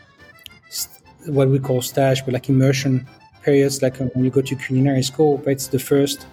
st- 0.68 1.02
what 1.26 1.48
we 1.48 1.58
call 1.58 1.82
stage 1.82 2.24
but 2.24 2.34
like 2.34 2.48
immersion 2.48 3.06
periods, 3.42 3.82
like 3.82 3.96
when 3.98 4.24
you 4.24 4.30
go 4.30 4.42
to 4.42 4.54
culinary 4.56 5.02
school, 5.02 5.38
but 5.38 5.50
it's 5.50 5.68
the 5.68 5.78
first 5.78 6.26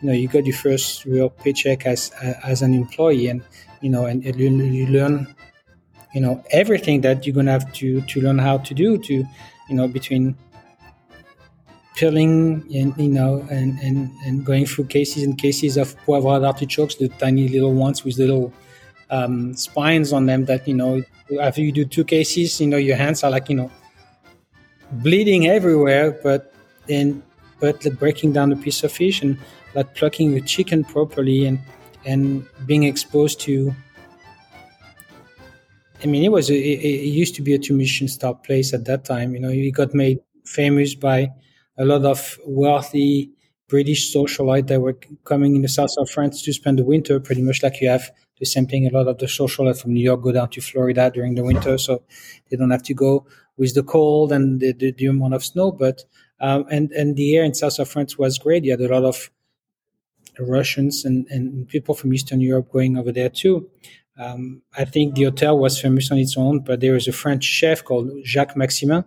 you 0.00 0.08
know 0.08 0.14
you 0.14 0.28
got 0.28 0.46
your 0.46 0.56
first 0.56 1.04
real 1.04 1.30
paycheck 1.30 1.86
as 1.86 2.10
as 2.44 2.62
an 2.62 2.74
employee 2.74 3.28
and 3.28 3.42
you 3.80 3.90
know 3.90 4.06
and 4.06 4.24
you, 4.24 4.48
you 4.48 4.86
learn 4.86 5.26
you 6.14 6.20
know 6.20 6.42
everything 6.50 7.00
that 7.02 7.26
you're 7.26 7.34
gonna 7.34 7.52
have 7.52 7.72
to 7.72 8.00
to 8.02 8.20
learn 8.20 8.38
how 8.38 8.58
to 8.58 8.74
do 8.74 8.98
to 8.98 9.14
you 9.68 9.74
know 9.74 9.86
between 9.86 10.36
peeling 12.00 12.64
and 12.74 12.96
you 12.96 13.10
know 13.10 13.46
and 13.50 13.78
and 13.80 14.10
and 14.24 14.46
going 14.46 14.64
through 14.64 14.86
cases 14.86 15.22
and 15.22 15.36
cases 15.36 15.76
of 15.76 15.94
poivrade 16.06 16.46
artichokes 16.46 16.94
the 16.94 17.08
tiny 17.24 17.46
little 17.48 17.74
ones 17.74 18.04
with 18.04 18.16
little 18.16 18.50
um, 19.10 19.54
spines 19.54 20.10
on 20.10 20.24
them 20.24 20.46
that 20.46 20.66
you 20.66 20.72
know 20.72 21.02
after 21.42 21.60
you 21.60 21.70
do 21.70 21.84
two 21.84 22.04
cases 22.04 22.58
you 22.58 22.66
know 22.66 22.78
your 22.78 22.96
hands 22.96 23.22
are 23.22 23.30
like 23.30 23.50
you 23.50 23.56
know 23.56 23.70
bleeding 25.04 25.46
everywhere 25.46 26.18
but 26.22 26.54
then 26.86 27.22
but 27.60 27.84
like 27.84 27.98
breaking 27.98 28.32
down 28.32 28.50
a 28.50 28.56
piece 28.56 28.82
of 28.82 28.90
fish 28.90 29.20
and 29.20 29.36
like 29.74 29.94
plucking 29.94 30.32
the 30.32 30.40
chicken 30.40 30.82
properly 30.82 31.44
and 31.44 31.58
and 32.06 32.46
being 32.64 32.84
exposed 32.84 33.38
to 33.40 33.74
I 36.02 36.06
mean, 36.06 36.24
it 36.24 36.32
was 36.32 36.48
a, 36.48 36.54
it, 36.54 36.80
it 36.82 37.12
used 37.12 37.34
to 37.34 37.42
be 37.42 37.52
a 37.52 37.58
two 37.58 37.76
Michelin 37.76 38.08
star 38.08 38.34
place 38.34 38.72
at 38.72 38.86
that 38.86 39.04
time. 39.04 39.34
You 39.34 39.40
know, 39.40 39.50
it 39.50 39.70
got 39.72 39.92
made 39.92 40.20
famous 40.46 40.94
by 40.94 41.30
a 41.78 41.84
lot 41.84 42.04
of 42.04 42.38
wealthy 42.46 43.32
British 43.68 44.14
socialite 44.14 44.66
that 44.66 44.80
were 44.80 44.98
coming 45.24 45.56
in 45.56 45.62
the 45.62 45.68
south 45.68 45.94
of 45.98 46.10
France 46.10 46.42
to 46.42 46.52
spend 46.52 46.78
the 46.78 46.84
winter, 46.84 47.20
pretty 47.20 47.42
much 47.42 47.62
like 47.62 47.80
you 47.80 47.88
have 47.88 48.10
the 48.38 48.46
same 48.46 48.66
thing. 48.66 48.86
A 48.86 48.90
lot 48.90 49.06
of 49.06 49.18
the 49.18 49.26
socialites 49.26 49.82
from 49.82 49.94
New 49.94 50.02
York 50.02 50.22
go 50.22 50.32
down 50.32 50.50
to 50.50 50.60
Florida 50.60 51.10
during 51.12 51.34
the 51.36 51.44
winter, 51.44 51.78
so 51.78 52.02
they 52.50 52.56
don't 52.56 52.70
have 52.70 52.82
to 52.84 52.94
go 52.94 53.26
with 53.56 53.74
the 53.74 53.82
cold 53.82 54.32
and 54.32 54.60
the, 54.60 54.72
the, 54.72 54.92
the 54.92 55.06
amount 55.06 55.34
of 55.34 55.44
snow. 55.44 55.70
But 55.70 56.04
um, 56.40 56.64
and 56.70 56.90
and 56.92 57.16
the 57.16 57.36
air 57.36 57.44
in 57.44 57.54
south 57.54 57.78
of 57.78 57.88
France 57.88 58.18
was 58.18 58.38
great. 58.38 58.64
You 58.64 58.72
had 58.72 58.80
a 58.80 58.88
lot 58.88 59.04
of 59.04 59.30
Russians 60.38 61.04
and, 61.04 61.26
and 61.28 61.68
people 61.68 61.94
from 61.94 62.12
Eastern 62.12 62.40
Europe 62.40 62.70
going 62.72 62.96
over 62.96 63.12
there 63.12 63.28
too. 63.28 63.68
Um, 64.18 64.62
I 64.76 64.84
think 64.84 65.14
the 65.14 65.24
hotel 65.24 65.58
was 65.58 65.80
famous 65.80 66.10
on 66.10 66.18
its 66.18 66.36
own, 66.36 66.60
but 66.60 66.80
there 66.80 66.92
was 66.92 67.08
a 67.08 67.12
French 67.12 67.44
chef 67.44 67.84
called 67.84 68.10
Jacques 68.24 68.56
Maximin. 68.56 69.04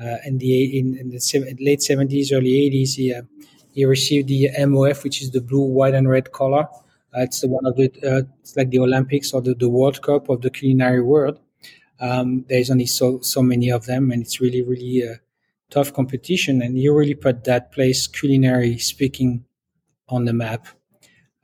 Uh, 0.00 0.16
in 0.26 0.38
the 0.38 0.78
in, 0.78 0.98
in 0.98 1.10
the 1.10 1.56
late 1.60 1.82
seventies, 1.82 2.32
early 2.32 2.66
eighties, 2.66 2.94
he 2.94 3.14
uh, 3.14 3.22
he 3.72 3.84
received 3.84 4.28
the 4.28 4.50
MOF, 4.58 5.04
which 5.04 5.22
is 5.22 5.30
the 5.30 5.40
blue, 5.40 5.62
white, 5.62 5.94
and 5.94 6.08
red 6.08 6.32
color. 6.32 6.68
Uh, 7.16 7.22
it's 7.22 7.44
one 7.44 7.64
of 7.64 7.76
the 7.76 7.92
it's 8.40 8.56
like 8.56 8.70
the 8.70 8.78
Olympics 8.78 9.32
or 9.32 9.40
the, 9.40 9.54
the 9.54 9.68
World 9.68 10.02
Cup 10.02 10.28
of 10.28 10.40
the 10.40 10.50
culinary 10.50 11.02
world. 11.02 11.38
Um, 12.00 12.44
there's 12.48 12.70
only 12.70 12.86
so 12.86 13.20
so 13.20 13.42
many 13.42 13.70
of 13.70 13.86
them, 13.86 14.10
and 14.10 14.20
it's 14.22 14.40
really 14.40 14.62
really 14.62 15.04
tough 15.70 15.92
competition. 15.92 16.60
And 16.62 16.78
you 16.78 16.92
really 16.92 17.14
put 17.14 17.44
that 17.44 17.72
place, 17.72 18.06
culinary 18.06 18.78
speaking, 18.78 19.44
on 20.08 20.24
the 20.24 20.32
map. 20.32 20.66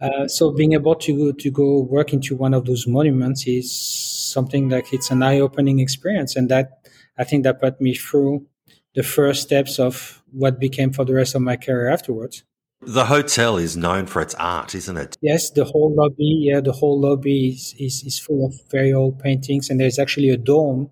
Uh, 0.00 0.26
so 0.26 0.50
being 0.50 0.72
able 0.72 0.94
to 0.94 1.32
to 1.34 1.50
go 1.50 1.80
work 1.82 2.12
into 2.12 2.34
one 2.34 2.54
of 2.54 2.64
those 2.64 2.86
monuments 2.86 3.46
is 3.46 3.70
something 3.70 4.68
like 4.68 4.92
it's 4.92 5.10
an 5.10 5.22
eye-opening 5.22 5.78
experience, 5.78 6.36
and 6.36 6.48
that 6.48 6.79
I 7.20 7.24
think 7.24 7.44
that 7.44 7.60
put 7.60 7.80
me 7.80 7.94
through 7.94 8.46
the 8.94 9.02
first 9.02 9.42
steps 9.42 9.78
of 9.78 10.22
what 10.32 10.58
became 10.58 10.92
for 10.92 11.04
the 11.04 11.14
rest 11.14 11.34
of 11.34 11.42
my 11.42 11.56
career 11.56 11.88
afterwards. 11.88 12.44
The 12.82 13.04
hotel 13.04 13.58
is 13.58 13.76
known 13.76 14.06
for 14.06 14.22
its 14.22 14.34
art, 14.36 14.74
isn't 14.74 14.96
it? 14.96 15.18
Yes, 15.20 15.50
the 15.50 15.64
whole 15.64 15.94
lobby, 15.94 16.48
yeah, 16.48 16.60
the 16.60 16.72
whole 16.72 16.98
lobby 16.98 17.48
is, 17.48 17.74
is, 17.78 18.02
is 18.04 18.18
full 18.18 18.46
of 18.46 18.54
very 18.70 18.92
old 18.92 19.18
paintings, 19.18 19.68
and 19.68 19.78
there's 19.78 19.98
actually 19.98 20.30
a 20.30 20.38
dome 20.38 20.90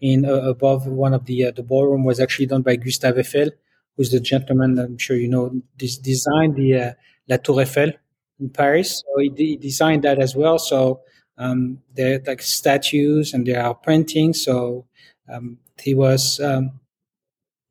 in 0.00 0.24
uh, 0.24 0.32
above 0.32 0.86
one 0.86 1.14
of 1.14 1.26
the 1.26 1.46
uh, 1.46 1.50
the 1.52 1.62
ballroom 1.62 2.04
was 2.04 2.18
actually 2.18 2.46
done 2.46 2.62
by 2.62 2.74
Gustave 2.74 3.20
Eiffel, 3.20 3.50
who's 3.96 4.10
the 4.10 4.20
gentleman 4.20 4.78
I'm 4.80 4.98
sure 4.98 5.16
you 5.16 5.28
know 5.28 5.62
this 5.78 5.96
designed 5.96 6.56
the 6.56 6.74
uh, 6.74 6.92
La 7.28 7.36
Tour 7.36 7.60
Eiffel 7.60 7.92
in 8.40 8.50
Paris. 8.50 8.98
So 8.98 9.20
he, 9.20 9.32
he 9.36 9.56
designed 9.56 10.02
that 10.04 10.18
as 10.18 10.34
well. 10.34 10.58
So 10.58 11.02
um, 11.36 11.78
there 11.94 12.16
are 12.16 12.22
like 12.26 12.42
statues 12.42 13.32
and 13.32 13.46
there 13.46 13.62
are 13.62 13.74
paintings. 13.74 14.44
So 14.44 14.86
um, 15.32 15.58
he 15.80 15.94
was 15.94 16.40
um, 16.40 16.80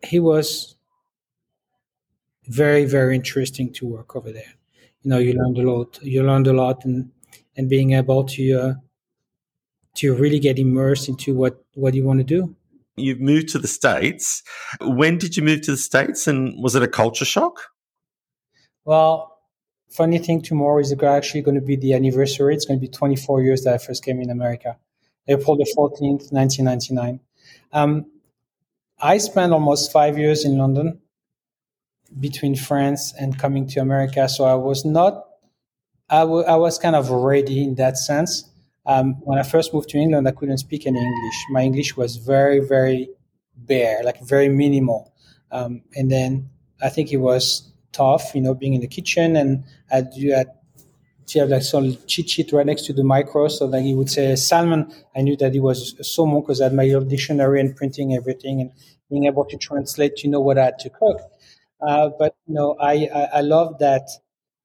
he 0.04 0.20
was 0.20 0.76
very 2.48 2.86
very 2.86 3.16
interesting 3.16 3.72
to 3.74 3.88
work 3.88 4.16
over 4.16 4.32
there. 4.32 4.54
You 5.02 5.10
know, 5.10 5.18
you 5.18 5.34
learned 5.34 5.58
a 5.58 5.72
lot. 5.72 6.00
You 6.02 6.24
learned 6.24 6.48
a 6.48 6.54
lot, 6.54 6.86
and 6.86 7.12
and 7.56 7.70
being 7.70 7.94
able 7.94 8.24
to 8.26 8.54
uh, 8.54 8.74
to 9.96 10.16
really 10.16 10.40
get 10.40 10.60
immersed 10.60 11.10
into 11.10 11.34
what 11.36 11.64
what 11.74 11.94
you 11.94 12.04
want 12.04 12.20
to 12.20 12.24
do. 12.24 12.56
You've 12.96 13.22
moved 13.22 13.50
to 13.50 13.60
the 13.60 13.68
states. 13.68 14.42
When 14.82 15.18
did 15.18 15.38
you 15.38 15.44
move 15.44 15.62
to 15.62 15.72
the 15.72 15.78
states, 15.78 16.28
and 16.28 16.62
was 16.62 16.76
it 16.76 16.84
a 16.84 16.88
culture 16.88 17.26
shock? 17.26 17.62
Well, 18.86 19.38
funny 19.90 20.18
thing 20.18 20.42
tomorrow 20.42 20.80
is 20.80 20.94
actually 21.04 21.42
going 21.42 21.56
to 21.56 21.66
be 21.66 21.76
the 21.76 21.94
anniversary. 21.94 22.56
It's 22.56 22.66
going 22.66 22.80
to 22.80 22.82
be 22.82 22.92
24 22.92 23.42
years 23.42 23.64
that 23.64 23.74
I 23.74 23.78
first 23.78 24.04
came 24.04 24.22
in 24.22 24.30
America, 24.30 24.78
April 25.28 25.58
the 25.58 25.72
14th, 25.78 26.32
1999. 26.32 27.20
Um, 27.72 28.06
I 29.00 29.18
spent 29.18 29.54
almost 29.54 29.92
five 29.92 30.18
years 30.18 30.46
in 30.46 30.58
London 30.58 31.00
between 32.20 32.56
France 32.56 33.14
and 33.20 33.38
coming 33.38 33.68
to 33.68 33.80
America. 33.80 34.28
So 34.30 34.46
I 34.46 34.56
was 34.56 34.86
not, 34.86 35.26
I, 36.10 36.22
w- 36.22 36.46
I 36.46 36.56
was 36.56 36.80
kind 36.80 36.96
of 36.96 37.10
ready 37.10 37.64
in 37.64 37.76
that 37.76 37.98
sense. 37.98 38.50
Um, 38.86 39.16
when 39.22 39.38
I 39.38 39.44
first 39.44 39.74
moved 39.74 39.90
to 39.90 39.98
England, 39.98 40.28
I 40.28 40.32
couldn't 40.32 40.60
speak 40.60 40.88
any 40.88 40.98
English. 41.00 41.36
My 41.50 41.62
English 41.62 41.98
was 41.98 42.16
very, 42.16 42.60
very 42.60 43.10
bare, 43.56 44.02
like 44.04 44.22
very 44.22 44.48
minimal. 44.50 45.14
Um, 45.52 45.84
and 45.96 46.10
then 46.10 46.50
I 46.82 46.90
think 46.90 47.12
it 47.12 47.18
was 47.18 47.70
tough, 47.92 48.34
you 48.34 48.42
know, 48.42 48.54
being 48.54 48.74
in 48.74 48.82
the 48.82 48.88
kitchen 48.88 49.36
and 49.36 49.64
I 49.92 49.98
had 49.98 50.48
to 51.28 51.40
have 51.40 51.50
like 51.50 51.62
some 51.64 51.98
cheat 52.08 52.30
sheet 52.30 52.52
right 52.54 52.66
next 52.66 52.86
to 52.86 52.94
the 52.94 53.04
micro. 53.04 53.48
So 53.48 53.66
like 53.66 53.84
he 53.84 53.96
would 53.96 54.10
say 54.10 54.36
salmon. 54.36 54.92
I 55.16 55.22
knew 55.22 55.36
that 55.38 55.56
it 55.56 55.60
was 55.60 55.96
salmon 56.02 56.42
because 56.42 56.62
I 56.62 56.66
had 56.66 56.74
my 56.74 56.84
little 56.86 57.02
dictionary 57.04 57.60
and 57.60 57.76
printing 57.76 58.14
everything 58.16 58.62
and 58.62 58.72
being 59.10 59.26
able 59.26 59.46
to 59.46 59.58
translate, 59.58 60.24
you 60.24 60.30
know, 60.30 60.40
what 60.42 60.58
I 60.58 60.66
had 60.66 60.80
to 60.80 60.90
cook. 60.90 61.22
Uh, 61.82 62.10
but 62.18 62.36
you 62.48 62.54
know, 62.56 62.76
I, 62.80 63.08
I, 63.14 63.24
I 63.36 63.42
love 63.42 63.80
that 63.80 64.08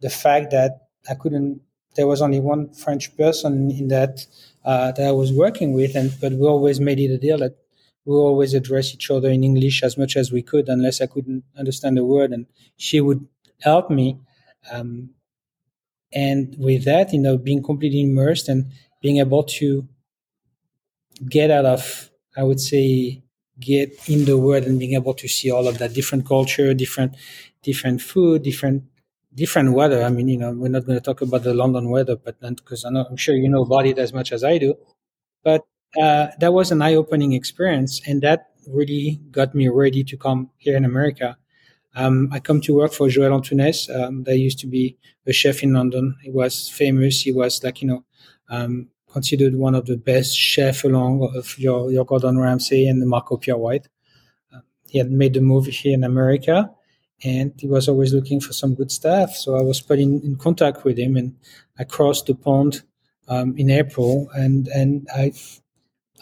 the 0.01 0.11
fact 0.11 0.51
that 0.51 0.87
I 1.09 1.15
couldn't. 1.15 1.61
There 1.95 2.07
was 2.07 2.23
only 2.23 2.41
one 2.41 2.73
French 2.73 3.15
person 3.19 3.71
in 3.71 3.89
that 3.89 4.25
uh, 4.65 4.93
that 4.93 5.07
I 5.07 5.13
was 5.13 5.31
working 5.31 5.75
with, 5.75 5.95
and 5.95 6.11
but 6.21 6.33
we 6.33 6.47
always 6.47 6.81
made 6.81 6.99
it 6.99 7.11
a 7.13 7.19
deal 7.19 7.37
that 7.39 7.55
we 8.07 8.15
always 8.15 8.55
address 8.55 8.95
each 8.95 9.11
other 9.11 9.29
in 9.31 9.45
English 9.45 9.83
as 9.83 9.99
much 9.99 10.17
as 10.17 10.33
we 10.33 10.43
could, 10.43 10.69
unless 10.71 11.01
I 11.03 11.07
couldn't 11.07 11.45
understand 11.57 11.99
a 11.99 12.05
word, 12.05 12.33
and 12.33 12.47
she 12.79 13.01
would 13.01 13.27
help 13.61 13.91
me. 13.91 14.19
Um, 14.71 15.11
and 16.15 16.55
with 16.59 16.85
that, 16.85 17.13
you 17.13 17.19
know, 17.19 17.37
being 17.39 17.63
completely 17.63 18.03
immersed 18.03 18.49
and 18.49 18.67
being 19.01 19.19
able 19.19 19.43
to 19.45 19.89
get 21.29 21.51
out 21.51 21.65
of, 21.65 22.11
I 22.37 22.43
would 22.43 22.61
say, 22.61 23.23
get 23.61 24.09
in 24.09 24.25
the 24.25 24.39
world 24.39 24.65
and 24.65 24.79
being 24.79 24.95
able 24.95 25.15
to 25.15 25.29
see 25.29 25.51
all 25.51 25.69
of 25.69 25.79
that 25.79 25.93
different 25.95 26.27
culture, 26.27 26.73
different, 26.75 27.15
different 27.63 28.01
food, 28.01 28.43
different, 28.43 28.85
different 29.35 29.73
weather. 29.73 30.03
I 30.03 30.09
mean, 30.11 30.29
you 30.29 30.39
know, 30.39 30.53
we're 30.53 30.69
not 30.69 30.87
going 30.87 30.99
to 30.99 31.05
talk 31.05 31.21
about 31.21 31.43
the 31.45 31.55
London 31.55 31.91
weather, 31.91 32.17
but 32.17 32.41
because 32.41 32.85
I'm 32.85 33.17
sure 33.17 33.35
you 33.35 33.49
know 33.49 33.63
about 33.63 33.87
it 33.87 33.99
as 33.99 34.13
much 34.13 34.33
as 34.33 34.43
I 34.43 34.59
do. 34.59 34.75
But 35.45 35.65
uh, 36.01 36.29
that 36.41 36.53
was 36.53 36.73
an 36.73 36.83
eye-opening 36.83 37.33
experience, 37.33 38.01
and 38.07 38.23
that 38.23 38.51
really 38.69 39.21
got 39.31 39.55
me 39.55 39.69
ready 39.69 40.05
to 40.05 40.17
come 40.17 40.51
here 40.59 40.77
in 40.77 40.85
America. 40.85 41.37
Um, 41.95 42.29
I 42.33 42.41
come 42.41 42.61
to 42.63 42.75
work 42.75 42.93
for 42.93 43.09
Joël 43.09 43.39
Antunes. 43.39 43.89
Um, 43.95 44.25
that 44.25 44.39
used 44.39 44.59
to 44.61 44.67
be 44.67 44.97
a 45.27 45.33
chef 45.33 45.63
in 45.63 45.73
London. 45.73 46.17
He 46.23 46.31
was 46.31 46.69
famous. 46.69 47.21
He 47.21 47.33
was 47.33 47.63
like 47.63 47.83
you 47.83 47.89
know 47.89 48.05
um, 48.49 48.89
considered 49.13 49.55
one 49.55 49.75
of 49.75 49.87
the 49.87 49.97
best 49.97 50.37
chefs 50.37 50.85
along 50.85 51.31
of 51.37 51.59
your 51.59 51.91
your 51.93 52.05
Gordon 52.05 52.39
Ramsay 52.39 52.87
and 52.87 53.01
the 53.01 53.07
Marco 53.07 53.37
Pierre 53.37 53.59
White. 53.59 53.89
Uh, 54.55 54.61
he 54.89 54.99
had 54.99 55.11
made 55.11 55.35
the 55.35 55.41
move 55.41 55.67
here 55.67 55.95
in 55.95 56.05
America, 56.05 56.71
and 57.23 57.53
he 57.59 57.67
was 57.67 57.89
always 57.89 58.15
looking 58.15 58.41
for 58.41 58.53
some 58.53 58.75
good 58.75 58.91
staff. 58.91 59.35
So 59.35 59.57
I 59.57 59.63
was 59.63 59.81
put 59.81 59.99
in, 59.99 60.21
in 60.23 60.37
contact 60.37 60.85
with 60.85 60.99
him, 60.99 61.17
and 61.17 61.37
I 61.79 61.85
crossed 61.85 62.27
the 62.27 62.35
pond 62.35 62.83
um, 63.29 63.55
in 63.57 63.71
April, 63.71 64.31
and 64.35 64.67
and 64.69 65.07
I've 65.15 65.61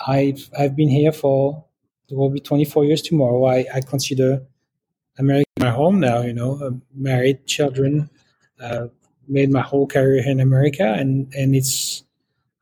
I've 0.07 0.51
I've 0.59 0.75
been 0.75 0.89
here 0.89 1.13
for 1.13 1.65
it 2.11 2.17
will 2.17 2.31
be 2.31 2.41
24 2.41 2.85
years 2.85 3.03
tomorrow. 3.03 3.45
I, 3.45 3.67
I 3.73 3.81
consider 3.81 4.43
America 5.21 5.51
my 5.61 5.71
home 5.71 6.01
now. 6.01 6.23
You 6.23 6.33
know, 6.33 6.59
I'm 6.61 6.83
married, 6.95 7.47
children, 7.47 8.11
uh, 8.61 8.89
made 9.29 9.51
my 9.51 9.61
whole 9.61 9.87
career 9.87 10.23
in 10.27 10.41
America, 10.41 10.85
and 10.99 11.33
and 11.35 11.55
it's 11.55 12.03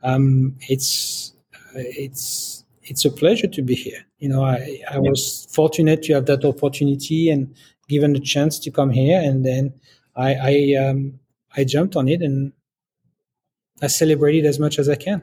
um, 0.02 0.56
it's 0.68 1.32
uh, 1.54 1.84
it's 2.04 2.64
it's 2.82 3.04
a 3.04 3.10
pleasure 3.10 3.48
to 3.48 3.62
be 3.62 3.74
here. 3.74 4.04
You 4.18 4.28
know, 4.28 4.44
I 4.44 4.82
I 4.90 4.98
was 4.98 5.46
fortunate 5.50 6.02
to 6.04 6.14
have 6.14 6.26
that 6.26 6.44
opportunity 6.44 7.30
and 7.30 7.54
given 7.88 8.12
the 8.12 8.20
chance 8.20 8.58
to 8.60 8.70
come 8.70 8.90
here, 8.90 9.20
and 9.20 9.46
then 9.46 9.72
I 10.16 10.34
I 10.34 10.84
um, 10.84 11.20
I 11.56 11.64
jumped 11.64 11.96
on 11.96 12.08
it 12.08 12.20
and 12.22 12.52
I 13.80 13.86
celebrate 13.86 14.34
it 14.34 14.44
as 14.44 14.58
much 14.58 14.78
as 14.78 14.88
I 14.88 14.96
can. 14.96 15.22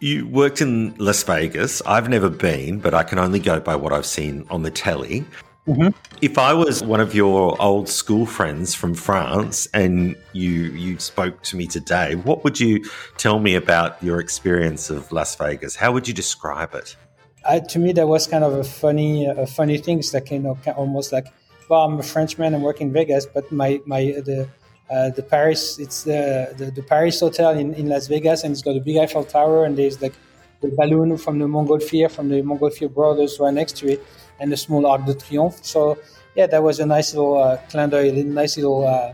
You 0.00 0.26
worked 0.28 0.60
in 0.60 0.94
Las 0.98 1.22
Vegas. 1.24 1.82
I've 1.84 2.08
never 2.08 2.30
been, 2.30 2.78
but 2.78 2.94
I 2.94 3.02
can 3.02 3.18
only 3.18 3.40
go 3.40 3.58
by 3.58 3.74
what 3.74 3.92
I've 3.92 4.06
seen 4.06 4.46
on 4.48 4.62
the 4.62 4.70
telly. 4.70 5.24
Mm-hmm. 5.66 5.88
If 6.22 6.38
I 6.38 6.54
was 6.54 6.82
one 6.82 7.00
of 7.00 7.14
your 7.14 7.60
old 7.60 7.88
school 7.90 8.24
friends 8.24 8.74
from 8.74 8.94
France 8.94 9.68
and 9.74 10.16
you 10.32 10.50
you 10.50 10.98
spoke 10.98 11.42
to 11.42 11.56
me 11.56 11.66
today, 11.66 12.14
what 12.14 12.42
would 12.42 12.58
you 12.58 12.84
tell 13.18 13.38
me 13.38 13.54
about 13.54 14.02
your 14.02 14.18
experience 14.18 14.88
of 14.88 15.12
Las 15.12 15.36
Vegas? 15.36 15.76
How 15.76 15.92
would 15.92 16.08
you 16.08 16.14
describe 16.14 16.74
it? 16.74 16.96
Uh, 17.44 17.60
to 17.60 17.78
me, 17.78 17.92
that 17.92 18.08
was 18.08 18.26
kind 18.26 18.44
of 18.44 18.54
a 18.54 18.64
funny 18.64 19.26
a 19.26 19.46
funny 19.46 19.76
thing. 19.76 19.98
It's 19.98 20.14
like 20.14 20.30
you 20.30 20.38
know, 20.38 20.58
almost 20.74 21.12
like, 21.12 21.26
well, 21.68 21.82
I'm 21.82 21.98
a 21.98 22.02
Frenchman 22.02 22.54
and 22.54 22.62
work 22.62 22.80
in 22.80 22.90
Vegas, 22.90 23.26
but 23.26 23.52
my 23.52 23.80
my 23.84 24.00
the 24.24 24.48
uh, 24.90 25.10
the 25.10 25.22
Paris, 25.22 25.78
it's 25.78 26.04
the, 26.04 26.54
the, 26.56 26.70
the, 26.70 26.82
Paris 26.82 27.20
Hotel 27.20 27.50
in, 27.50 27.74
in 27.74 27.88
Las 27.88 28.06
Vegas, 28.06 28.42
and 28.42 28.52
it's 28.52 28.62
got 28.62 28.76
a 28.76 28.80
big 28.80 28.96
Eiffel 28.96 29.24
Tower, 29.24 29.64
and 29.64 29.76
there's 29.76 30.00
like 30.00 30.14
the 30.60 30.68
balloon 30.68 31.16
from 31.18 31.38
the 31.38 31.46
Montgolfier, 31.46 32.10
from 32.10 32.28
the 32.28 32.42
Montgolfier 32.42 32.92
brothers 32.92 33.38
right 33.38 33.52
next 33.52 33.76
to 33.78 33.88
it, 33.92 34.04
and 34.40 34.50
the 34.50 34.56
small 34.56 34.86
Arc 34.86 35.04
de 35.04 35.14
Triomphe. 35.14 35.64
So, 35.64 35.98
yeah, 36.34 36.46
that 36.46 36.62
was 36.62 36.80
a 36.80 36.86
nice 36.86 37.14
little 37.14 37.36
uh, 37.36 37.56
d'oeil, 37.68 38.18
a 38.18 38.24
nice 38.24 38.56
little, 38.56 38.86
uh, 38.86 39.12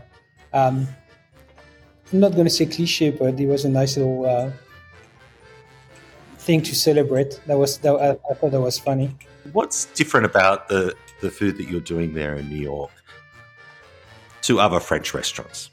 um, 0.53 0.87
I'm 2.13 2.19
not 2.19 2.31
going 2.33 2.45
to 2.45 2.53
say 2.53 2.65
cliche, 2.65 3.11
but 3.11 3.39
it 3.39 3.47
was 3.47 3.65
a 3.65 3.69
nice 3.69 3.97
little 3.97 4.25
uh, 4.25 4.51
thing 6.37 6.61
to 6.61 6.75
celebrate. 6.75 7.41
That 7.47 7.57
was, 7.57 7.79
that, 7.79 7.93
I, 7.93 8.11
I 8.31 8.33
thought 8.35 8.51
that 8.51 8.61
was 8.61 8.79
funny. 8.79 9.13
What's 9.51 9.85
different 9.85 10.25
about 10.25 10.69
the, 10.69 10.95
the 11.21 11.29
food 11.29 11.57
that 11.57 11.67
you're 11.67 11.81
doing 11.81 12.13
there 12.13 12.35
in 12.35 12.47
New 12.49 12.61
York? 12.61 12.91
To 14.45 14.59
other 14.59 14.79
French 14.79 15.13
restaurants? 15.13 15.69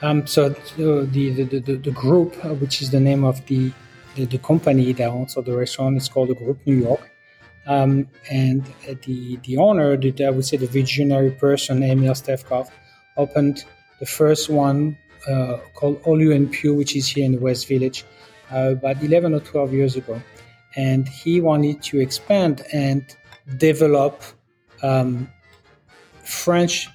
Um, 0.00 0.26
so 0.26 0.50
the, 0.50 1.08
the, 1.10 1.30
the, 1.44 1.76
the, 1.76 1.90
group, 1.90 2.36
uh, 2.44 2.54
which 2.54 2.80
is 2.82 2.90
the 2.90 3.00
name 3.00 3.24
of 3.24 3.44
the, 3.46 3.72
the, 4.14 4.26
the, 4.26 4.38
company 4.38 4.92
that 4.92 5.08
owns 5.08 5.34
the 5.34 5.56
restaurant, 5.56 5.96
is 5.96 6.08
called 6.08 6.28
the 6.28 6.34
Group 6.34 6.58
New 6.66 6.76
York. 6.76 7.10
Um, 7.66 8.08
and 8.30 8.64
the 9.02 9.36
the 9.44 9.56
owner, 9.58 9.96
the, 9.96 10.24
I 10.24 10.30
would 10.30 10.46
say 10.46 10.56
the 10.56 10.66
visionary 10.66 11.32
person, 11.32 11.82
Emil 11.82 12.14
Stefkov, 12.14 12.70
opened 13.16 13.64
the 14.00 14.06
first 14.06 14.48
one 14.48 14.96
uh, 15.28 15.58
called 15.74 16.00
All 16.04 16.20
You 16.20 16.32
and 16.32 16.50
Pew, 16.50 16.74
which 16.74 16.96
is 16.96 17.08
here 17.08 17.24
in 17.24 17.32
the 17.32 17.38
West 17.38 17.68
Village, 17.68 18.04
uh, 18.52 18.70
about 18.72 19.02
11 19.02 19.34
or 19.34 19.40
12 19.40 19.72
years 19.72 19.96
ago. 19.96 20.22
And 20.76 21.08
he 21.08 21.40
wanted 21.40 21.82
to 21.82 22.00
expand 22.00 22.64
and 22.72 23.04
develop 23.58 24.22
um, 24.82 25.28
French 26.24 26.88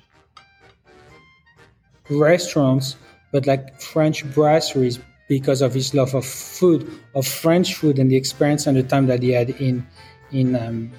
restaurants, 2.09 2.95
but 3.31 3.47
like 3.47 3.79
French 3.81 4.25
brasseries 4.25 5.01
because 5.27 5.61
of 5.61 5.73
his 5.73 5.93
love 5.93 6.13
of 6.13 6.25
food, 6.25 6.89
of 7.15 7.25
French 7.25 7.75
food, 7.75 7.99
and 7.99 8.11
the 8.11 8.15
experience 8.15 8.67
and 8.67 8.77
the 8.77 8.83
time 8.83 9.07
that 9.07 9.21
he 9.21 9.31
had 9.31 9.49
in 9.51 9.85
in 10.31 10.55
um, 10.55 10.91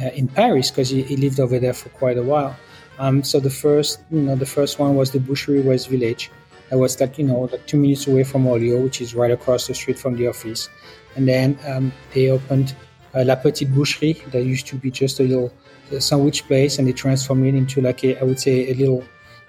uh, 0.00 0.08
in 0.08 0.28
Paris 0.28 0.70
because 0.70 0.88
he, 0.88 1.02
he, 1.02 1.16
lived 1.16 1.38
over 1.38 1.58
there 1.58 1.72
for 1.72 1.88
quite 1.90 2.18
a 2.18 2.22
while. 2.22 2.56
Um, 2.98 3.22
so 3.22 3.40
the 3.40 3.50
first, 3.50 4.00
you 4.10 4.20
know, 4.20 4.36
the 4.36 4.46
first 4.46 4.78
one 4.78 4.96
was 4.96 5.12
the 5.12 5.18
Boucherie 5.18 5.64
West 5.64 5.88
Village. 5.88 6.30
That 6.70 6.78
was 6.78 6.98
like 7.00 7.18
you 7.18 7.24
know 7.24 7.40
like 7.52 7.66
two 7.66 7.76
minutes 7.76 8.06
away 8.06 8.24
from 8.24 8.46
Olio, 8.46 8.80
which 8.80 9.00
is 9.00 9.14
right 9.14 9.30
across 9.30 9.66
the 9.66 9.74
street 9.74 9.98
from 9.98 10.16
the 10.16 10.28
office. 10.28 10.68
And 11.14 11.28
then 11.28 11.58
um, 11.66 11.92
they 12.14 12.30
opened 12.30 12.74
uh, 13.14 13.24
La 13.24 13.34
Petite 13.34 13.68
Boucherie. 13.68 14.24
That 14.32 14.44
used 14.44 14.66
to 14.68 14.76
be 14.76 14.90
just 14.90 15.20
a 15.20 15.24
little 15.24 15.52
sandwich 15.98 16.46
place, 16.46 16.78
and 16.78 16.88
they 16.88 16.92
transformed 16.92 17.46
it 17.46 17.54
into 17.54 17.82
like 17.82 18.02
a, 18.04 18.18
I 18.18 18.24
would 18.24 18.40
say 18.40 18.70
a 18.70 18.74
little 18.74 19.04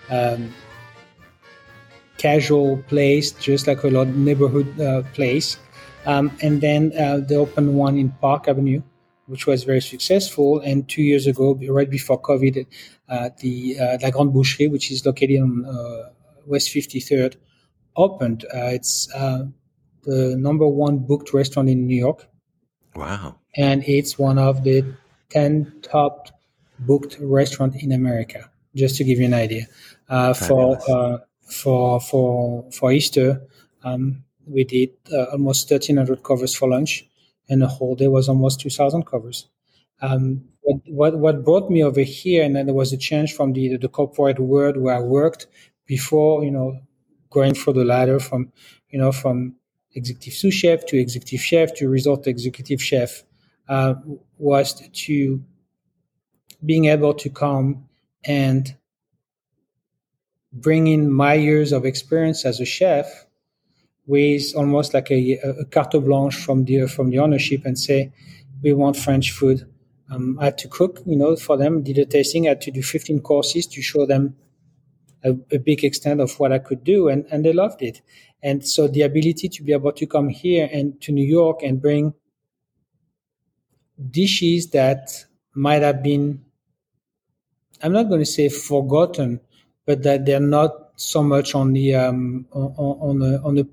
um, 0.10 0.54
casual 2.24 2.78
place, 2.88 3.34
just 3.34 3.68
like 3.68 3.84
a 3.84 3.90
lot 3.90 4.08
neighborhood 4.08 4.80
uh, 4.80 5.04
place. 5.14 5.58
Um, 6.06 6.32
and 6.42 6.62
then 6.62 6.94
uh, 6.98 7.18
they 7.18 7.36
opened 7.36 7.76
one 7.76 7.98
in 7.98 8.12
Park 8.22 8.48
Avenue, 8.48 8.82
which 9.28 9.46
was 9.46 9.66
very 9.66 9.82
successful. 9.82 10.62
And 10.62 10.88
two 10.88 11.04
years 11.04 11.28
ago, 11.28 11.60
right 11.70 11.90
before 11.90 12.22
COVID, 12.22 12.66
uh, 13.10 13.30
the 13.40 13.78
uh, 13.78 13.98
La 14.02 14.10
Grande 14.10 14.34
Boucherie, 14.34 14.72
which 14.72 14.90
is 14.90 15.06
located 15.06 15.42
on 15.42 15.66
uh, 15.66 16.12
West 16.46 16.70
53rd, 16.70 17.36
opened. 17.98 18.46
Uh, 18.46 18.72
it's 18.78 19.14
uh, 19.14 19.44
the 20.04 20.36
number 20.38 20.68
one 20.68 21.00
booked 21.00 21.34
restaurant 21.34 21.70
in 21.70 21.88
New 21.88 21.98
York. 21.98 22.26
Wow. 22.96 23.40
And 23.58 23.84
it's 23.86 24.18
one 24.18 24.38
of 24.38 24.64
the 24.64 24.96
10 25.30 25.82
top 25.82 26.30
booked 26.80 27.18
restaurant 27.20 27.76
in 27.84 27.92
America, 27.92 28.50
just 28.76 28.96
to 28.98 29.04
give 29.04 29.20
you 29.20 29.26
an 29.26 29.34
idea. 29.34 29.66
for 30.08 30.80
for 31.46 32.00
for 32.00 32.66
for 32.72 32.92
Easter, 32.92 33.42
um, 33.84 34.24
we 34.46 34.64
did 34.64 34.90
uh, 35.12 35.26
almost 35.32 35.70
1,300 35.70 36.24
covers 36.24 36.56
for 36.56 36.70
lunch, 36.70 37.08
and 37.50 37.62
the 37.62 37.68
whole 37.68 37.96
day 37.96 38.08
was 38.08 38.30
almost 38.30 38.60
2,000 38.62 39.06
covers. 39.06 39.48
Um, 40.02 40.46
what, 40.86 41.18
what, 41.18 41.44
brought 41.44 41.70
me 41.70 41.84
over 41.84 42.02
here, 42.02 42.44
and 42.44 42.56
then 42.56 42.66
there 42.66 42.76
was 42.76 42.94
a 42.94 42.98
change 42.98 43.34
from 43.34 43.54
the 43.54 43.78
the 43.78 43.90
corporate 43.90 44.40
world 44.40 44.78
where 44.78 44.96
I 44.96 45.00
worked 45.00 45.48
before, 45.86 46.44
you 46.44 46.52
know, 46.52 46.80
going 47.30 47.54
for 47.54 47.74
the 47.74 47.84
ladder 47.84 48.20
from, 48.20 48.52
you 48.90 49.00
know, 49.00 49.12
from 49.12 49.56
executive 49.94 50.34
sous 50.34 50.54
chef 50.54 50.86
to 50.88 50.98
executive 50.98 51.42
chef 51.42 51.74
to 51.76 51.90
resort 51.90 52.28
executive 52.28 52.82
chef, 52.82 53.24
uh, 53.68 53.96
was 54.38 54.82
to 54.92 55.44
being 56.66 56.86
able 56.86 57.14
to 57.14 57.30
come 57.30 57.90
and 58.26 58.76
bring 60.54 60.88
in 60.88 61.12
my 61.12 61.34
years 61.34 61.72
of 61.72 61.86
experience 61.86 62.46
as 62.46 62.60
a 62.60 62.66
chef 62.66 63.26
with 64.06 64.56
almost 64.56 64.94
like 64.94 65.10
a, 65.12 65.34
a 65.62 65.66
carte 65.66 66.04
blanche 66.04 66.36
from 66.36 66.66
the 66.66 66.88
from 66.88 67.10
the 67.10 67.20
ownership 67.20 67.66
and 67.66 67.78
say 67.78 68.12
we 68.62 68.74
want 68.74 68.96
French 68.96 69.32
food. 69.32 69.68
Um, 70.10 70.38
I 70.40 70.46
had 70.46 70.58
to 70.60 70.68
cook, 70.68 71.02
you 71.06 71.16
know, 71.16 71.36
for 71.36 71.58
them. 71.58 71.82
Did 71.82 71.98
a 71.98 72.06
tasting. 72.06 72.46
I 72.46 72.50
had 72.50 72.62
to 72.62 72.72
do 72.72 72.84
15 72.84 73.22
courses 73.22 73.66
to 73.68 73.82
show 73.82 74.06
them 74.06 74.36
a, 75.24 75.32
a, 75.52 75.58
big 75.58 75.84
extent 75.84 76.22
of 76.22 76.38
what 76.40 76.52
I 76.52 76.60
could 76.60 76.84
do, 76.84 77.08
and 77.08 77.26
and 77.32 77.44
they 77.44 77.54
loved 77.54 77.82
it. 77.82 78.02
And 78.42 78.66
so 78.68 78.88
the 78.88 79.02
ability 79.02 79.48
to 79.50 79.64
be 79.64 79.72
able 79.72 79.94
to 79.94 80.06
come 80.06 80.28
here 80.30 80.70
and 80.72 81.02
to 81.02 81.12
New 81.12 81.26
York 81.26 81.64
and 81.64 81.82
bring 81.82 82.14
dishes 84.10 84.72
that 84.72 85.26
might 85.54 85.82
have 85.82 86.04
been, 86.04 86.44
I'm 87.82 87.94
not 87.94 88.10
going 88.10 88.20
to 88.20 88.26
say 88.26 88.50
forgotten, 88.50 89.40
but 89.86 90.04
that 90.04 90.26
they're 90.26 90.40
not 90.40 90.92
so 90.96 91.24
much 91.24 91.56
on 91.56 91.74
the 91.74 91.96
um, 91.96 92.46
on, 92.52 92.74
on 92.78 93.20
the 93.20 93.42
on 93.42 93.56
the 93.56 93.68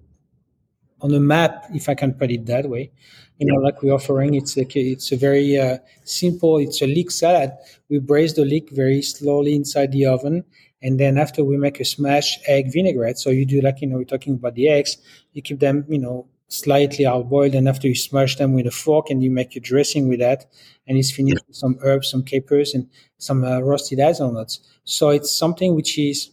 on 1.00 1.10
the 1.10 1.20
map, 1.20 1.64
if 1.72 1.88
I 1.88 1.94
can 1.94 2.14
put 2.14 2.30
it 2.30 2.46
that 2.46 2.68
way. 2.68 2.90
You 3.38 3.46
know, 3.46 3.60
like 3.60 3.82
we're 3.82 3.94
offering, 3.94 4.34
it's 4.34 4.56
a 4.56 4.66
it's 4.74 5.12
a 5.12 5.16
very 5.16 5.58
uh, 5.58 5.78
simple. 6.04 6.58
It's 6.58 6.82
a 6.82 6.86
leek 6.86 7.10
salad. 7.10 7.52
We 7.88 7.98
braise 7.98 8.34
the 8.34 8.44
leek 8.44 8.70
very 8.70 9.00
slowly 9.00 9.54
inside 9.54 9.92
the 9.92 10.06
oven, 10.06 10.44
and 10.82 11.00
then 11.00 11.16
after 11.16 11.42
we 11.42 11.56
make 11.56 11.80
a 11.80 11.84
smashed 11.84 12.40
egg 12.46 12.70
vinaigrette. 12.72 13.18
So 13.18 13.30
you 13.30 13.46
do 13.46 13.60
like 13.62 13.80
you 13.80 13.88
know 13.88 13.96
we're 13.96 14.04
talking 14.04 14.34
about 14.34 14.54
the 14.54 14.68
eggs. 14.68 14.98
You 15.32 15.40
keep 15.42 15.60
them 15.60 15.86
you 15.88 15.98
know 15.98 16.26
slightly 16.50 17.04
hard 17.04 17.30
boiled, 17.30 17.54
and 17.54 17.68
after 17.68 17.88
you 17.88 17.94
smash 17.94 18.36
them 18.36 18.52
with 18.52 18.66
a 18.66 18.70
fork, 18.70 19.10
and 19.10 19.22
you 19.22 19.30
make 19.30 19.54
your 19.54 19.62
dressing 19.62 20.08
with 20.08 20.20
that, 20.20 20.46
and 20.86 20.98
it's 20.98 21.10
finished 21.10 21.46
with 21.46 21.56
some 21.56 21.78
herbs, 21.82 22.10
some 22.10 22.22
capers, 22.24 22.74
and 22.74 22.88
some 23.18 23.44
uh, 23.44 23.60
roasted 23.60 23.98
hazelnuts. 24.00 24.60
So 24.84 25.10
it's 25.10 25.32
something 25.32 25.74
which 25.74 25.98
is 25.98 26.30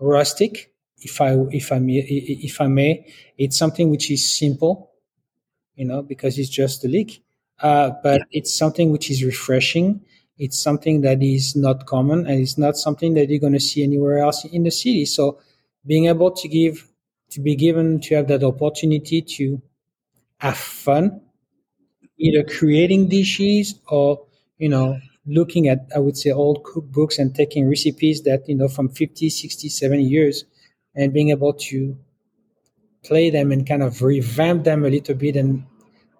rustic, 0.00 0.72
if 0.98 1.20
I 1.20 1.34
if 1.50 1.72
I 1.72 1.78
may, 1.78 1.98
if 1.98 2.60
I 2.60 2.66
may. 2.66 3.06
It's 3.38 3.56
something 3.56 3.90
which 3.90 4.10
is 4.10 4.28
simple, 4.28 4.90
you 5.74 5.84
know, 5.84 6.02
because 6.02 6.38
it's 6.38 6.48
just 6.48 6.84
a 6.84 6.88
leek. 6.88 7.22
Uh, 7.60 7.90
but 8.02 8.22
it's 8.32 8.54
something 8.54 8.90
which 8.90 9.10
is 9.10 9.24
refreshing. 9.24 10.02
It's 10.38 10.58
something 10.58 11.00
that 11.02 11.22
is 11.22 11.56
not 11.56 11.86
common, 11.86 12.26
and 12.26 12.40
it's 12.40 12.58
not 12.58 12.76
something 12.76 13.14
that 13.14 13.30
you're 13.30 13.40
going 13.40 13.54
to 13.54 13.60
see 13.60 13.82
anywhere 13.82 14.18
else 14.18 14.44
in 14.44 14.64
the 14.64 14.70
city. 14.70 15.06
So, 15.06 15.40
being 15.86 16.06
able 16.06 16.30
to 16.32 16.48
give, 16.48 16.86
to 17.30 17.40
be 17.40 17.56
given 17.56 18.00
to 18.02 18.14
have 18.16 18.28
that 18.28 18.44
opportunity 18.44 19.22
to 19.22 19.62
have 20.38 20.56
fun, 20.58 21.20
either 22.18 22.44
creating 22.44 23.08
dishes 23.08 23.80
or 23.88 24.26
you 24.58 24.68
know 24.68 24.98
looking 25.26 25.68
at, 25.68 25.88
I 25.94 25.98
would 25.98 26.16
say, 26.16 26.30
old 26.30 26.62
cookbooks 26.64 27.18
and 27.18 27.34
taking 27.34 27.68
recipes 27.68 28.22
that, 28.22 28.48
you 28.48 28.54
know, 28.54 28.68
from 28.68 28.88
50, 28.90 29.28
60, 29.30 29.68
70 29.68 30.04
years 30.04 30.44
and 30.94 31.12
being 31.12 31.30
able 31.30 31.52
to 31.54 31.98
play 33.04 33.30
them 33.30 33.52
and 33.52 33.66
kind 33.66 33.82
of 33.82 34.02
revamp 34.02 34.64
them 34.64 34.84
a 34.84 34.90
little 34.90 35.14
bit 35.14 35.36
and 35.36 35.64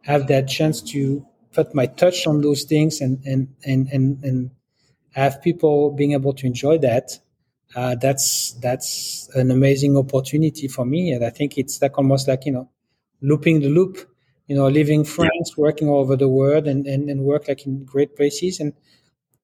have 0.02 0.26
that 0.28 0.48
chance 0.48 0.80
to 0.80 1.26
put 1.52 1.74
my 1.74 1.86
touch 1.86 2.26
on 2.26 2.40
those 2.42 2.64
things 2.64 3.00
and 3.00 3.24
and 3.24 3.48
and 3.64 3.88
and, 3.88 4.24
and 4.24 4.50
have 5.12 5.42
people 5.42 5.90
being 5.92 6.12
able 6.12 6.32
to 6.34 6.46
enjoy 6.46 6.78
that 6.78 7.10
uh, 7.76 7.94
that's 7.96 8.52
that's 8.62 9.28
an 9.34 9.50
amazing 9.50 9.96
opportunity 9.96 10.68
for 10.68 10.84
me. 10.86 11.12
And 11.12 11.24
i 11.24 11.30
think 11.30 11.58
it's 11.58 11.80
like 11.82 11.98
almost 11.98 12.28
like 12.28 12.46
you 12.46 12.52
know 12.52 12.68
looping 13.20 13.60
the 13.60 13.68
loop 13.68 13.98
you 14.48 14.56
know 14.56 14.68
leaving 14.68 15.04
france 15.04 15.54
yeah. 15.56 15.62
working 15.62 15.88
all 15.88 16.00
over 16.00 16.16
the 16.16 16.28
world 16.28 16.66
and, 16.66 16.86
and 16.86 17.10
and 17.10 17.22
work 17.22 17.48
like 17.48 17.66
in 17.66 17.84
great 17.84 18.16
places 18.16 18.60
and 18.60 18.72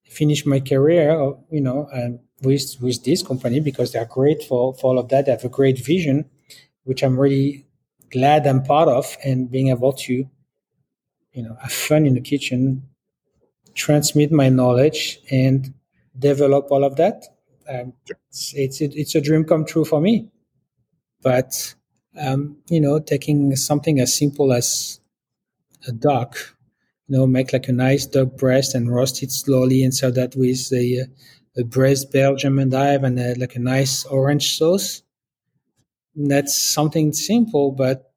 finish 0.04 0.46
my 0.46 0.60
career 0.60 1.10
uh, 1.20 1.32
you 1.50 1.60
know 1.60 1.88
um, 1.92 2.20
with 2.42 2.76
with 2.80 3.04
this 3.04 3.22
company 3.22 3.60
because 3.60 3.92
they're 3.92 4.06
great 4.06 4.42
for 4.42 4.74
for 4.74 4.92
all 4.92 4.98
of 4.98 5.08
that. 5.10 5.26
They 5.26 5.32
have 5.32 5.44
a 5.44 5.48
great 5.48 5.84
vision 5.84 6.26
which 6.84 7.02
i'm 7.02 7.18
really 7.18 7.66
glad 8.10 8.46
i'm 8.46 8.62
part 8.62 8.88
of 8.88 9.16
and 9.24 9.50
being 9.50 9.68
able 9.68 9.92
to 9.92 10.28
you 11.32 11.42
know 11.42 11.56
have 11.60 11.72
fun 11.72 12.06
in 12.06 12.14
the 12.14 12.20
kitchen 12.20 12.82
transmit 13.74 14.30
my 14.32 14.48
knowledge 14.48 15.20
and 15.30 15.72
develop 16.18 16.70
all 16.70 16.84
of 16.84 16.96
that 16.96 17.24
um, 17.68 17.92
it's, 18.08 18.54
it's 18.54 18.80
it's 18.80 19.14
a 19.14 19.20
dream 19.20 19.44
come 19.44 19.64
true 19.64 19.84
for 19.84 20.00
me. 20.00 20.30
But 21.22 21.74
um, 22.20 22.58
you 22.68 22.80
know 22.80 23.00
taking 23.00 23.56
something 23.56 24.00
as 24.00 24.16
simple 24.16 24.52
as 24.52 25.00
a 25.88 25.92
duck 25.92 26.36
you 27.08 27.16
know 27.16 27.26
make 27.26 27.52
like 27.52 27.68
a 27.68 27.72
nice 27.72 28.06
duck 28.06 28.36
breast 28.36 28.74
and 28.74 28.92
roast 28.94 29.22
it 29.22 29.30
slowly 29.32 29.84
and 29.84 29.94
serve 29.94 30.14
that 30.16 30.36
with 30.36 30.72
a, 30.72 31.06
a 31.56 31.64
braised 31.64 32.12
belgian 32.12 32.58
endive 32.58 33.04
and 33.04 33.18
a, 33.20 33.34
like 33.36 33.56
a 33.56 33.60
nice 33.60 34.04
orange 34.06 34.56
sauce. 34.58 35.02
That's 36.16 36.56
something 36.56 37.12
simple 37.12 37.70
but 37.70 38.14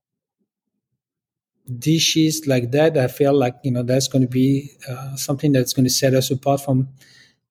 dishes 1.80 2.46
like 2.48 2.72
that, 2.72 2.98
I 2.98 3.08
feel 3.08 3.34
like 3.34 3.56
you 3.64 3.72
know 3.72 3.84
that's 3.84 4.08
going 4.08 4.22
to 4.22 4.28
be 4.28 4.72
uh, 4.88 5.16
something 5.16 5.52
that's 5.52 5.74
going 5.74 5.86
to 5.86 5.90
set 5.90 6.14
us 6.14 6.30
apart 6.32 6.62
from 6.62 6.90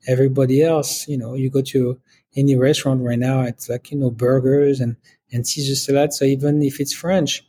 everybody 0.06 0.62
else. 0.62 1.08
You 1.08 1.18
know, 1.18 1.34
you 1.34 1.50
go 1.50 1.62
to 1.62 1.98
any 2.36 2.56
restaurant 2.56 3.02
right 3.02 3.18
now, 3.18 3.42
it's 3.42 3.68
like 3.68 3.90
you 3.90 3.98
know 3.98 4.10
burgers 4.10 4.80
and 4.80 4.96
and 5.32 5.46
Caesar 5.46 5.74
salad. 5.74 6.12
So 6.12 6.24
even 6.24 6.62
if 6.62 6.80
it's 6.80 6.92
French, 6.92 7.44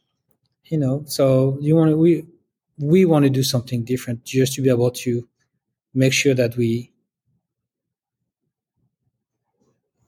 you 0.66 0.78
know, 0.78 1.04
so 1.08 1.58
you 1.62 1.76
want 1.76 1.92
to 1.92 1.98
we 1.98 2.26
we 2.78 3.06
want 3.06 3.24
to 3.24 3.30
do 3.30 3.44
something 3.44 3.84
different 3.84 4.26
just 4.26 4.54
to 4.54 4.62
be 4.62 4.70
able 4.70 4.92
to 4.92 5.28
make 5.94 6.14
sure 6.14 6.34
that 6.36 6.58
we 6.58 6.92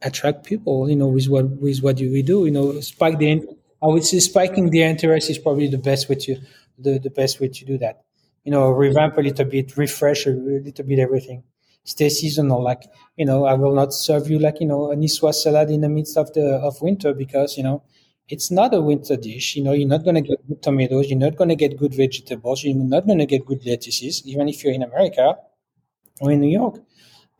attract 0.02 0.46
people. 0.46 0.90
You 0.90 0.96
know, 0.96 1.08
with 1.08 1.28
what 1.28 1.46
with 1.62 1.80
what 1.82 1.98
we 1.98 2.22
do. 2.22 2.46
You 2.46 2.52
know, 2.52 2.80
spike 2.82 3.18
the 3.20 3.44
I 3.82 3.88
would 3.88 4.06
say 4.06 4.20
spiking 4.20 4.70
the 4.70 4.84
interest 4.84 5.30
is 5.30 5.38
probably 5.38 5.68
the 5.68 5.78
best 5.78 6.10
way 6.10 6.16
to 6.16 6.38
the, 6.80 7.00
the 7.00 7.10
best 7.10 7.40
way 7.40 7.48
to 7.50 7.66
do 7.66 7.78
that. 7.80 8.04
You 8.44 8.52
know, 8.52 8.70
revamp 8.70 9.18
a 9.18 9.22
little 9.22 9.46
bit, 9.46 9.76
refresh 9.78 10.26
a 10.26 10.30
little 10.32 10.84
bit 10.86 11.00
everything. 11.00 11.44
Stay 11.94 12.10
seasonal. 12.10 12.62
Like, 12.62 12.84
you 13.16 13.26
know, 13.26 13.46
I 13.46 13.54
will 13.54 13.74
not 13.74 13.94
serve 13.94 14.30
you 14.30 14.40
like, 14.40 14.60
you 14.62 14.68
know, 14.68 14.92
a 14.92 14.96
niçoise 14.96 15.42
salad 15.44 15.70
in 15.72 15.82
the 15.82 15.90
midst 15.90 16.18
of 16.18 16.34
the 16.34 16.46
of 16.68 16.82
winter 16.82 17.14
because, 17.14 17.58
you 17.58 17.64
know, 17.64 17.82
it's 18.30 18.52
not 18.52 18.74
a 18.74 18.82
winter 18.82 19.16
dish. 19.16 19.56
You 19.56 19.64
know, 19.64 19.74
you're 19.74 19.88
not 19.96 20.04
gonna 20.04 20.22
get 20.22 20.46
good 20.48 20.62
tomatoes, 20.62 21.10
you're 21.10 21.20
not 21.28 21.38
gonna 21.38 21.56
get 21.56 21.78
good 21.78 21.96
vegetables, 21.96 22.64
you're 22.64 22.76
not 22.76 23.08
gonna 23.08 23.26
get 23.26 23.46
good 23.46 23.66
lettuces, 23.66 24.22
even 24.26 24.50
if 24.50 24.64
you're 24.64 24.74
in 24.74 24.84
America 24.84 25.38
or 26.22 26.32
in 26.32 26.42
New 26.42 26.52
York. 26.62 26.76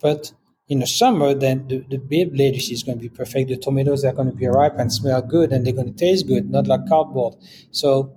But 0.02 0.32
in 0.70 0.80
the 0.80 0.88
summer, 0.88 1.34
then 1.34 1.68
the, 1.68 1.80
the 1.90 2.26
lettuce 2.34 2.70
is 2.72 2.84
going 2.84 2.98
to 2.98 3.02
be 3.02 3.10
perfect. 3.10 3.50
The 3.50 3.58
tomatoes 3.58 4.04
are 4.04 4.14
going 4.14 4.30
to 4.30 4.36
be 4.36 4.48
ripe 4.48 4.78
and 4.78 4.92
smell 4.92 5.22
good 5.22 5.54
and 5.54 5.66
they're 5.66 5.74
going 5.74 5.94
to 5.94 5.98
taste 5.98 6.28
good, 6.28 6.50
not 6.52 6.68
like 6.68 6.88
cardboard. 6.88 7.36
So 7.72 8.14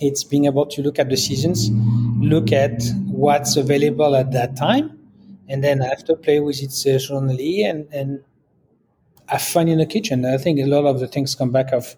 it's 0.00 0.24
being 0.24 0.46
able 0.46 0.66
to 0.66 0.82
look 0.82 0.98
at 0.98 1.08
the 1.08 1.16
seasons, 1.16 1.70
look 2.20 2.52
at 2.52 2.82
what's 3.24 3.56
available 3.56 4.14
at 4.16 4.32
that 4.32 4.56
time, 4.56 4.86
and 5.48 5.62
then 5.64 5.82
I 5.82 5.86
have 5.86 6.04
to 6.04 6.16
play 6.16 6.40
with 6.40 6.58
it 6.62 6.66
uh, 6.66 6.82
seasonally 6.82 7.64
and, 7.68 7.80
and 7.92 8.20
have 9.26 9.42
fun 9.42 9.68
in 9.68 9.78
the 9.78 9.86
kitchen. 9.86 10.24
I 10.24 10.38
think 10.38 10.58
a 10.60 10.66
lot 10.66 10.84
of 10.86 11.00
the 11.00 11.08
things 11.08 11.34
come 11.34 11.50
back 11.50 11.72
of 11.72 11.96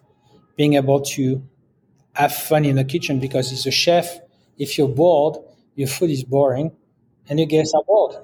being 0.55 0.73
able 0.75 1.01
to 1.01 1.43
have 2.13 2.33
fun 2.33 2.65
in 2.65 2.75
the 2.77 2.83
kitchen 2.83 3.19
because 3.19 3.51
as 3.51 3.65
a 3.65 3.71
chef, 3.71 4.19
if 4.57 4.77
you're 4.77 4.87
bored, 4.89 5.37
your 5.75 5.87
food 5.87 6.09
is 6.11 6.23
boring 6.23 6.71
and 7.29 7.39
your 7.39 7.47
guests 7.47 7.73
are 7.75 7.83
bored. 7.83 8.15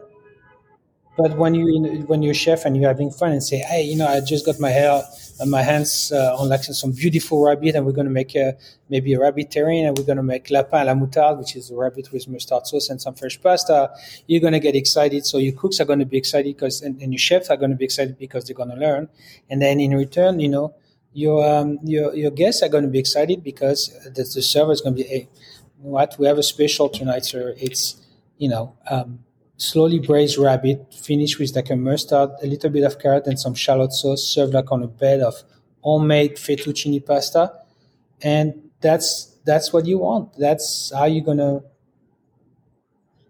But 1.18 1.38
when 1.38 1.54
you 1.54 2.04
when 2.08 2.24
you're 2.24 2.34
chef 2.34 2.66
and 2.66 2.76
you're 2.76 2.88
having 2.88 3.12
fun 3.12 3.32
and 3.32 3.44
say, 3.44 3.58
hey, 3.58 3.84
you 3.84 3.96
know, 3.96 4.08
I 4.08 4.20
just 4.22 4.46
got 4.46 4.60
my 4.60 4.70
hair 4.70 5.04
my 5.46 5.62
hands 5.62 6.12
uh, 6.12 6.36
on 6.38 6.50
like 6.50 6.64
some 6.64 6.92
beautiful 6.92 7.44
rabbit, 7.44 7.76
and 7.76 7.86
we're 7.86 7.92
going 7.92 8.08
to 8.08 8.12
make 8.12 8.36
a, 8.36 8.58
maybe 8.90 9.14
a 9.14 9.20
rabbit 9.20 9.50
terrine, 9.50 9.88
and 9.88 9.98
we're 9.98 10.06
going 10.06 10.18
to 10.18 10.24
make 10.24 10.50
lapin 10.50 10.80
à 10.80 10.86
la 10.86 10.94
moutarde, 10.94 11.40
which 11.40 11.56
is 11.56 11.72
a 11.72 11.76
rabbit 11.76 12.12
with 12.12 12.28
mustard 12.28 12.66
sauce 12.68 12.90
and 12.90 13.02
some 13.02 13.16
fresh 13.16 13.42
pasta. 13.42 13.90
You're 14.28 14.42
going 14.42 14.54
to 14.54 14.60
get 14.60 14.76
excited. 14.76 15.26
So 15.26 15.38
your 15.38 15.54
cooks 15.54 15.80
are 15.80 15.86
going 15.86 16.00
to 16.00 16.06
be 16.06 16.18
excited 16.18 16.56
because, 16.56 16.82
and, 16.82 17.02
and 17.02 17.14
your 17.14 17.20
chefs 17.20 17.50
are 17.50 17.58
going 17.58 17.72
to 17.72 17.78
be 17.78 17.86
excited 17.86 18.18
because 18.18 18.46
they're 18.46 18.56
going 18.56 18.70
to 18.70 18.76
learn. 18.76 19.10
And 19.50 19.62
then 19.62 19.80
in 19.80 19.96
return, 19.96 20.40
you 20.40 20.50
know, 20.50 20.76
your 21.14 21.48
um, 21.48 21.80
your 21.84 22.16
your 22.16 22.32
guests 22.32 22.64
are 22.64 22.70
going 22.70 22.84
to 22.84 22.90
be 22.90 23.00
excited 23.00 23.44
because 23.44 23.90
the, 24.06 24.24
the 24.24 24.42
server 24.42 24.72
is 24.72 24.82
going 24.82 24.96
to 24.96 25.04
be, 25.04 25.08
hey, 25.08 25.30
what 25.80 26.16
we 26.18 26.28
have 26.28 26.38
a 26.38 26.44
special 26.44 26.90
tonight, 26.90 27.26
sir. 27.26 27.54
It's 27.58 27.96
you 28.38 28.50
know. 28.50 28.78
Um, 28.90 29.20
slowly 29.58 30.00
braised 30.00 30.38
rabbit, 30.38 30.94
finished 30.94 31.40
with 31.40 31.56
like 31.56 31.70
a 31.70 31.76
mustard, 31.76 32.32
a 32.42 32.48
little 32.48 32.70
bit 32.70 32.84
of 32.84 33.00
carrot, 33.00 33.28
and 33.28 33.40
some 33.40 33.54
shallot 33.56 33.94
sauce, 33.94 34.24
served 34.24 34.54
like 34.54 34.72
on 34.72 34.84
a 34.84 34.88
bed 34.88 35.22
of 35.22 35.44
homemade 35.82 36.36
fettuccine 36.36 37.06
pasta. 37.06 37.54
And 38.22 38.72
that's 38.82 39.38
that's 39.46 39.74
what 39.74 39.86
you 39.86 40.00
want. 40.00 40.38
That's 40.38 40.92
how 40.94 41.06
you're 41.06 41.26
gonna 41.26 41.62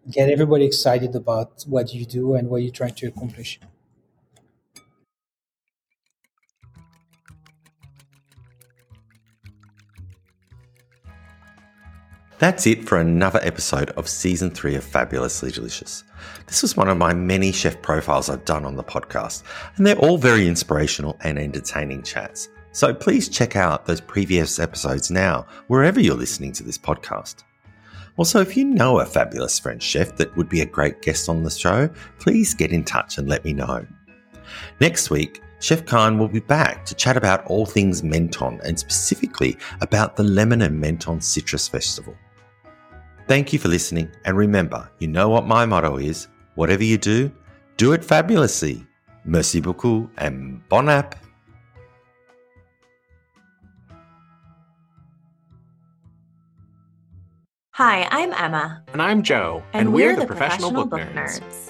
get 0.09 0.29
everybody 0.29 0.65
excited 0.65 1.13
about 1.15 1.63
what 1.67 1.93
you 1.93 2.05
do 2.05 2.35
and 2.35 2.49
what 2.49 2.61
you're 2.61 2.71
trying 2.71 2.93
to 2.95 3.07
accomplish. 3.07 3.59
That's 12.43 12.67
it 12.67 12.83
for 12.83 12.97
another 12.97 13.39
episode 13.41 13.91
of 13.91 14.09
season 14.09 14.51
three 14.51 14.75
of 14.75 14.83
Fabulously 14.83 15.49
Delicious. 15.49 16.03
This 16.45 16.61
was 16.61 16.75
one 16.75 16.89
of 16.89 16.97
my 16.97 17.13
many 17.13 17.53
chef 17.53 17.81
profiles 17.81 18.29
I've 18.29 18.43
done 18.43 18.65
on 18.65 18.75
the 18.75 18.83
podcast, 18.83 19.43
and 19.77 19.87
they're 19.87 19.95
all 19.95 20.17
very 20.17 20.45
inspirational 20.45 21.17
and 21.21 21.39
entertaining 21.39 22.03
chats. 22.03 22.49
So 22.73 22.93
please 22.93 23.29
check 23.29 23.55
out 23.55 23.85
those 23.85 24.01
previous 24.01 24.59
episodes 24.59 25.09
now, 25.09 25.45
wherever 25.67 26.01
you're 26.01 26.17
listening 26.17 26.51
to 26.51 26.63
this 26.63 26.77
podcast. 26.77 27.43
Also, 28.17 28.41
if 28.41 28.57
you 28.57 28.65
know 28.65 28.99
a 28.99 29.05
fabulous 29.05 29.57
French 29.57 29.81
chef 29.81 30.17
that 30.17 30.35
would 30.35 30.49
be 30.49 30.59
a 30.59 30.65
great 30.65 31.01
guest 31.01 31.29
on 31.29 31.43
the 31.43 31.49
show, 31.49 31.89
please 32.19 32.53
get 32.53 32.73
in 32.73 32.83
touch 32.83 33.17
and 33.17 33.29
let 33.29 33.45
me 33.45 33.53
know. 33.53 33.87
Next 34.81 35.09
week, 35.09 35.41
Chef 35.61 35.85
Kien 35.85 36.17
will 36.17 36.27
be 36.27 36.41
back 36.41 36.85
to 36.87 36.93
chat 36.93 37.15
about 37.15 37.45
all 37.45 37.65
things 37.65 38.03
Menton 38.03 38.59
and 38.65 38.77
specifically 38.77 39.57
about 39.79 40.17
the 40.17 40.23
Lemon 40.23 40.61
and 40.61 40.77
Menton 40.77 41.21
Citrus 41.21 41.69
Festival. 41.69 42.17
Thank 43.27 43.53
you 43.53 43.59
for 43.59 43.69
listening, 43.69 44.11
and 44.25 44.37
remember, 44.37 44.89
you 44.99 45.07
know 45.07 45.29
what 45.29 45.47
my 45.47 45.65
motto 45.65 45.97
is 45.97 46.27
whatever 46.55 46.83
you 46.83 46.97
do, 46.97 47.31
do 47.77 47.93
it 47.93 48.03
fabulously. 48.03 48.85
Merci 49.25 49.61
beaucoup 49.61 50.09
and 50.17 50.61
bon 50.67 50.89
app. 50.89 51.15
Hi, 57.71 58.07
I'm 58.11 58.33
Emma. 58.33 58.83
And 58.91 59.01
I'm 59.01 59.23
Joe. 59.23 59.63
And, 59.73 59.87
and 59.87 59.93
we're, 59.93 60.09
we're, 60.09 60.15
the, 60.15 60.21
the 60.21 60.27
Professional, 60.27 60.71
Professional, 60.71 60.85
Book, 60.85 60.99
Book 60.99 61.15
nerds. 61.15 61.39
nerds. 61.39 61.69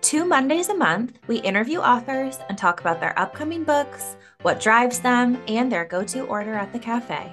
Two 0.00 0.24
Mondays 0.24 0.68
a 0.68 0.74
month, 0.74 1.18
we 1.26 1.38
interview 1.40 1.80
authors 1.80 2.38
and 2.48 2.56
talk 2.56 2.80
about 2.80 3.00
their 3.00 3.18
upcoming 3.18 3.64
books, 3.64 4.16
what 4.42 4.60
drives 4.60 5.00
them, 5.00 5.42
and 5.48 5.70
their 5.70 5.84
go 5.84 6.04
to 6.04 6.20
order 6.26 6.54
at 6.54 6.72
the 6.72 6.78
cafe. 6.78 7.32